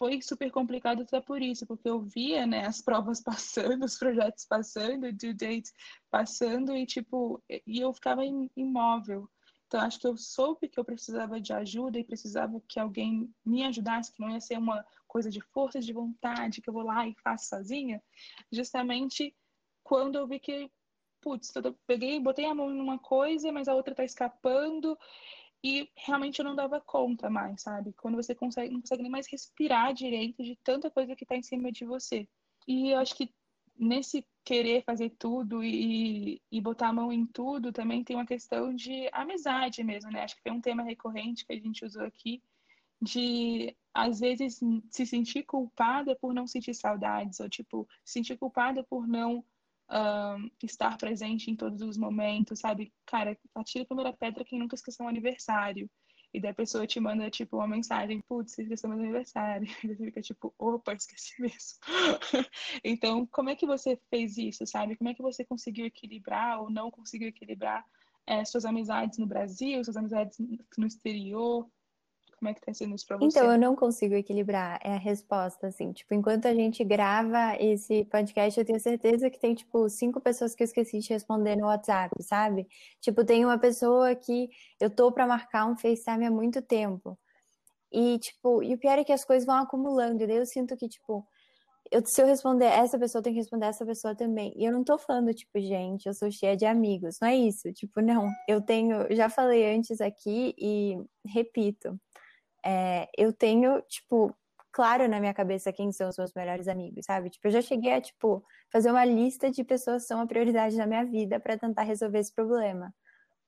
foi 0.01 0.19
super 0.19 0.49
complicado 0.49 1.03
até 1.03 1.21
por 1.21 1.43
isso, 1.43 1.63
porque 1.67 1.87
eu 1.87 2.01
via, 2.01 2.47
né, 2.47 2.65
as 2.65 2.81
provas 2.81 3.21
passando, 3.21 3.85
os 3.85 3.99
projetos 3.99 4.45
passando, 4.45 5.13
due 5.13 5.31
date 5.31 5.71
passando 6.09 6.75
e 6.75 6.87
tipo, 6.87 7.39
e 7.67 7.79
eu 7.79 7.93
ficava 7.93 8.23
imóvel. 8.57 9.29
Então 9.67 9.79
acho 9.79 9.99
que 9.99 10.07
eu 10.07 10.17
soube 10.17 10.67
que 10.67 10.79
eu 10.79 10.83
precisava 10.83 11.39
de 11.39 11.53
ajuda 11.53 11.99
e 11.99 12.03
precisava 12.03 12.59
que 12.67 12.79
alguém 12.79 13.31
me 13.45 13.63
ajudasse, 13.63 14.11
que 14.11 14.19
não 14.19 14.31
ia 14.31 14.41
ser 14.41 14.57
uma 14.57 14.83
coisa 15.07 15.29
de 15.29 15.39
força 15.53 15.79
de 15.79 15.93
vontade 15.93 16.61
que 16.61 16.69
eu 16.69 16.73
vou 16.73 16.83
lá 16.83 17.07
e 17.07 17.13
faço 17.23 17.49
sozinha, 17.49 18.01
justamente 18.51 19.35
quando 19.83 20.15
eu 20.17 20.25
vi 20.25 20.39
que 20.39 20.71
putz, 21.21 21.55
eu 21.55 21.77
peguei, 21.85 22.19
botei 22.19 22.45
a 22.45 22.55
mão 22.55 22.71
numa 22.71 22.97
coisa, 22.97 23.51
mas 23.51 23.67
a 23.67 23.75
outra 23.75 23.93
tá 23.93 24.03
escapando 24.03 24.97
e 25.63 25.89
realmente 25.95 26.39
eu 26.39 26.45
não 26.45 26.55
dava 26.55 26.81
conta 26.81 27.29
mais, 27.29 27.61
sabe? 27.61 27.93
Quando 27.93 28.15
você 28.15 28.33
consegue, 28.33 28.73
não 28.73 28.81
consegue 28.81 29.03
nem 29.03 29.11
mais 29.11 29.27
respirar 29.27 29.93
direito 29.93 30.43
de 30.43 30.57
tanta 30.63 30.89
coisa 30.89 31.15
que 31.15 31.23
está 31.23 31.35
em 31.35 31.43
cima 31.43 31.71
de 31.71 31.85
você. 31.85 32.27
E 32.67 32.89
eu 32.91 32.99
acho 32.99 33.15
que 33.15 33.31
nesse 33.77 34.25
querer 34.43 34.83
fazer 34.83 35.11
tudo 35.19 35.63
e, 35.63 36.41
e 36.51 36.61
botar 36.61 36.89
a 36.89 36.93
mão 36.93 37.11
em 37.11 37.25
tudo 37.25 37.71
também 37.71 38.03
tem 38.03 38.15
uma 38.15 38.25
questão 38.25 38.73
de 38.73 39.07
amizade 39.11 39.83
mesmo, 39.83 40.11
né? 40.11 40.23
Acho 40.23 40.35
que 40.35 40.41
foi 40.41 40.51
um 40.51 40.61
tema 40.61 40.83
recorrente 40.83 41.45
que 41.45 41.53
a 41.53 41.59
gente 41.59 41.85
usou 41.85 42.03
aqui, 42.03 42.41
de 43.01 43.75
às 43.93 44.19
vezes 44.19 44.59
se 44.89 45.05
sentir 45.05 45.43
culpada 45.43 46.15
por 46.15 46.33
não 46.33 46.47
sentir 46.47 46.73
saudades, 46.73 47.39
ou 47.39 47.49
tipo, 47.49 47.87
se 48.03 48.13
sentir 48.13 48.37
culpada 48.37 48.83
por 48.83 49.07
não 49.07 49.43
um, 49.91 50.49
estar 50.63 50.97
presente 50.97 51.51
em 51.51 51.55
todos 51.55 51.81
os 51.81 51.97
momentos, 51.97 52.59
sabe? 52.59 52.93
Cara, 53.05 53.37
atira 53.53 53.83
a 53.83 53.87
primeira 53.87 54.13
pedra 54.13 54.45
quem 54.45 54.57
nunca 54.57 54.75
esqueceu 54.75 55.05
um 55.05 55.09
aniversário. 55.09 55.89
E 56.33 56.39
daí 56.39 56.51
a 56.51 56.55
pessoa 56.55 56.87
te 56.87 56.97
manda, 56.97 57.29
tipo, 57.29 57.57
uma 57.57 57.67
mensagem, 57.67 58.21
putz, 58.21 58.57
esqueceu 58.57 58.89
meu 58.89 58.99
aniversário. 58.99 59.67
E 59.83 59.87
você 59.95 60.05
fica, 60.05 60.21
tipo, 60.21 60.53
opa, 60.57 60.93
esqueci 60.93 61.41
mesmo. 61.41 61.79
então, 62.83 63.25
como 63.27 63.49
é 63.49 63.55
que 63.55 63.65
você 63.65 63.99
fez 64.09 64.37
isso, 64.37 64.65
sabe? 64.65 64.95
Como 64.95 65.09
é 65.09 65.13
que 65.13 65.21
você 65.21 65.43
conseguiu 65.43 65.85
equilibrar 65.85 66.61
ou 66.61 66.69
não 66.69 66.89
conseguiu 66.89 67.27
equilibrar 67.27 67.85
é, 68.25 68.45
suas 68.45 68.63
amizades 68.63 69.17
no 69.17 69.27
Brasil, 69.27 69.83
suas 69.83 69.97
amizades 69.97 70.37
no 70.77 70.87
exterior? 70.87 71.69
Como 72.41 72.49
é 72.49 72.55
que 72.55 72.61
tá 72.61 72.73
sendo 72.73 72.95
isso 72.95 73.05
pra 73.05 73.17
você? 73.17 73.37
Então, 73.37 73.51
eu 73.51 73.59
não 73.59 73.75
consigo 73.75 74.15
equilibrar, 74.15 74.79
é 74.83 74.95
a 74.95 74.97
resposta, 74.97 75.67
assim. 75.67 75.93
Tipo, 75.93 76.15
enquanto 76.15 76.47
a 76.47 76.55
gente 76.55 76.83
grava 76.83 77.55
esse 77.59 78.03
podcast, 78.05 78.59
eu 78.59 78.65
tenho 78.65 78.79
certeza 78.79 79.29
que 79.29 79.39
tem, 79.39 79.53
tipo, 79.53 79.87
cinco 79.87 80.19
pessoas 80.19 80.55
que 80.55 80.63
eu 80.63 80.65
esqueci 80.65 80.97
de 80.97 81.09
responder 81.09 81.55
no 81.55 81.67
WhatsApp, 81.67 82.11
sabe? 82.23 82.67
Tipo, 82.99 83.23
tem 83.23 83.45
uma 83.45 83.59
pessoa 83.59 84.15
que 84.15 84.49
eu 84.79 84.89
tô 84.89 85.11
pra 85.11 85.27
marcar 85.27 85.67
um 85.67 85.77
FaceTime 85.77 86.25
há 86.25 86.31
muito 86.31 86.63
tempo. 86.63 87.15
E, 87.91 88.17
tipo, 88.17 88.63
e 88.63 88.73
o 88.73 88.77
pior 88.79 88.97
é 88.97 89.03
que 89.03 89.13
as 89.13 89.23
coisas 89.23 89.45
vão 89.45 89.57
acumulando, 89.57 90.23
e 90.23 90.25
daí 90.25 90.37
eu 90.37 90.45
sinto 90.47 90.75
que, 90.75 90.89
tipo, 90.89 91.23
eu, 91.91 92.01
se 92.03 92.19
eu 92.23 92.25
responder 92.25 92.65
essa 92.65 92.97
pessoa, 92.97 93.21
tem 93.21 93.33
que 93.33 93.39
responder 93.39 93.67
essa 93.67 93.85
pessoa 93.85 94.15
também. 94.15 94.51
E 94.55 94.65
eu 94.65 94.71
não 94.71 94.83
tô 94.83 94.97
falando, 94.97 95.31
tipo, 95.31 95.59
gente, 95.59 96.07
eu 96.07 96.13
sou 96.15 96.31
cheia 96.31 96.57
de 96.57 96.65
amigos. 96.65 97.17
Não 97.21 97.27
é 97.27 97.35
isso. 97.35 97.71
Tipo, 97.73 98.01
não. 98.01 98.27
Eu 98.47 98.61
tenho, 98.61 99.13
já 99.13 99.29
falei 99.29 99.75
antes 99.75 100.01
aqui 100.01 100.55
e 100.57 100.97
repito 101.23 101.99
é, 102.65 103.09
eu 103.17 103.33
tenho, 103.33 103.81
tipo, 103.83 104.35
claro 104.71 105.07
na 105.07 105.19
minha 105.19 105.33
cabeça 105.33 105.73
quem 105.73 105.91
são 105.91 106.09
os 106.09 106.17
meus 106.17 106.33
melhores 106.33 106.67
amigos, 106.67 107.05
sabe? 107.05 107.29
Tipo, 107.29 107.47
eu 107.47 107.51
já 107.51 107.61
cheguei 107.61 107.93
a, 107.93 108.01
tipo, 108.01 108.43
fazer 108.71 108.91
uma 108.91 109.05
lista 109.05 109.51
de 109.51 109.63
pessoas 109.63 110.03
que 110.03 110.07
são 110.09 110.21
a 110.21 110.27
prioridade 110.27 110.77
na 110.77 110.87
minha 110.87 111.05
vida 111.05 111.39
para 111.39 111.57
tentar 111.57 111.83
resolver 111.83 112.19
esse 112.19 112.33
problema. 112.33 112.93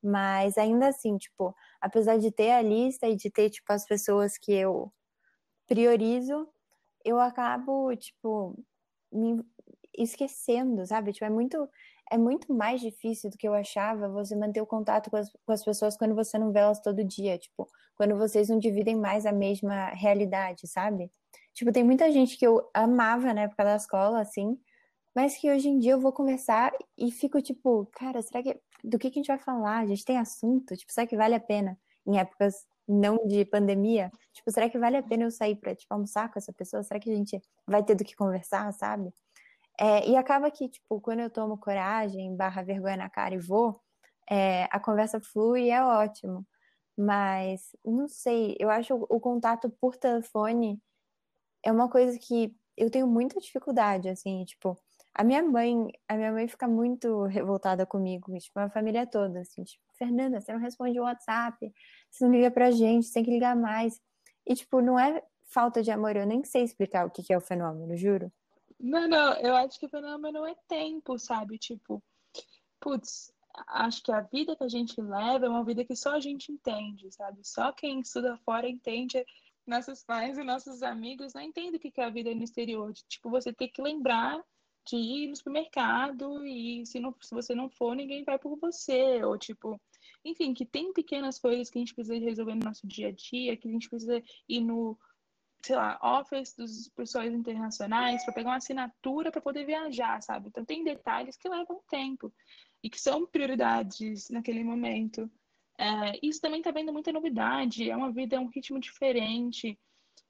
Mas 0.04 0.58
ainda 0.58 0.90
assim, 0.90 1.18
tipo, 1.18 1.56
apesar 1.82 2.18
de 2.20 2.32
ter 2.32 2.52
a 2.52 2.62
lista 2.62 3.08
e 3.08 3.16
de 3.16 3.30
ter, 3.32 3.50
tipo, 3.50 3.72
as 3.74 3.86
pessoas 3.86 4.38
que 4.38 4.54
eu 4.54 4.92
priorizo, 5.68 6.48
eu 7.06 7.20
acabo, 7.20 7.96
tipo, 7.98 8.56
me 9.12 9.44
esquecendo, 9.98 10.86
sabe? 10.88 11.14
Tipo, 11.14 11.26
é 11.26 11.30
muito, 11.30 11.70
é 12.12 12.18
muito 12.18 12.54
mais 12.54 12.82
difícil 12.82 13.30
do 13.30 13.38
que 13.38 13.48
eu 13.48 13.54
achava 13.54 14.10
você 14.10 14.36
manter 14.36 14.62
o 14.62 14.66
contato 14.66 15.10
com 15.10 15.18
as, 15.18 15.32
com 15.32 15.52
as 15.52 15.64
pessoas 15.64 15.98
quando 15.98 16.16
você 16.16 16.38
não 16.38 16.52
vê 16.52 16.60
elas 16.60 16.80
todo 16.80 17.04
dia, 17.04 17.38
tipo, 17.38 17.68
quando 17.96 18.18
vocês 18.18 18.50
não 18.50 18.60
dividem 18.60 18.96
mais 18.96 19.26
a 19.26 19.32
mesma 19.32 19.88
realidade, 19.90 20.68
sabe? 20.68 21.12
Tipo, 21.54 21.72
tem 21.72 21.84
muita 21.84 22.12
gente 22.12 22.38
que 22.38 22.46
eu 22.46 22.70
amava 22.74 23.34
na 23.34 23.44
época 23.44 23.64
da 23.64 23.76
escola, 23.76 24.22
assim, 24.22 24.58
mas 25.16 25.38
que 25.38 25.52
hoje 25.52 25.70
em 25.70 25.80
dia 25.80 25.94
eu 25.94 26.00
vou 26.00 26.12
conversar 26.12 26.72
e 26.98 27.12
fico 27.12 27.42
tipo, 27.42 27.88
cara, 27.94 28.22
será 28.22 28.42
que 28.44 28.60
do 28.84 29.00
que, 29.00 29.10
que 29.10 29.20
a 29.20 29.22
gente 29.22 29.28
vai 29.28 29.40
falar? 29.40 29.80
A 29.80 29.86
gente 29.86 30.04
tem 30.04 30.18
assunto? 30.18 30.76
Tipo, 30.76 30.92
será 30.92 31.08
que 31.08 31.16
vale 31.16 31.36
a 31.36 31.40
pena 31.40 31.78
em 32.06 32.20
épocas 32.20 32.66
não 32.88 33.18
de 33.26 33.46
pandemia? 33.46 34.12
Tipo, 34.34 34.52
será 34.52 34.70
que 34.70 34.78
vale 34.78 34.98
a 34.98 35.04
pena 35.04 35.24
eu 35.24 35.32
sair 35.32 35.56
para 35.56 35.76
tipo 35.76 35.94
almoçar 35.94 36.32
com 36.32 36.40
essa 36.40 36.52
pessoa? 36.52 36.84
Será 36.84 37.00
que 37.00 37.10
a 37.12 37.16
gente 37.16 37.40
vai 37.66 37.84
ter 37.84 37.96
do 37.96 38.04
que 38.04 38.16
conversar, 38.16 38.72
sabe? 38.74 39.14
É, 39.80 40.08
e 40.10 40.16
acaba 40.16 40.52
que, 40.52 40.70
tipo, 40.70 41.02
quando 41.02 41.22
eu 41.22 41.30
tomo 41.30 41.58
coragem, 41.58 42.36
barra 42.36 42.62
vergonha 42.64 42.98
na 42.98 43.10
cara 43.10 43.36
e 43.36 43.40
vou, 43.40 43.82
é, 44.30 44.66
a 44.72 44.80
conversa 44.80 45.20
flui 45.22 45.66
e 45.66 45.70
é 45.72 45.84
ótimo. 45.84 46.46
Mas 46.98 47.72
não 47.86 48.08
sei, 48.08 48.56
eu 48.60 48.70
acho 48.70 48.96
o 48.96 49.20
contato 49.20 49.70
por 49.82 49.96
telefone 49.98 50.82
é 51.64 51.72
uma 51.72 51.90
coisa 51.90 52.18
que 52.20 52.56
eu 52.78 52.90
tenho 52.90 53.08
muita 53.08 53.40
dificuldade, 53.40 54.10
assim, 54.10 54.44
tipo, 54.46 54.78
a 55.14 55.24
minha 55.24 55.44
mãe, 55.44 55.88
a 56.08 56.16
minha 56.18 56.32
mãe 56.32 56.48
fica 56.48 56.68
muito 56.68 57.26
revoltada 57.26 57.86
comigo, 57.86 58.36
tipo, 58.40 58.60
a 58.60 58.70
família 58.70 59.06
toda, 59.08 59.42
assim, 59.42 59.64
tipo, 59.64 59.84
Fernanda, 59.98 60.42
você 60.42 60.54
não 60.54 60.60
responde 60.60 61.00
o 61.00 61.04
WhatsApp, 61.04 61.72
você 62.12 62.26
não 62.26 62.34
liga 62.34 62.52
pra 62.52 62.72
gente, 62.72 63.06
você 63.08 63.14
tem 63.16 63.24
que 63.24 63.32
ligar 63.32 63.56
mais. 63.56 64.02
E, 64.46 64.56
tipo, 64.56 64.82
não 64.82 65.00
é 65.00 65.22
falta 65.46 65.84
de 65.84 65.92
amor, 65.92 66.16
eu 66.16 66.26
nem 66.26 66.44
sei 66.44 66.64
explicar 66.64 67.06
o 67.06 67.12
que 67.12 67.32
é 67.32 67.38
o 67.38 67.42
fenômeno, 67.42 67.96
juro. 67.96 68.32
Não, 68.84 69.08
não, 69.08 69.34
eu 69.36 69.56
acho 69.56 69.80
que 69.80 69.86
o 69.86 69.90
fenômeno 69.90 70.46
é 70.46 70.54
tempo, 70.68 71.18
sabe? 71.18 71.58
Tipo, 71.58 72.04
putz, 72.82 73.34
acho 73.70 74.04
que 74.04 74.12
a 74.12 74.20
vida 74.20 74.58
que 74.58 74.64
a 74.66 74.68
gente 74.68 75.00
leva 75.02 75.46
é 75.46 75.50
uma 75.50 75.64
vida 75.64 75.86
que 75.86 75.96
só 75.96 76.16
a 76.16 76.20
gente 76.20 76.52
entende, 76.52 77.10
sabe? 77.10 77.40
Só 77.48 77.72
quem 77.72 78.02
estuda 78.02 78.38
fora 78.44 78.68
entende. 78.68 79.26
Nossos 79.66 80.04
pais 80.04 80.38
e 80.38 80.44
nossos 80.44 80.84
amigos 80.84 81.34
não 81.34 81.42
entendem 81.42 81.78
o 81.78 81.80
que 81.80 81.94
é 81.96 82.04
a 82.04 82.10
vida 82.10 82.36
no 82.36 82.44
exterior. 82.44 82.92
Tipo, 83.08 83.30
você 83.30 83.54
ter 83.54 83.70
que 83.70 83.82
lembrar 83.82 84.44
de 84.86 84.98
ir 84.98 85.30
no 85.30 85.36
supermercado 85.38 86.46
e 86.46 86.86
se, 86.86 87.00
não, 87.00 87.16
se 87.22 87.34
você 87.34 87.56
não 87.56 87.70
for, 87.70 87.96
ninguém 87.96 88.26
vai 88.26 88.38
por 88.38 88.60
você. 88.60 89.24
Ou, 89.24 89.38
tipo, 89.38 89.80
enfim, 90.26 90.54
que 90.54 90.66
tem 90.66 90.92
pequenas 90.92 91.40
coisas 91.40 91.70
que 91.70 91.78
a 91.78 91.82
gente 91.82 91.96
precisa 91.96 92.20
resolver 92.20 92.56
no 92.56 92.66
nosso 92.66 92.86
dia 92.86 93.08
a 93.08 93.12
dia, 93.14 93.56
que 93.56 93.70
a 93.70 93.72
gente 93.72 93.90
precisa 93.90 94.22
ir 94.50 94.60
no 94.60 95.00
sei 95.66 95.76
lá, 95.78 95.98
office 96.02 96.54
dos 96.56 96.90
pessoas 96.90 97.34
internacionais 97.34 98.24
para 98.26 98.34
pegar 98.34 98.50
uma 98.50 98.58
assinatura 98.58 99.32
para 99.32 99.42
poder 99.42 99.66
viajar, 99.66 100.22
sabe? 100.22 100.50
Então 100.50 100.66
tem 100.66 100.84
detalhes 100.84 101.38
que 101.38 101.48
levam 101.48 101.82
tempo 101.90 102.34
e 102.84 102.90
que 102.90 103.00
são 103.00 103.26
prioridades 103.26 104.30
naquele 104.30 104.64
momento. 104.64 105.32
É, 105.78 106.20
isso 106.22 106.42
também 106.42 106.60
está 106.60 106.72
vendo 106.72 106.92
muita 106.92 107.14
novidade, 107.14 107.90
é 107.90 107.96
uma 107.96 108.12
vida, 108.12 108.36
é 108.36 108.40
um 108.40 108.50
ritmo 108.50 108.80
diferente. 108.80 109.80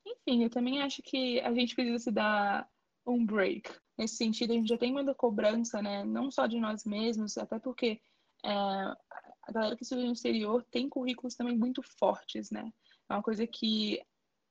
Enfim, 0.06 0.44
eu 0.44 0.50
também 0.50 0.82
acho 0.82 1.02
que 1.02 1.40
a 1.42 1.54
gente 1.54 1.74
precisa 1.74 2.00
se 2.00 2.12
dar 2.12 2.70
um 3.06 3.26
break. 3.26 3.70
Nesse 3.98 4.18
sentido, 4.18 4.52
a 4.52 4.56
gente 4.56 4.70
já 4.70 4.78
tem 4.78 4.94
muita 4.94 5.16
cobrança, 5.16 5.82
né? 5.82 6.04
Não 6.04 6.30
só 6.30 6.46
de 6.46 6.60
nós 6.60 6.86
mesmos, 6.86 7.38
até 7.38 7.60
porque 7.60 8.00
é, 8.46 8.50
a 8.52 9.52
galera 9.52 9.76
que 9.76 9.84
estuda 9.84 10.04
no 10.04 10.14
exterior 10.14 10.64
tem 10.70 10.88
currículos 10.88 11.36
também 11.36 11.58
muito 11.58 11.82
fortes, 11.98 12.52
né? 12.52 12.72
É 13.10 13.14
uma 13.14 13.24
coisa 13.24 13.46
que 13.48 14.00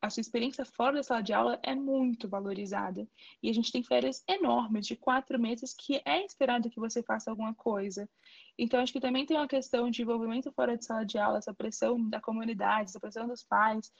a 0.02 0.10
sua 0.10 0.20
experiência 0.20 0.64
fora 0.64 0.96
da 0.96 1.02
sala 1.04 1.22
de 1.22 1.32
aula 1.32 1.60
é 1.62 1.76
muito 1.76 2.28
valorizada. 2.28 3.06
E 3.40 3.48
a 3.48 3.52
gente 3.54 3.70
tem 3.70 3.84
férias 3.84 4.24
enormes, 4.28 4.84
de 4.84 4.96
quatro 4.96 5.38
meses, 5.38 5.72
que 5.72 6.02
é 6.04 6.26
esperado 6.26 6.68
que 6.68 6.80
você 6.80 7.04
faça 7.04 7.30
alguma 7.30 7.54
coisa. 7.54 8.10
Então, 8.58 8.80
acho 8.80 8.92
que 8.92 9.00
também 9.00 9.24
tem 9.24 9.36
uma 9.36 9.46
questão 9.46 9.88
de 9.88 10.02
envolvimento 10.02 10.50
fora 10.52 10.76
de 10.76 10.84
sala 10.84 11.06
de 11.06 11.18
aula, 11.18 11.38
essa 11.38 11.54
pressão 11.54 12.10
da 12.10 12.20
comunidade, 12.20 12.90
essa 12.90 12.98
pressão 12.98 13.28
dos 13.28 13.44
pais, 13.44 13.92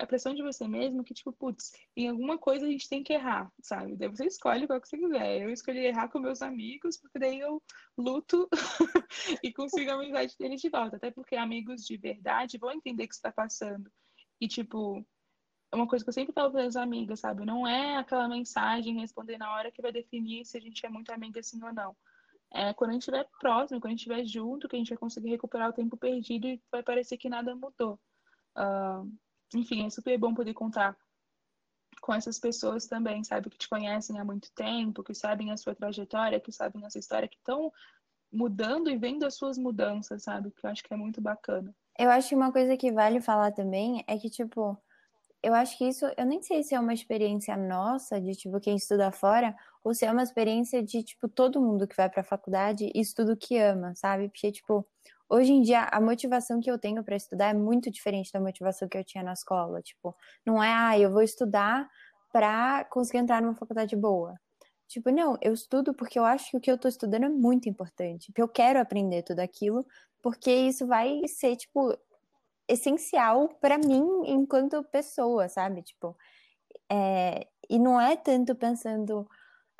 a 0.00 0.06
pressão 0.06 0.32
de 0.32 0.42
você 0.42 0.68
mesmo, 0.68 1.02
que, 1.02 1.12
tipo, 1.12 1.32
putz, 1.32 1.72
em 1.96 2.08
alguma 2.08 2.38
coisa 2.38 2.64
a 2.64 2.70
gente 2.70 2.88
tem 2.88 3.02
que 3.02 3.12
errar, 3.12 3.52
sabe? 3.60 3.96
Daí 3.96 4.08
você 4.08 4.26
escolhe 4.26 4.68
qual 4.68 4.80
que 4.80 4.88
você 4.88 4.96
quiser. 4.96 5.42
Eu 5.42 5.50
escolhi 5.50 5.80
errar 5.80 6.08
com 6.08 6.20
meus 6.20 6.40
amigos, 6.40 6.96
porque 6.98 7.18
daí 7.18 7.40
eu 7.40 7.60
luto 7.98 8.48
e 9.42 9.52
consigo 9.52 9.90
a 9.90 9.94
amizade 9.94 10.36
deles 10.38 10.60
de 10.60 10.68
volta. 10.68 10.96
Até 10.96 11.10
porque 11.10 11.34
amigos 11.34 11.84
de 11.84 11.96
verdade 11.96 12.58
vão 12.58 12.70
entender 12.70 13.04
o 13.04 13.08
que 13.08 13.14
você 13.14 13.18
está 13.18 13.32
passando. 13.32 13.90
E, 14.40 14.48
tipo, 14.48 15.04
é 15.72 15.76
uma 15.76 15.86
coisa 15.86 16.04
que 16.04 16.10
eu 16.10 16.12
sempre 16.12 16.34
falo 16.34 16.52
para 16.52 16.64
as 16.64 16.76
amigas, 16.76 17.20
sabe? 17.20 17.46
Não 17.46 17.66
é 17.66 17.96
aquela 17.96 18.28
mensagem 18.28 19.00
responder 19.00 19.38
na 19.38 19.50
hora 19.54 19.72
que 19.72 19.80
vai 19.80 19.90
definir 19.90 20.44
se 20.44 20.58
a 20.58 20.60
gente 20.60 20.84
é 20.84 20.88
muito 20.90 21.10
amiga 21.10 21.40
assim 21.40 21.62
ou 21.64 21.72
não. 21.72 21.96
É 22.52 22.74
quando 22.74 22.90
a 22.90 22.92
gente 22.92 23.02
estiver 23.02 23.26
próximo, 23.40 23.80
quando 23.80 23.86
a 23.86 23.96
gente 23.96 24.00
estiver 24.00 24.24
junto, 24.26 24.68
que 24.68 24.76
a 24.76 24.78
gente 24.78 24.90
vai 24.90 24.98
conseguir 24.98 25.30
recuperar 25.30 25.70
o 25.70 25.72
tempo 25.72 25.96
perdido 25.96 26.46
e 26.46 26.62
vai 26.70 26.82
parecer 26.82 27.16
que 27.16 27.30
nada 27.30 27.56
mudou. 27.56 27.98
Uh, 28.54 29.10
enfim, 29.54 29.86
é 29.86 29.90
super 29.90 30.18
bom 30.18 30.34
poder 30.34 30.52
contar 30.52 30.94
com 32.02 32.12
essas 32.12 32.38
pessoas 32.38 32.86
também, 32.86 33.24
sabe? 33.24 33.48
Que 33.48 33.56
te 33.56 33.68
conhecem 33.68 34.18
há 34.18 34.24
muito 34.24 34.52
tempo, 34.54 35.02
que 35.02 35.14
sabem 35.14 35.52
a 35.52 35.56
sua 35.56 35.74
trajetória, 35.74 36.38
que 36.38 36.52
sabem 36.52 36.84
a 36.84 36.90
sua 36.90 36.98
história, 36.98 37.28
que 37.28 37.36
estão 37.36 37.72
mudando 38.30 38.90
e 38.90 38.98
vendo 38.98 39.24
as 39.24 39.36
suas 39.36 39.56
mudanças, 39.56 40.24
sabe? 40.24 40.50
Que 40.50 40.66
eu 40.66 40.70
acho 40.70 40.82
que 40.82 40.92
é 40.92 40.96
muito 40.96 41.20
bacana. 41.22 41.74
Eu 41.98 42.10
acho 42.10 42.30
que 42.30 42.34
uma 42.34 42.52
coisa 42.52 42.76
que 42.76 42.92
vale 42.92 43.22
falar 43.22 43.52
também 43.52 44.04
é 44.06 44.18
que, 44.18 44.28
tipo, 44.28 44.76
eu 45.42 45.54
acho 45.54 45.76
que 45.76 45.88
isso, 45.88 46.06
eu 46.16 46.24
nem 46.24 46.40
sei 46.40 46.62
se 46.62 46.74
é 46.74 46.80
uma 46.80 46.94
experiência 46.94 47.56
nossa, 47.56 48.20
de 48.20 48.32
tipo, 48.34 48.60
quem 48.60 48.76
estuda 48.76 49.10
fora, 49.10 49.54
ou 49.82 49.92
se 49.92 50.04
é 50.04 50.12
uma 50.12 50.22
experiência 50.22 50.82
de, 50.82 51.02
tipo, 51.02 51.28
todo 51.28 51.60
mundo 51.60 51.86
que 51.88 51.96
vai 51.96 52.08
pra 52.08 52.22
faculdade 52.22 52.90
e 52.94 53.00
estuda 53.00 53.32
o 53.32 53.36
que 53.36 53.58
ama, 53.58 53.92
sabe? 53.96 54.28
Porque, 54.28 54.52
tipo, 54.52 54.86
hoje 55.28 55.52
em 55.52 55.62
dia 55.62 55.84
a 55.84 56.00
motivação 56.00 56.60
que 56.60 56.70
eu 56.70 56.78
tenho 56.78 57.02
para 57.02 57.16
estudar 57.16 57.48
é 57.48 57.54
muito 57.54 57.90
diferente 57.90 58.30
da 58.32 58.40
motivação 58.40 58.88
que 58.88 58.96
eu 58.96 59.04
tinha 59.04 59.24
na 59.24 59.32
escola. 59.32 59.82
Tipo, 59.82 60.14
não 60.46 60.62
é, 60.62 60.72
ah, 60.72 60.98
eu 60.98 61.10
vou 61.10 61.22
estudar 61.22 61.88
pra 62.32 62.84
conseguir 62.84 63.18
entrar 63.18 63.42
numa 63.42 63.54
faculdade 63.54 63.96
boa. 63.96 64.34
Tipo, 64.88 65.10
não, 65.10 65.38
eu 65.40 65.54
estudo 65.54 65.94
porque 65.94 66.18
eu 66.18 66.24
acho 66.24 66.50
que 66.50 66.56
o 66.56 66.60
que 66.60 66.70
eu 66.70 66.78
tô 66.78 66.86
estudando 66.86 67.24
é 67.24 67.28
muito 67.28 67.68
importante, 67.68 68.26
porque 68.26 68.42
eu 68.42 68.48
quero 68.48 68.78
aprender 68.78 69.22
tudo 69.22 69.40
aquilo, 69.40 69.86
porque 70.22 70.52
isso 70.52 70.86
vai 70.86 71.22
ser, 71.26 71.56
tipo, 71.56 71.96
essencial 72.68 73.48
para 73.60 73.78
mim 73.78 74.04
enquanto 74.26 74.82
pessoa, 74.84 75.48
sabe? 75.48 75.82
Tipo, 75.82 76.16
é, 76.90 77.46
e 77.68 77.78
não 77.78 78.00
é 78.00 78.16
tanto 78.16 78.54
pensando, 78.54 79.28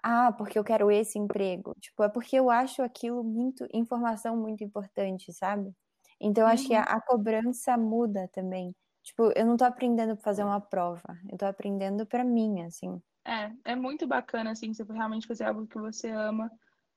ah, 0.03 0.33
porque 0.33 0.59
eu 0.59 0.65
quero 0.65 0.91
esse 0.91 1.19
emprego. 1.19 1.75
Tipo, 1.81 2.03
é 2.03 2.09
porque 2.09 2.37
eu 2.37 2.51
acho 2.51 2.83
aquilo 2.83 3.23
muito, 3.23 3.67
informação 3.73 4.37
muito 4.37 4.65
importante, 4.65 5.33
sabe? 5.33 5.75
Então, 6.21 6.45
eu 6.45 6.49
acho 6.49 6.67
que 6.67 6.75
a, 6.75 6.81
uhum. 6.81 6.87
a, 6.89 7.01
cobrança 7.01 7.77
muda 7.77 8.29
também. 8.33 8.75
Tipo, 9.03 9.33
eu 9.35 9.45
não 9.45 9.57
tô 9.57 9.65
aprendendo 9.65 10.15
para 10.15 10.25
fazer 10.25 10.45
uma 10.45 10.61
prova, 10.61 11.19
eu 11.29 11.37
tô 11.37 11.45
aprendendo 11.47 12.07
para 12.07 12.25
mim, 12.25 12.63
assim. 12.63 13.03
É, 13.25 13.53
é 13.65 13.77
muito 13.77 14.07
bacana, 14.07 14.53
assim, 14.53 14.73
você 14.73 14.85
realmente 14.85 15.27
fazer 15.27 15.45
algo 15.45 15.67
que 15.67 15.79
você 15.79 16.11
ama. 16.11 16.51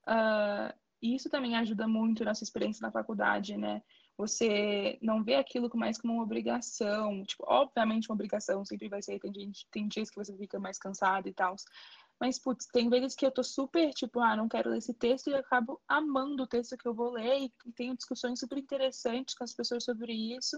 Uh, 0.08 0.74
e 1.02 1.15
isso 1.15 1.30
também 1.30 1.56
ajuda 1.56 1.88
muito 1.88 2.24
na 2.24 2.34
sua 2.36 2.45
experiência 2.45 2.86
na 2.86 2.91
faculdade, 2.91 3.58
né? 3.58 3.82
Você 4.17 4.97
não 5.01 5.23
vê 5.23 5.36
aquilo 5.36 5.69
mais 5.75 5.97
como 5.99 6.13
uma 6.13 6.23
obrigação. 6.23 7.23
Tipo, 7.25 7.43
obviamente 7.47 8.10
uma 8.10 8.15
obrigação 8.15 8.63
sempre 8.63 8.88
vai 8.88 9.01
ser. 9.01 9.19
Tem, 9.19 9.34
gente, 9.34 9.67
tem 9.71 9.88
dias 9.88 10.10
que 10.10 10.15
você 10.15 10.36
fica 10.38 10.60
mais 10.60 10.78
cansado 10.78 11.28
e 11.28 11.34
tal. 11.34 11.56
Mas, 12.19 12.39
putz, 12.39 12.65
tem 12.67 12.89
vezes 12.89 13.13
que 13.13 13.25
eu 13.25 13.32
tô 13.32 13.43
super, 13.43 13.93
tipo, 13.93 14.21
ah, 14.21 14.38
não 14.38 14.47
quero 14.47 14.69
ler 14.69 14.78
esse 14.78 14.93
texto 14.93 15.30
e 15.30 15.36
acabo 15.36 15.82
amando 15.88 16.43
o 16.43 16.47
texto 16.47 16.78
que 16.78 16.88
eu 16.88 16.93
vou 16.93 17.12
ler 17.12 17.41
e 17.41 17.54
tenho 17.75 17.95
discussões 17.95 18.39
super 18.39 18.58
interessantes 18.58 19.36
com 19.36 19.43
as 19.43 19.54
pessoas 19.54 19.84
sobre 19.84 20.13
isso. 20.13 20.58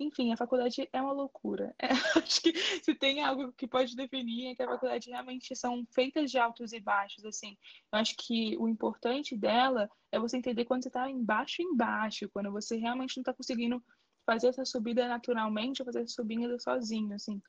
Enfim, 0.00 0.32
a 0.32 0.36
faculdade 0.36 0.88
é 0.92 1.02
uma 1.02 1.12
loucura. 1.12 1.74
É, 1.82 1.88
acho 2.18 2.42
que 2.42 2.56
se 2.82 2.94
tem 2.94 3.22
algo 3.22 3.52
que 3.52 3.66
pode 3.66 3.96
definir 3.96 4.48
é 4.48 4.54
que 4.54 4.62
a 4.62 4.68
faculdade 4.68 5.10
realmente 5.10 5.54
são 5.56 5.86
feitas 5.92 6.30
de 6.30 6.38
altos 6.38 6.72
e 6.72 6.80
baixos, 6.80 7.24
assim. 7.24 7.56
Eu 7.92 7.98
acho 7.98 8.14
que 8.16 8.56
o 8.58 8.68
importante 8.68 9.36
dela 9.36 9.90
é 10.12 10.18
você 10.18 10.36
entender 10.36 10.64
quando 10.64 10.82
você 10.82 10.88
está 10.88 11.10
embaixo 11.10 11.62
embaixo, 11.62 12.28
quando 12.30 12.52
você 12.52 12.76
realmente 12.76 13.16
não 13.16 13.22
está 13.22 13.32
conseguindo 13.32 13.82
fazer 14.24 14.48
essa 14.48 14.64
subida 14.64 15.08
naturalmente, 15.08 15.84
fazer 15.84 16.02
essa 16.02 16.14
subida 16.14 16.58
sozinho, 16.58 17.14
assim. 17.14 17.40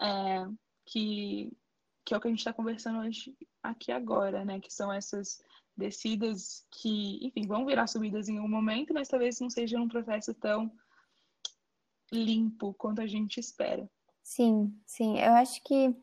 É, 0.00 0.46
que, 0.84 1.50
que 2.04 2.14
é 2.14 2.16
o 2.16 2.20
que 2.20 2.28
a 2.28 2.30
gente 2.30 2.40
está 2.40 2.52
conversando 2.52 3.00
hoje 3.00 3.34
aqui 3.62 3.90
agora, 3.90 4.44
né? 4.44 4.60
Que 4.60 4.72
são 4.72 4.92
essas 4.92 5.42
descidas 5.76 6.66
que, 6.70 7.26
enfim, 7.26 7.46
vão 7.46 7.66
virar 7.66 7.86
subidas 7.86 8.28
em 8.28 8.40
um 8.40 8.48
momento, 8.48 8.94
mas 8.94 9.08
talvez 9.08 9.40
não 9.40 9.50
seja 9.50 9.78
um 9.78 9.88
processo 9.88 10.32
tão 10.34 10.72
limpo 12.12 12.74
quanto 12.74 13.00
a 13.00 13.06
gente 13.06 13.38
espera. 13.40 13.88
Sim, 14.22 14.74
sim. 14.86 15.18
Eu 15.18 15.32
acho 15.34 15.62
que 15.62 15.94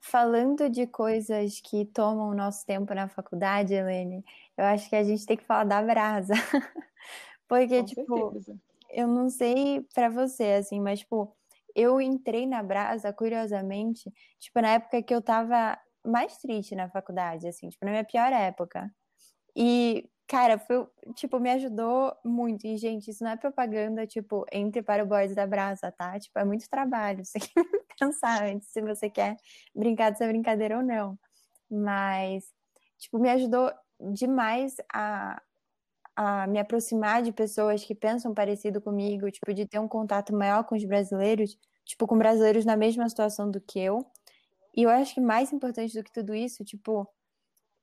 falando 0.00 0.68
de 0.68 0.86
coisas 0.86 1.60
que 1.60 1.84
tomam 1.86 2.28
o 2.30 2.34
nosso 2.34 2.64
tempo 2.66 2.92
na 2.94 3.08
faculdade, 3.08 3.74
Helene, 3.74 4.24
eu 4.56 4.64
acho 4.64 4.88
que 4.88 4.96
a 4.96 5.02
gente 5.04 5.26
tem 5.26 5.36
que 5.36 5.44
falar 5.44 5.64
da 5.64 5.82
brasa. 5.82 6.34
Porque, 7.48 7.82
Com 7.82 7.86
tipo, 7.86 8.32
certeza. 8.34 8.58
eu 8.90 9.08
não 9.08 9.30
sei 9.30 9.82
para 9.94 10.08
você, 10.08 10.54
assim, 10.54 10.80
mas, 10.80 11.00
tipo, 11.00 11.36
eu 11.74 12.00
entrei 12.00 12.46
na 12.46 12.62
brasa, 12.62 13.12
curiosamente, 13.12 14.12
tipo, 14.38 14.60
na 14.60 14.74
época 14.74 15.02
que 15.02 15.14
eu 15.14 15.22
tava 15.22 15.78
mais 16.06 16.38
triste 16.38 16.74
na 16.74 16.88
faculdade, 16.90 17.48
assim, 17.48 17.68
tipo, 17.68 17.84
na 17.84 17.92
minha 17.92 18.04
pior 18.04 18.32
época. 18.32 18.90
E 19.56 20.08
Cara, 20.30 20.60
foi, 20.60 20.86
tipo, 21.16 21.40
me 21.40 21.50
ajudou 21.50 22.16
muito. 22.24 22.64
E, 22.64 22.76
gente, 22.76 23.10
isso 23.10 23.24
não 23.24 23.32
é 23.32 23.36
propaganda, 23.36 24.06
tipo, 24.06 24.46
entre 24.52 24.80
para 24.80 25.02
o 25.02 25.06
boys 25.06 25.34
da 25.34 25.44
brasa, 25.44 25.90
tá? 25.90 26.20
Tipo, 26.20 26.38
é 26.38 26.44
muito 26.44 26.70
trabalho. 26.70 27.24
Você 27.26 27.40
tem 27.40 27.64
que 27.64 27.96
pensar 27.98 28.44
antes 28.44 28.68
se 28.68 28.80
você 28.80 29.10
quer 29.10 29.36
brincar 29.74 30.10
dessa 30.10 30.28
brincadeira 30.28 30.76
ou 30.76 30.84
não. 30.84 31.18
Mas, 31.68 32.44
tipo, 32.96 33.18
me 33.18 33.28
ajudou 33.28 33.72
demais 34.12 34.76
a, 34.92 35.42
a 36.14 36.46
me 36.46 36.60
aproximar 36.60 37.22
de 37.22 37.32
pessoas 37.32 37.84
que 37.84 37.94
pensam 37.94 38.32
parecido 38.32 38.80
comigo, 38.80 39.28
tipo, 39.32 39.52
de 39.52 39.66
ter 39.66 39.80
um 39.80 39.88
contato 39.88 40.32
maior 40.32 40.62
com 40.62 40.76
os 40.76 40.84
brasileiros, 40.84 41.58
tipo, 41.84 42.06
com 42.06 42.16
brasileiros 42.16 42.64
na 42.64 42.76
mesma 42.76 43.08
situação 43.08 43.50
do 43.50 43.60
que 43.60 43.80
eu. 43.80 44.06
E 44.76 44.84
eu 44.84 44.90
acho 44.90 45.14
que 45.14 45.20
mais 45.20 45.52
importante 45.52 45.92
do 45.98 46.04
que 46.04 46.12
tudo 46.12 46.36
isso, 46.36 46.64
tipo, 46.64 47.08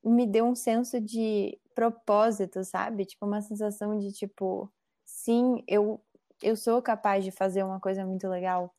me 0.03 0.25
deu 0.25 0.45
um 0.45 0.55
senso 0.55 1.01
de 1.01 1.59
propósito, 1.77 2.63
sabe? 2.63 3.05
Tipo, 3.05 3.27
uma 3.27 3.39
sensação 3.39 3.99
de 3.99 4.11
tipo, 4.11 4.67
sim, 5.05 5.63
eu 5.67 6.03
eu 6.41 6.55
sou 6.55 6.81
capaz 6.81 7.23
de 7.23 7.31
fazer 7.31 7.63
uma 7.63 7.79
coisa 7.79 8.05
muito 8.05 8.27
legal, 8.27 8.73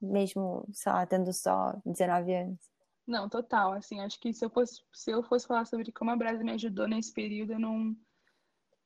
mesmo, 0.00 0.66
sei 0.72 0.92
lá, 0.92 1.06
tendo 1.06 1.32
só 1.32 1.74
19 1.84 2.34
anos. 2.34 2.58
Não, 3.06 3.28
total. 3.28 3.72
Assim, 3.72 4.00
acho 4.00 4.18
que 4.20 4.32
se 4.34 4.44
eu 4.44 4.50
fosse, 4.50 4.82
se 4.92 5.10
eu 5.10 5.22
fosse 5.22 5.46
falar 5.46 5.64
sobre 5.66 5.90
como 5.92 6.10
a 6.10 6.16
Brasa 6.16 6.44
me 6.44 6.52
ajudou 6.52 6.86
nesse 6.86 7.12
período, 7.12 7.52
eu 7.54 7.58
não 7.58 7.96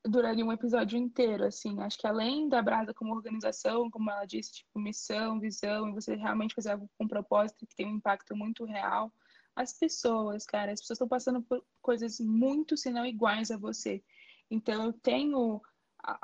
duraria 0.04 0.44
um 0.44 0.52
episódio 0.52 0.96
inteiro, 0.98 1.44
assim. 1.44 1.80
Acho 1.80 1.98
que 1.98 2.06
além 2.06 2.48
da 2.48 2.62
Brasa 2.62 2.94
como 2.94 3.14
organização, 3.14 3.90
como 3.90 4.10
ela 4.10 4.24
disse, 4.24 4.52
tipo, 4.54 4.78
missão, 4.78 5.40
visão, 5.40 5.88
e 5.88 5.92
você 5.92 6.14
realmente 6.14 6.54
fazer 6.54 6.70
algo 6.70 6.88
com 6.96 7.08
propósito 7.08 7.66
que 7.66 7.76
tem 7.76 7.86
um 7.86 7.96
impacto 7.96 8.36
muito 8.36 8.64
real, 8.64 9.12
as 9.56 9.72
pessoas, 9.72 10.44
cara, 10.44 10.72
as 10.72 10.80
pessoas 10.80 10.96
estão 10.96 11.08
passando 11.08 11.42
por 11.42 11.64
coisas 11.80 12.20
muito, 12.20 12.76
se 12.76 12.90
não 12.90 13.06
iguais 13.06 13.50
a 13.50 13.56
você. 13.56 14.04
Então, 14.50 14.84
eu 14.84 14.92
tenho 14.92 15.60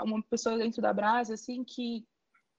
uma 0.00 0.22
pessoa 0.22 0.58
dentro 0.58 0.82
da 0.82 0.92
Brasa, 0.92 1.34
assim, 1.34 1.64
que 1.64 2.06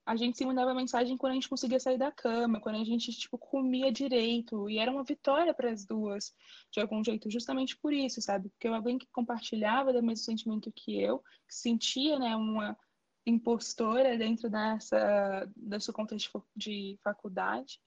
a 0.04 0.16
gente 0.16 0.36
se 0.36 0.44
mandava 0.44 0.74
mensagem 0.74 1.16
quando 1.16 1.32
a 1.32 1.34
gente 1.34 1.48
conseguia 1.48 1.80
sair 1.80 1.96
da 1.96 2.12
cama, 2.12 2.60
quando 2.60 2.76
a 2.76 2.84
gente, 2.84 3.10
tipo, 3.12 3.38
comia 3.38 3.90
direito. 3.90 4.68
E 4.68 4.78
era 4.78 4.90
uma 4.90 5.04
vitória 5.04 5.54
para 5.54 5.70
as 5.70 5.86
duas, 5.86 6.34
de 6.70 6.80
algum 6.80 7.02
jeito, 7.02 7.30
justamente 7.30 7.76
por 7.76 7.92
isso, 7.92 8.20
sabe? 8.20 8.50
Porque 8.50 8.68
alguém 8.68 8.98
que 8.98 9.06
compartilhava 9.12 9.92
do 9.92 10.02
mesmo 10.02 10.24
sentimento 10.24 10.70
que 10.72 11.00
eu, 11.00 11.20
que 11.20 11.54
sentia, 11.54 12.18
né, 12.18 12.36
uma 12.36 12.76
impostora 13.24 14.18
dentro 14.18 14.50
dessa, 14.50 15.50
dessa 15.56 15.92
conta 15.92 16.16
de, 16.16 16.28
de 16.54 16.98
faculdade. 17.02 17.80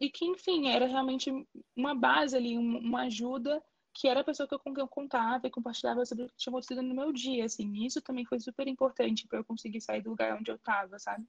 E 0.00 0.08
que, 0.10 0.24
enfim, 0.24 0.68
era 0.68 0.86
realmente 0.86 1.30
uma 1.76 1.94
base 1.94 2.36
ali, 2.36 2.56
uma 2.56 3.02
ajuda 3.02 3.62
que 3.92 4.08
era 4.08 4.20
a 4.20 4.24
pessoa 4.24 4.48
que 4.48 4.54
eu, 4.54 4.58
com 4.58 4.72
quem 4.72 4.82
eu 4.82 4.88
contava 4.88 5.46
e 5.46 5.50
compartilhava 5.50 6.04
sobre 6.06 6.24
o 6.24 6.28
que 6.28 6.36
tinha 6.36 6.50
acontecido 6.52 6.82
no 6.82 6.94
meu 6.94 7.12
dia, 7.12 7.44
assim. 7.44 7.84
Isso 7.84 8.00
também 8.00 8.24
foi 8.24 8.38
super 8.38 8.66
importante 8.68 9.26
para 9.26 9.38
eu 9.38 9.44
conseguir 9.44 9.80
sair 9.80 10.00
do 10.00 10.10
lugar 10.10 10.38
onde 10.38 10.50
eu 10.50 10.54
estava, 10.54 10.98
sabe? 10.98 11.26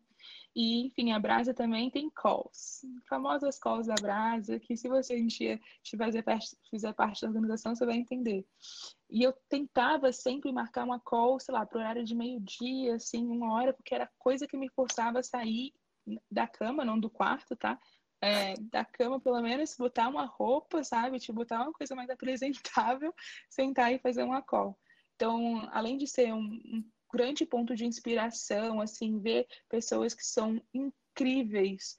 E, 0.55 0.86
enfim, 0.86 1.11
a 1.11 1.19
Brasa 1.19 1.53
também 1.53 1.89
tem 1.89 2.09
calls. 2.09 2.86
Famosas 3.09 3.57
calls 3.57 3.88
da 3.88 3.95
Brasa, 3.95 4.59
que 4.59 4.78
se 4.78 4.88
você 4.88 5.19
um 5.19 5.28
dia 5.28 5.59
fizer 5.84 6.22
parte, 6.22 6.55
fizer 6.69 6.93
parte 6.93 7.22
da 7.22 7.28
organização, 7.28 7.76
você 7.76 7.86
vai 7.86 7.95
entender. 7.95 8.45
E 9.09 9.24
eu 9.24 9.34
tentava 9.49 10.13
sempre 10.13 10.51
marcar 10.51 10.86
uma 10.86 10.99
call, 10.99 11.39
sei 11.39 11.53
lá, 11.53 11.65
pro 11.65 11.80
horário 11.80 12.05
de 12.05 12.15
meio-dia, 12.15 12.95
assim, 12.95 13.26
uma 13.28 13.53
hora, 13.53 13.74
porque 13.74 13.95
era 13.95 14.09
coisa 14.19 14.47
que 14.47 14.55
me 14.55 14.69
forçava 14.69 15.19
a 15.19 15.24
sair 15.24 15.74
da 16.30 16.47
cama, 16.47 16.86
não 16.86 16.99
do 16.99 17.09
quarto, 17.09 17.55
tá? 17.55 17.80
É, 18.22 18.53
da 18.72 18.86
cama, 18.86 19.19
pelo 19.19 19.41
menos, 19.41 19.76
botar 19.76 20.07
uma 20.07 20.26
roupa, 20.26 20.84
sabe? 20.84 21.19
Tipo, 21.19 21.34
botar 21.34 21.63
uma 21.63 21.74
coisa 21.74 21.95
mais 21.95 22.09
apresentável, 22.09 23.13
sentar 23.49 23.91
e 23.91 23.99
fazer 23.99 24.24
uma 24.24 24.41
call. 24.41 24.78
Então, 25.15 25.67
além 25.72 25.97
de 25.97 26.07
ser 26.07 26.34
um, 26.34 26.39
um 26.39 26.84
grande 27.11 27.45
ponto 27.45 27.76
de 27.76 27.86
inspiração, 27.86 28.80
assim, 28.80 29.19
ver 29.19 29.47
pessoas 29.67 30.13
que 30.13 30.26
são 30.26 30.61
incríveis, 30.74 31.97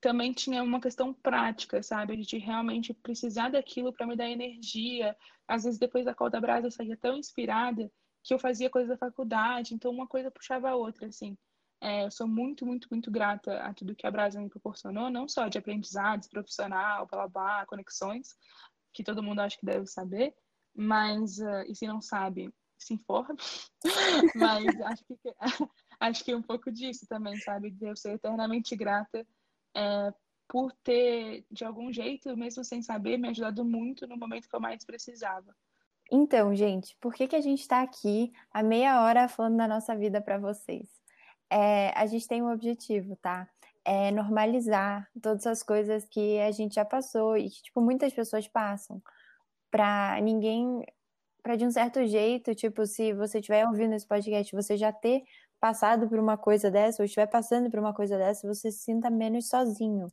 também 0.00 0.34
tinha 0.34 0.62
uma 0.62 0.80
questão 0.80 1.14
prática, 1.14 1.82
sabe? 1.82 2.18
De 2.18 2.36
realmente 2.36 2.92
precisar 2.92 3.48
daquilo 3.48 3.92
para 3.92 4.06
me 4.06 4.14
dar 4.14 4.28
energia. 4.28 5.16
Às 5.48 5.64
vezes, 5.64 5.78
depois 5.78 6.04
da 6.04 6.14
call 6.14 6.28
da 6.28 6.40
Brasa, 6.40 6.66
eu 6.66 6.70
saía 6.70 6.96
tão 6.96 7.16
inspirada 7.16 7.90
que 8.22 8.32
eu 8.32 8.38
fazia 8.38 8.70
coisa 8.70 8.88
da 8.88 8.98
faculdade, 8.98 9.74
então 9.74 9.90
uma 9.90 10.06
coisa 10.06 10.30
puxava 10.30 10.68
a 10.70 10.76
outra, 10.76 11.06
assim. 11.06 11.36
É, 11.80 12.04
eu 12.04 12.10
sou 12.10 12.26
muito, 12.26 12.64
muito, 12.64 12.88
muito 12.90 13.10
grata 13.10 13.58
a 13.60 13.74
tudo 13.74 13.94
que 13.94 14.06
a 14.06 14.10
Brasa 14.10 14.40
me 14.40 14.48
proporcionou, 14.48 15.10
não 15.10 15.28
só 15.28 15.48
de 15.48 15.58
aprendizados 15.58 16.28
profissional, 16.28 17.06
blá, 17.32 17.66
conexões, 17.66 18.28
que 18.92 19.04
todo 19.04 19.22
mundo 19.22 19.40
acha 19.40 19.58
que 19.58 19.66
deve 19.66 19.86
saber, 19.86 20.34
mas, 20.74 21.38
uh, 21.38 21.62
e 21.68 21.74
se 21.74 21.86
não 21.86 22.00
sabe, 22.00 22.52
se 22.78 22.94
informe. 22.94 23.38
mas 24.34 24.80
acho 24.80 25.04
que, 25.04 25.34
acho 26.00 26.24
que 26.24 26.32
é 26.32 26.36
um 26.36 26.42
pouco 26.42 26.70
disso 26.70 27.06
também, 27.08 27.36
sabe? 27.38 27.70
De 27.70 27.86
eu 27.86 27.96
ser 27.96 28.14
eternamente 28.14 28.74
grata 28.76 29.26
é, 29.76 30.14
por 30.48 30.72
ter, 30.82 31.44
de 31.50 31.64
algum 31.64 31.92
jeito, 31.92 32.36
mesmo 32.36 32.64
sem 32.64 32.82
saber, 32.82 33.18
me 33.18 33.28
ajudado 33.28 33.64
muito 33.64 34.06
no 34.06 34.16
momento 34.16 34.48
que 34.48 34.56
eu 34.56 34.60
mais 34.60 34.84
precisava. 34.84 35.54
Então, 36.10 36.54
gente, 36.54 36.96
por 37.00 37.14
que, 37.14 37.26
que 37.26 37.36
a 37.36 37.40
gente 37.40 37.60
está 37.60 37.82
aqui 37.82 38.32
a 38.50 38.62
meia 38.62 39.00
hora 39.02 39.26
falando 39.26 39.56
da 39.56 39.66
nossa 39.66 39.96
vida 39.96 40.20
para 40.20 40.38
vocês? 40.38 40.88
É, 41.50 41.90
a 41.98 42.06
gente 42.06 42.26
tem 42.28 42.42
um 42.42 42.52
objetivo, 42.52 43.16
tá? 43.16 43.48
É 43.84 44.10
normalizar 44.10 45.08
todas 45.22 45.46
as 45.46 45.62
coisas 45.62 46.04
que 46.06 46.38
a 46.40 46.50
gente 46.50 46.74
já 46.74 46.84
passou 46.84 47.36
e 47.36 47.50
que, 47.50 47.62
tipo, 47.62 47.80
muitas 47.80 48.12
pessoas 48.12 48.48
passam. 48.48 49.02
Pra 49.70 50.20
ninguém, 50.22 50.84
pra 51.42 51.56
de 51.56 51.66
um 51.66 51.70
certo 51.70 52.06
jeito, 52.06 52.54
tipo, 52.54 52.86
se 52.86 53.12
você 53.12 53.38
estiver 53.40 53.66
ouvindo 53.66 53.94
esse 53.94 54.06
podcast, 54.06 54.54
você 54.54 54.76
já 54.76 54.92
ter 54.92 55.22
passado 55.60 56.08
por 56.08 56.18
uma 56.18 56.36
coisa 56.36 56.70
dessa, 56.70 57.02
ou 57.02 57.06
estiver 57.06 57.26
passando 57.26 57.70
por 57.70 57.80
uma 57.80 57.94
coisa 57.94 58.18
dessa, 58.18 58.46
você 58.46 58.70
se 58.72 58.80
sinta 58.84 59.10
menos 59.10 59.48
sozinho. 59.48 60.12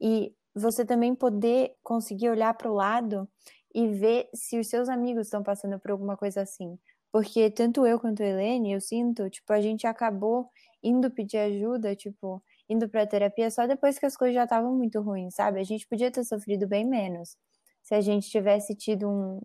E 0.00 0.34
você 0.54 0.84
também 0.84 1.14
poder 1.14 1.74
conseguir 1.82 2.30
olhar 2.30 2.54
para 2.54 2.70
o 2.70 2.74
lado 2.74 3.28
e 3.74 3.88
ver 3.88 4.28
se 4.34 4.58
os 4.58 4.68
seus 4.68 4.88
amigos 4.88 5.26
estão 5.26 5.42
passando 5.42 5.78
por 5.78 5.90
alguma 5.90 6.16
coisa 6.16 6.42
assim. 6.42 6.78
Porque 7.16 7.50
tanto 7.50 7.86
eu 7.86 7.98
quanto 7.98 8.22
a 8.22 8.26
Helene, 8.26 8.72
eu 8.72 8.78
sinto, 8.78 9.30
tipo, 9.30 9.50
a 9.50 9.58
gente 9.58 9.86
acabou 9.86 10.50
indo 10.82 11.10
pedir 11.10 11.38
ajuda, 11.38 11.96
tipo, 11.96 12.44
indo 12.68 12.90
pra 12.90 13.06
terapia 13.06 13.50
só 13.50 13.66
depois 13.66 13.98
que 13.98 14.04
as 14.04 14.14
coisas 14.14 14.34
já 14.34 14.44
estavam 14.44 14.76
muito 14.76 15.00
ruins, 15.00 15.34
sabe? 15.34 15.58
A 15.58 15.62
gente 15.62 15.88
podia 15.88 16.10
ter 16.10 16.22
sofrido 16.24 16.68
bem 16.68 16.84
menos 16.86 17.38
se 17.82 17.94
a 17.94 18.02
gente 18.02 18.28
tivesse 18.28 18.74
tido 18.74 19.08
um. 19.08 19.40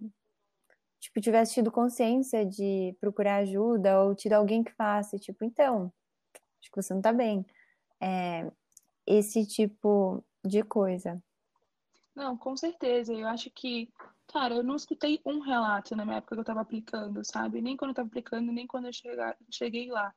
Tipo, 1.00 1.22
tivesse 1.22 1.54
tido 1.54 1.72
consciência 1.72 2.46
de 2.46 2.94
procurar 3.00 3.38
ajuda 3.38 4.02
ou 4.04 4.14
tido 4.14 4.34
alguém 4.34 4.66
que 4.66 4.74
falasse, 4.74 5.18
tipo, 5.18 5.46
então, 5.46 5.94
acho 6.60 6.70
que 6.70 6.82
você 6.82 6.94
não 6.94 7.02
tá 7.02 7.14
bem. 7.14 7.46
É, 8.02 8.52
esse 9.08 9.46
tipo 9.48 10.22
de 10.44 10.62
coisa. 10.62 11.24
Não, 12.14 12.36
com 12.36 12.58
certeza. 12.58 13.14
Eu 13.14 13.30
acho 13.30 13.50
que 13.50 13.88
Cara, 14.32 14.56
eu 14.56 14.64
não 14.64 14.78
escutei 14.78 15.20
um 15.26 15.40
relato 15.40 15.94
na 15.94 16.06
minha 16.06 16.18
época 16.18 16.36
que 16.36 16.40
eu 16.40 16.46
tava 16.46 16.62
aplicando, 16.62 17.24
sabe? 17.26 17.62
Nem 17.62 17.76
quando 17.76 17.90
eu 17.90 17.96
tava 17.96 18.08
aplicando, 18.08 18.50
nem 18.52 18.66
quando 18.66 18.86
eu 18.86 18.94
chegar, 18.94 19.38
cheguei 19.52 19.90
lá. 19.90 20.14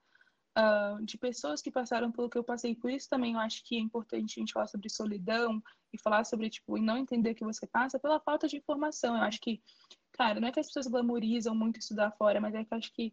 Uh, 0.56 1.04
de 1.04 1.18
pessoas 1.18 1.60
que 1.60 1.68
passaram 1.68 2.12
pelo 2.12 2.30
que 2.30 2.38
eu 2.38 2.44
passei. 2.44 2.76
Por 2.76 2.88
isso 2.88 3.08
também 3.08 3.32
eu 3.32 3.40
acho 3.40 3.64
que 3.64 3.76
é 3.76 3.80
importante 3.80 4.38
a 4.38 4.40
gente 4.40 4.52
falar 4.52 4.68
sobre 4.68 4.88
solidão 4.88 5.60
e 5.92 5.98
falar 6.00 6.22
sobre, 6.22 6.48
tipo, 6.48 6.78
e 6.78 6.80
não 6.80 6.96
entender 6.96 7.32
o 7.32 7.34
que 7.34 7.44
você 7.44 7.66
passa 7.66 7.98
pela 7.98 8.20
falta 8.20 8.46
de 8.46 8.56
informação. 8.56 9.16
Eu 9.16 9.22
acho 9.24 9.40
que, 9.40 9.60
cara, 10.12 10.38
não 10.38 10.46
é 10.46 10.52
que 10.52 10.60
as 10.60 10.68
pessoas 10.68 10.86
glamorizam 10.86 11.56
muito 11.56 11.80
estudar 11.80 12.12
fora, 12.12 12.40
mas 12.40 12.54
é 12.54 12.64
que 12.64 12.72
eu 12.72 12.78
acho 12.78 12.92
que 12.92 13.12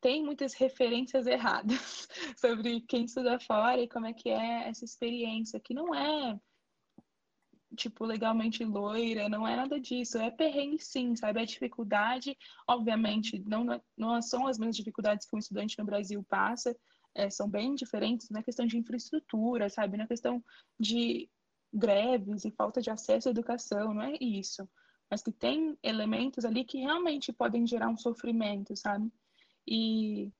tem 0.00 0.24
muitas 0.24 0.54
referências 0.54 1.26
erradas 1.26 2.08
sobre 2.40 2.80
quem 2.80 3.04
estuda 3.04 3.38
fora 3.38 3.82
e 3.82 3.88
como 3.88 4.06
é 4.06 4.14
que 4.14 4.30
é 4.30 4.66
essa 4.66 4.86
experiência, 4.86 5.60
que 5.60 5.74
não 5.74 5.94
é 5.94 6.40
tipo, 7.76 8.04
legalmente 8.04 8.64
loira, 8.64 9.28
não 9.28 9.46
é 9.46 9.56
nada 9.56 9.80
disso. 9.80 10.18
É 10.18 10.30
perrengue 10.30 10.82
sim, 10.82 11.16
sabe? 11.16 11.40
É 11.40 11.44
dificuldade, 11.44 12.36
obviamente, 12.68 13.42
não, 13.46 13.66
não 13.96 14.20
são 14.22 14.46
as 14.46 14.58
mesmas 14.58 14.76
dificuldades 14.76 15.26
que 15.26 15.34
um 15.34 15.38
estudante 15.38 15.78
no 15.78 15.84
Brasil 15.84 16.24
passa, 16.28 16.76
é, 17.14 17.28
são 17.30 17.48
bem 17.48 17.74
diferentes 17.74 18.30
na 18.30 18.42
questão 18.42 18.66
de 18.66 18.76
infraestrutura, 18.78 19.68
sabe? 19.68 19.96
Na 19.96 20.06
questão 20.06 20.42
de 20.78 21.28
greves 21.72 22.44
e 22.44 22.50
falta 22.50 22.80
de 22.80 22.90
acesso 22.90 23.28
à 23.28 23.30
educação, 23.30 23.94
não 23.94 24.02
é 24.02 24.16
isso. 24.20 24.68
Mas 25.10 25.22
que 25.22 25.32
tem 25.32 25.76
elementos 25.82 26.44
ali 26.44 26.64
que 26.64 26.78
realmente 26.78 27.32
podem 27.32 27.66
gerar 27.66 27.88
um 27.88 27.96
sofrimento, 27.96 28.74
sabe? 28.76 29.10
E 29.66 30.32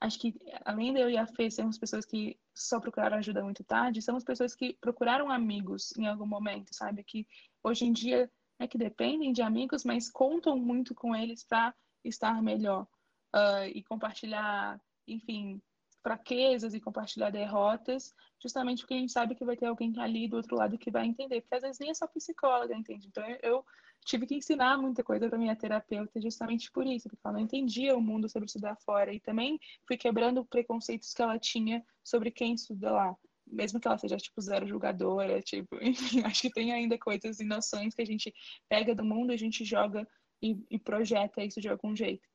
acho 0.00 0.18
que 0.18 0.34
além 0.64 0.92
de 0.92 1.00
eu 1.00 1.10
e 1.10 1.16
a 1.16 1.26
Fê 1.26 1.50
sermos 1.50 1.78
pessoas 1.78 2.04
que 2.04 2.38
só 2.54 2.80
procuraram 2.80 3.16
ajuda 3.18 3.42
muito 3.42 3.64
tarde, 3.64 4.02
somos 4.02 4.24
pessoas 4.24 4.54
que 4.54 4.74
procuraram 4.80 5.30
amigos 5.30 5.96
em 5.96 6.06
algum 6.06 6.26
momento, 6.26 6.74
sabe? 6.74 7.02
Que 7.02 7.26
hoje 7.62 7.84
em 7.84 7.92
dia 7.92 8.30
é 8.58 8.66
que 8.66 8.78
dependem 8.78 9.32
de 9.32 9.42
amigos, 9.42 9.84
mas 9.84 10.10
contam 10.10 10.58
muito 10.58 10.94
com 10.94 11.14
eles 11.14 11.44
para 11.44 11.74
estar 12.04 12.42
melhor 12.42 12.86
uh, 13.34 13.64
e 13.72 13.82
compartilhar, 13.82 14.80
enfim, 15.06 15.60
fraquezas 16.06 16.72
e 16.72 16.78
compartilhar 16.78 17.30
derrotas, 17.30 18.14
justamente 18.40 18.82
porque 18.82 18.94
a 18.94 18.98
gente 18.98 19.10
sabe 19.10 19.34
que 19.34 19.44
vai 19.44 19.56
ter 19.56 19.66
alguém 19.66 19.92
ali 19.98 20.28
do 20.28 20.36
outro 20.36 20.54
lado 20.54 20.78
que 20.78 20.88
vai 20.88 21.04
entender, 21.04 21.40
porque 21.40 21.56
às 21.56 21.62
vezes 21.62 21.80
nem 21.80 21.90
é 21.90 21.94
só 21.94 22.06
psicóloga, 22.06 22.76
entende? 22.76 23.08
Então 23.08 23.24
eu 23.42 23.64
tive 24.04 24.24
que 24.24 24.36
ensinar 24.36 24.78
muita 24.78 25.02
coisa 25.02 25.28
para 25.28 25.36
minha 25.36 25.56
terapeuta 25.56 26.20
justamente 26.20 26.70
por 26.70 26.86
isso, 26.86 27.08
porque 27.08 27.20
ela 27.24 27.32
não 27.32 27.40
entendia 27.40 27.96
o 27.96 28.00
mundo 28.00 28.28
sobre 28.28 28.46
estudar 28.46 28.76
fora 28.76 29.12
e 29.12 29.18
também 29.18 29.58
fui 29.84 29.96
quebrando 29.96 30.44
preconceitos 30.44 31.12
que 31.12 31.20
ela 31.20 31.40
tinha 31.40 31.84
sobre 32.04 32.30
quem 32.30 32.54
estuda 32.54 32.92
lá. 32.92 33.16
Mesmo 33.44 33.80
que 33.80 33.88
ela 33.88 33.98
seja, 33.98 34.16
tipo, 34.16 34.40
zero 34.40 34.64
julgadora, 34.64 35.42
tipo, 35.42 35.76
enfim, 35.82 36.22
acho 36.22 36.42
que 36.42 36.50
tem 36.50 36.72
ainda 36.72 36.96
coisas 36.96 37.40
e 37.40 37.44
noções 37.44 37.96
que 37.96 38.02
a 38.02 38.06
gente 38.06 38.32
pega 38.68 38.94
do 38.94 39.04
mundo, 39.04 39.32
a 39.32 39.36
gente 39.36 39.64
joga 39.64 40.06
e, 40.40 40.56
e 40.70 40.78
projeta 40.78 41.42
isso 41.42 41.60
de 41.60 41.68
algum 41.68 41.96
jeito. 41.96 42.28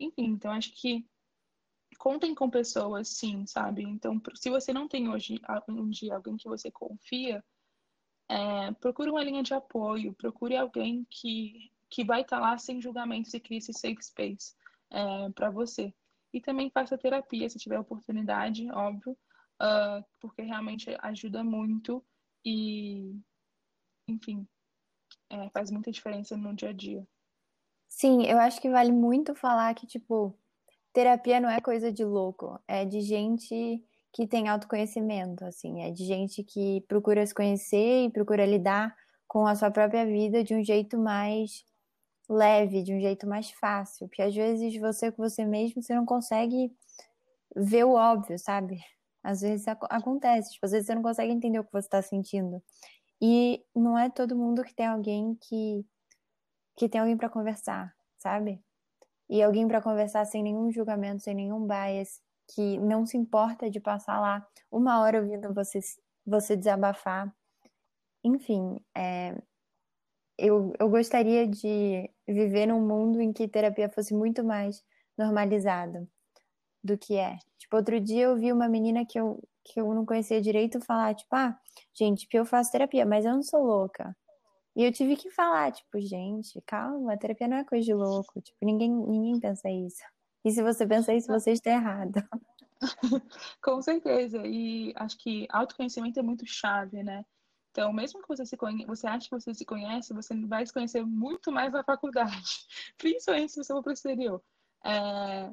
Enfim, 0.00 0.24
então 0.30 0.50
acho 0.50 0.72
que 0.80 1.04
contem 1.96 2.34
com 2.34 2.50
pessoas, 2.50 3.08
sim, 3.08 3.46
sabe? 3.46 3.82
Então, 3.82 4.20
se 4.34 4.50
você 4.50 4.72
não 4.72 4.88
tem 4.88 5.08
hoje 5.08 5.40
um 5.68 5.88
dia 5.88 6.14
alguém 6.14 6.36
que 6.36 6.48
você 6.48 6.70
confia, 6.70 7.44
é, 8.28 8.72
procure 8.72 9.10
uma 9.10 9.22
linha 9.22 9.42
de 9.42 9.54
apoio, 9.54 10.14
procure 10.14 10.56
alguém 10.56 11.06
que, 11.10 11.70
que 11.88 12.04
vai 12.04 12.20
estar 12.20 12.38
tá 12.38 12.42
lá 12.42 12.58
sem 12.58 12.80
julgamentos 12.80 13.32
e 13.32 13.40
crie 13.40 13.58
esse 13.58 13.72
safe 13.72 14.02
space 14.02 14.54
é, 14.90 15.30
para 15.30 15.50
você. 15.50 15.94
E 16.32 16.40
também 16.40 16.70
faça 16.70 16.98
terapia 16.98 17.48
se 17.48 17.58
tiver 17.58 17.78
oportunidade, 17.78 18.70
óbvio, 18.70 19.16
uh, 19.62 20.04
porque 20.20 20.42
realmente 20.42 20.94
ajuda 21.00 21.42
muito 21.42 22.04
e, 22.44 23.18
enfim, 24.06 24.46
é, 25.30 25.48
faz 25.50 25.70
muita 25.70 25.90
diferença 25.90 26.36
no 26.36 26.54
dia 26.54 26.68
a 26.68 26.72
dia. 26.72 27.06
Sim, 27.88 28.26
eu 28.26 28.38
acho 28.38 28.60
que 28.60 28.70
vale 28.70 28.92
muito 28.92 29.34
falar 29.34 29.74
que, 29.74 29.86
tipo, 29.86 30.38
terapia 30.98 31.38
não 31.38 31.48
é 31.48 31.60
coisa 31.60 31.92
de 31.92 32.04
louco, 32.04 32.58
é 32.66 32.84
de 32.84 33.00
gente 33.00 33.80
que 34.12 34.26
tem 34.26 34.48
autoconhecimento, 34.48 35.44
assim, 35.44 35.82
é 35.82 35.92
de 35.92 36.04
gente 36.04 36.42
que 36.42 36.80
procura 36.88 37.24
se 37.24 37.32
conhecer 37.32 38.06
e 38.06 38.10
procura 38.10 38.44
lidar 38.44 38.96
com 39.28 39.46
a 39.46 39.54
sua 39.54 39.70
própria 39.70 40.04
vida 40.04 40.42
de 40.42 40.56
um 40.56 40.64
jeito 40.64 40.98
mais 40.98 41.64
leve, 42.28 42.82
de 42.82 42.92
um 42.92 43.00
jeito 43.00 43.28
mais 43.28 43.48
fácil, 43.52 44.08
porque 44.08 44.22
às 44.22 44.34
vezes 44.34 44.76
você 44.80 45.12
com 45.12 45.22
você 45.22 45.44
mesmo 45.44 45.80
você 45.80 45.94
não 45.94 46.04
consegue 46.04 46.72
ver 47.54 47.84
o 47.84 47.92
óbvio, 47.92 48.36
sabe? 48.36 48.80
Às 49.22 49.42
vezes 49.42 49.68
ac 49.68 49.78
acontece, 49.90 50.52
tipo, 50.54 50.66
às 50.66 50.72
vezes 50.72 50.88
você 50.88 50.96
não 50.96 51.02
consegue 51.02 51.32
entender 51.32 51.60
o 51.60 51.64
que 51.64 51.72
você 51.72 51.86
está 51.86 52.02
sentindo. 52.02 52.60
E 53.22 53.64
não 53.74 53.96
é 53.96 54.10
todo 54.10 54.36
mundo 54.36 54.64
que 54.64 54.74
tem 54.74 54.86
alguém 54.86 55.36
que 55.36 55.86
que 56.76 56.88
tem 56.88 57.00
alguém 57.00 57.16
para 57.16 57.30
conversar, 57.30 57.94
sabe? 58.18 58.60
E 59.28 59.42
alguém 59.42 59.68
para 59.68 59.82
conversar 59.82 60.24
sem 60.24 60.42
nenhum 60.42 60.70
julgamento, 60.70 61.22
sem 61.22 61.34
nenhum 61.34 61.66
bias, 61.66 62.20
que 62.54 62.78
não 62.78 63.04
se 63.04 63.16
importa 63.16 63.70
de 63.70 63.78
passar 63.78 64.20
lá 64.20 64.46
uma 64.70 65.00
hora 65.00 65.20
ouvindo 65.20 65.52
você 65.52 65.80
você 66.26 66.56
desabafar. 66.56 67.32
Enfim, 68.22 68.78
é, 68.94 69.34
eu, 70.38 70.72
eu 70.78 70.88
gostaria 70.88 71.46
de 71.46 72.10
viver 72.26 72.66
num 72.66 72.86
mundo 72.86 73.20
em 73.20 73.32
que 73.32 73.48
terapia 73.48 73.88
fosse 73.88 74.14
muito 74.14 74.44
mais 74.44 74.84
normalizada 75.16 76.06
do 76.82 76.96
que 76.96 77.16
é. 77.16 77.38
Tipo, 77.58 77.76
outro 77.76 78.00
dia 78.00 78.24
eu 78.24 78.36
vi 78.36 78.52
uma 78.52 78.68
menina 78.68 79.04
que 79.04 79.18
eu, 79.18 79.42
que 79.64 79.80
eu 79.80 79.92
não 79.94 80.06
conhecia 80.06 80.40
direito 80.40 80.80
falar, 80.80 81.14
tipo, 81.14 81.34
ah, 81.34 81.58
gente, 81.92 82.26
eu 82.32 82.44
faço 82.44 82.70
terapia, 82.70 83.04
mas 83.04 83.24
eu 83.24 83.32
não 83.32 83.42
sou 83.42 83.62
louca. 83.64 84.16
E 84.78 84.84
eu 84.84 84.92
tive 84.92 85.16
que 85.16 85.28
falar, 85.28 85.72
tipo, 85.72 86.00
gente, 86.00 86.62
calma, 86.64 87.18
terapia 87.18 87.48
não 87.48 87.56
é 87.56 87.64
coisa 87.64 87.84
de 87.84 87.92
louco. 87.92 88.40
Tipo, 88.40 88.58
ninguém, 88.62 88.88
ninguém 88.88 89.40
pensa 89.40 89.68
isso. 89.68 90.04
E 90.44 90.52
se 90.52 90.62
você 90.62 90.86
pensa 90.86 91.12
isso, 91.12 91.26
você 91.26 91.50
está 91.50 91.70
errado. 91.70 92.22
Com 93.60 93.82
certeza. 93.82 94.40
E 94.46 94.92
acho 94.94 95.18
que 95.18 95.48
autoconhecimento 95.50 96.20
é 96.20 96.22
muito 96.22 96.46
chave, 96.46 97.02
né? 97.02 97.24
Então, 97.72 97.92
mesmo 97.92 98.22
que 98.22 98.28
você 98.28 98.46
se 98.46 98.56
conhe... 98.56 98.86
você 98.86 99.08
ache 99.08 99.28
que 99.28 99.34
você 99.34 99.52
se 99.52 99.64
conhece, 99.64 100.14
você 100.14 100.32
vai 100.46 100.64
se 100.64 100.72
conhecer 100.72 101.04
muito 101.04 101.50
mais 101.50 101.72
na 101.72 101.82
faculdade, 101.82 102.64
principalmente 102.96 103.50
se 103.50 103.64
você 103.64 103.72
for 103.72 103.82
para 103.82 103.90
o 103.90 103.94
exterior. 103.94 104.40
É... 104.84 105.50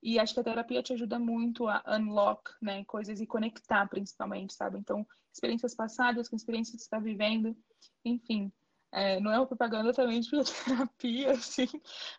E 0.00 0.16
acho 0.16 0.32
que 0.32 0.38
a 0.38 0.44
terapia 0.44 0.80
te 0.80 0.92
ajuda 0.92 1.18
muito 1.18 1.66
a 1.66 1.82
unlock 1.88 2.52
né, 2.62 2.84
coisas 2.84 3.20
e 3.20 3.26
conectar, 3.26 3.88
principalmente, 3.88 4.54
sabe? 4.54 4.78
Então, 4.78 5.04
experiências 5.32 5.74
passadas 5.74 6.28
com 6.28 6.36
experiências 6.36 6.76
que 6.76 6.82
você 6.82 6.86
está 6.86 7.00
vivendo, 7.00 7.56
enfim. 8.04 8.52
É, 8.92 9.20
não 9.20 9.30
é 9.32 9.38
uma 9.38 9.46
propaganda 9.46 9.92
também 9.92 10.20
de 10.20 10.30
terapia, 10.64 11.32
assim, 11.32 11.68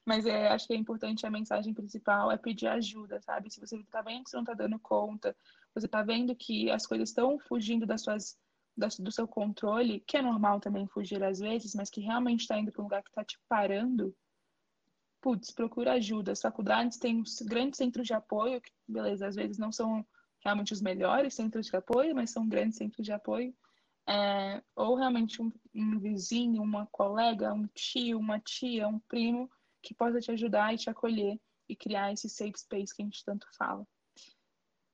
mas 0.06 0.26
é, 0.26 0.48
acho 0.48 0.68
que 0.68 0.74
é 0.74 0.78
importante 0.78 1.26
a 1.26 1.32
mensagem 1.32 1.74
principal 1.74 2.32
é 2.32 2.38
pedir 2.38 2.68
ajuda, 2.68 3.22
sabe? 3.22 3.52
Se 3.52 3.60
você 3.60 3.76
está 3.78 4.02
vendo 4.02 4.24
que 4.24 4.30
você 4.30 4.38
não 4.38 4.44
está 4.44 4.54
dando 4.54 4.80
conta, 4.80 5.36
você 5.76 5.86
está 5.86 6.02
vendo 6.02 6.34
que 6.36 6.72
as 6.72 6.86
coisas 6.86 7.10
estão 7.10 7.38
fugindo 7.40 7.86
das 7.86 8.02
suas 8.02 8.38
do 9.00 9.12
seu 9.12 9.28
controle, 9.28 10.00
que 10.08 10.18
é 10.18 10.22
normal 10.22 10.60
também 10.60 10.88
fugir 10.88 11.22
às 11.24 11.40
vezes, 11.40 11.76
mas 11.76 11.90
que 11.90 12.00
realmente 12.00 12.42
está 12.42 12.58
indo 12.58 12.72
para 12.72 12.82
um 12.82 12.86
lugar 12.86 13.04
que 13.04 13.10
está 13.10 13.24
te 13.24 13.38
parando, 13.48 14.16
putz, 15.22 15.52
procura 15.52 15.94
ajuda. 15.94 16.32
As 16.32 16.42
faculdades 16.42 16.98
têm 16.98 17.22
grandes 17.44 17.78
centros 17.78 18.08
de 18.08 18.14
apoio, 18.14 18.62
que, 18.62 18.72
beleza, 18.88 19.28
às 19.28 19.36
vezes 19.36 19.58
não 19.58 19.72
são 19.72 20.06
realmente 20.40 20.74
os 20.74 20.82
melhores 20.82 21.34
centros 21.36 21.68
de 21.68 21.76
apoio, 21.76 22.16
mas 22.16 22.32
são 22.32 22.48
grandes 22.48 22.78
centros 22.78 23.06
de 23.06 23.12
apoio. 23.12 23.54
É, 24.08 24.62
ou 24.76 24.96
realmente 24.96 25.42
um, 25.42 25.52
um 25.74 26.00
vizinho, 26.00 26.62
uma 26.62 26.88
colega, 26.88 27.54
um 27.54 27.68
tio, 27.74 28.20
uma 28.20 28.40
tia, 28.40 28.88
um 28.88 29.00
primo 29.00 29.50
que 29.82 29.94
possa 29.94 30.20
te 30.20 30.32
ajudar 30.32 30.74
e 30.74 30.78
te 30.78 30.90
acolher 30.90 31.40
e 31.68 31.76
criar 31.76 32.12
esse 32.12 32.30
safe 32.30 32.58
space 32.58 32.94
que 32.96 33.02
a 33.02 33.06
gente 33.06 33.24
tanto 33.24 33.48
fala. 33.58 33.86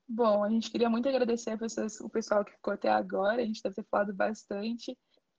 Bom, 0.07 0.43
a 0.43 0.49
gente 0.49 0.71
queria 0.71 0.89
muito 0.89 1.09
agradecer 1.09 1.57
vocês, 1.57 1.99
o 1.99 2.09
pessoal 2.09 2.45
que 2.45 2.53
ficou 2.53 2.73
até 2.73 2.89
agora, 2.89 3.41
a 3.41 3.45
gente 3.45 3.61
deve 3.61 3.75
ter 3.75 3.85
falado 3.89 4.13
bastante. 4.13 4.97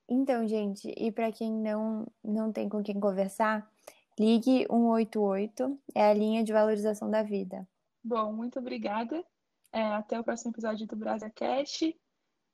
Então, 0.09 0.47
gente, 0.47 0.93
e 0.97 1.11
para 1.11 1.33
quem 1.33 1.53
não, 1.53 2.07
não 2.23 2.53
tem 2.53 2.69
com 2.69 2.83
quem 2.83 2.99
conversar, 2.99 3.71
ligue 4.19 4.67
188, 4.69 5.81
é 5.95 6.11
a 6.11 6.15
linha 6.15 6.45
de 6.45 6.53
valorização 6.53 7.11
da 7.11 7.23
vida. 7.23 7.67
Bom, 8.05 8.33
muito 8.33 8.59
obrigada. 8.59 9.25
É, 9.73 9.83
até 9.83 10.19
o 10.19 10.25
próximo 10.25 10.51
episódio 10.51 10.87
do 10.87 10.97
Brasa 10.97 11.31
Cash 11.31 11.83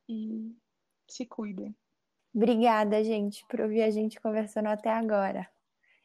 e 0.08 0.54
se 1.08 1.26
cuidem. 1.26 1.74
Obrigada, 2.34 3.02
gente, 3.04 3.44
por 3.48 3.60
ouvir 3.60 3.82
a 3.82 3.90
gente 3.90 4.20
conversando 4.20 4.68
até 4.68 4.90
agora. 4.90 5.48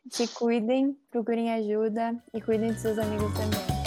Se 0.10 0.28
cuidem, 0.28 0.97
procurem 1.10 1.52
ajuda 1.52 2.24
e 2.34 2.41
cuidem 2.41 2.74
de 2.74 2.80
seus 2.80 2.97
amigos 2.97 3.32
também. 3.34 3.79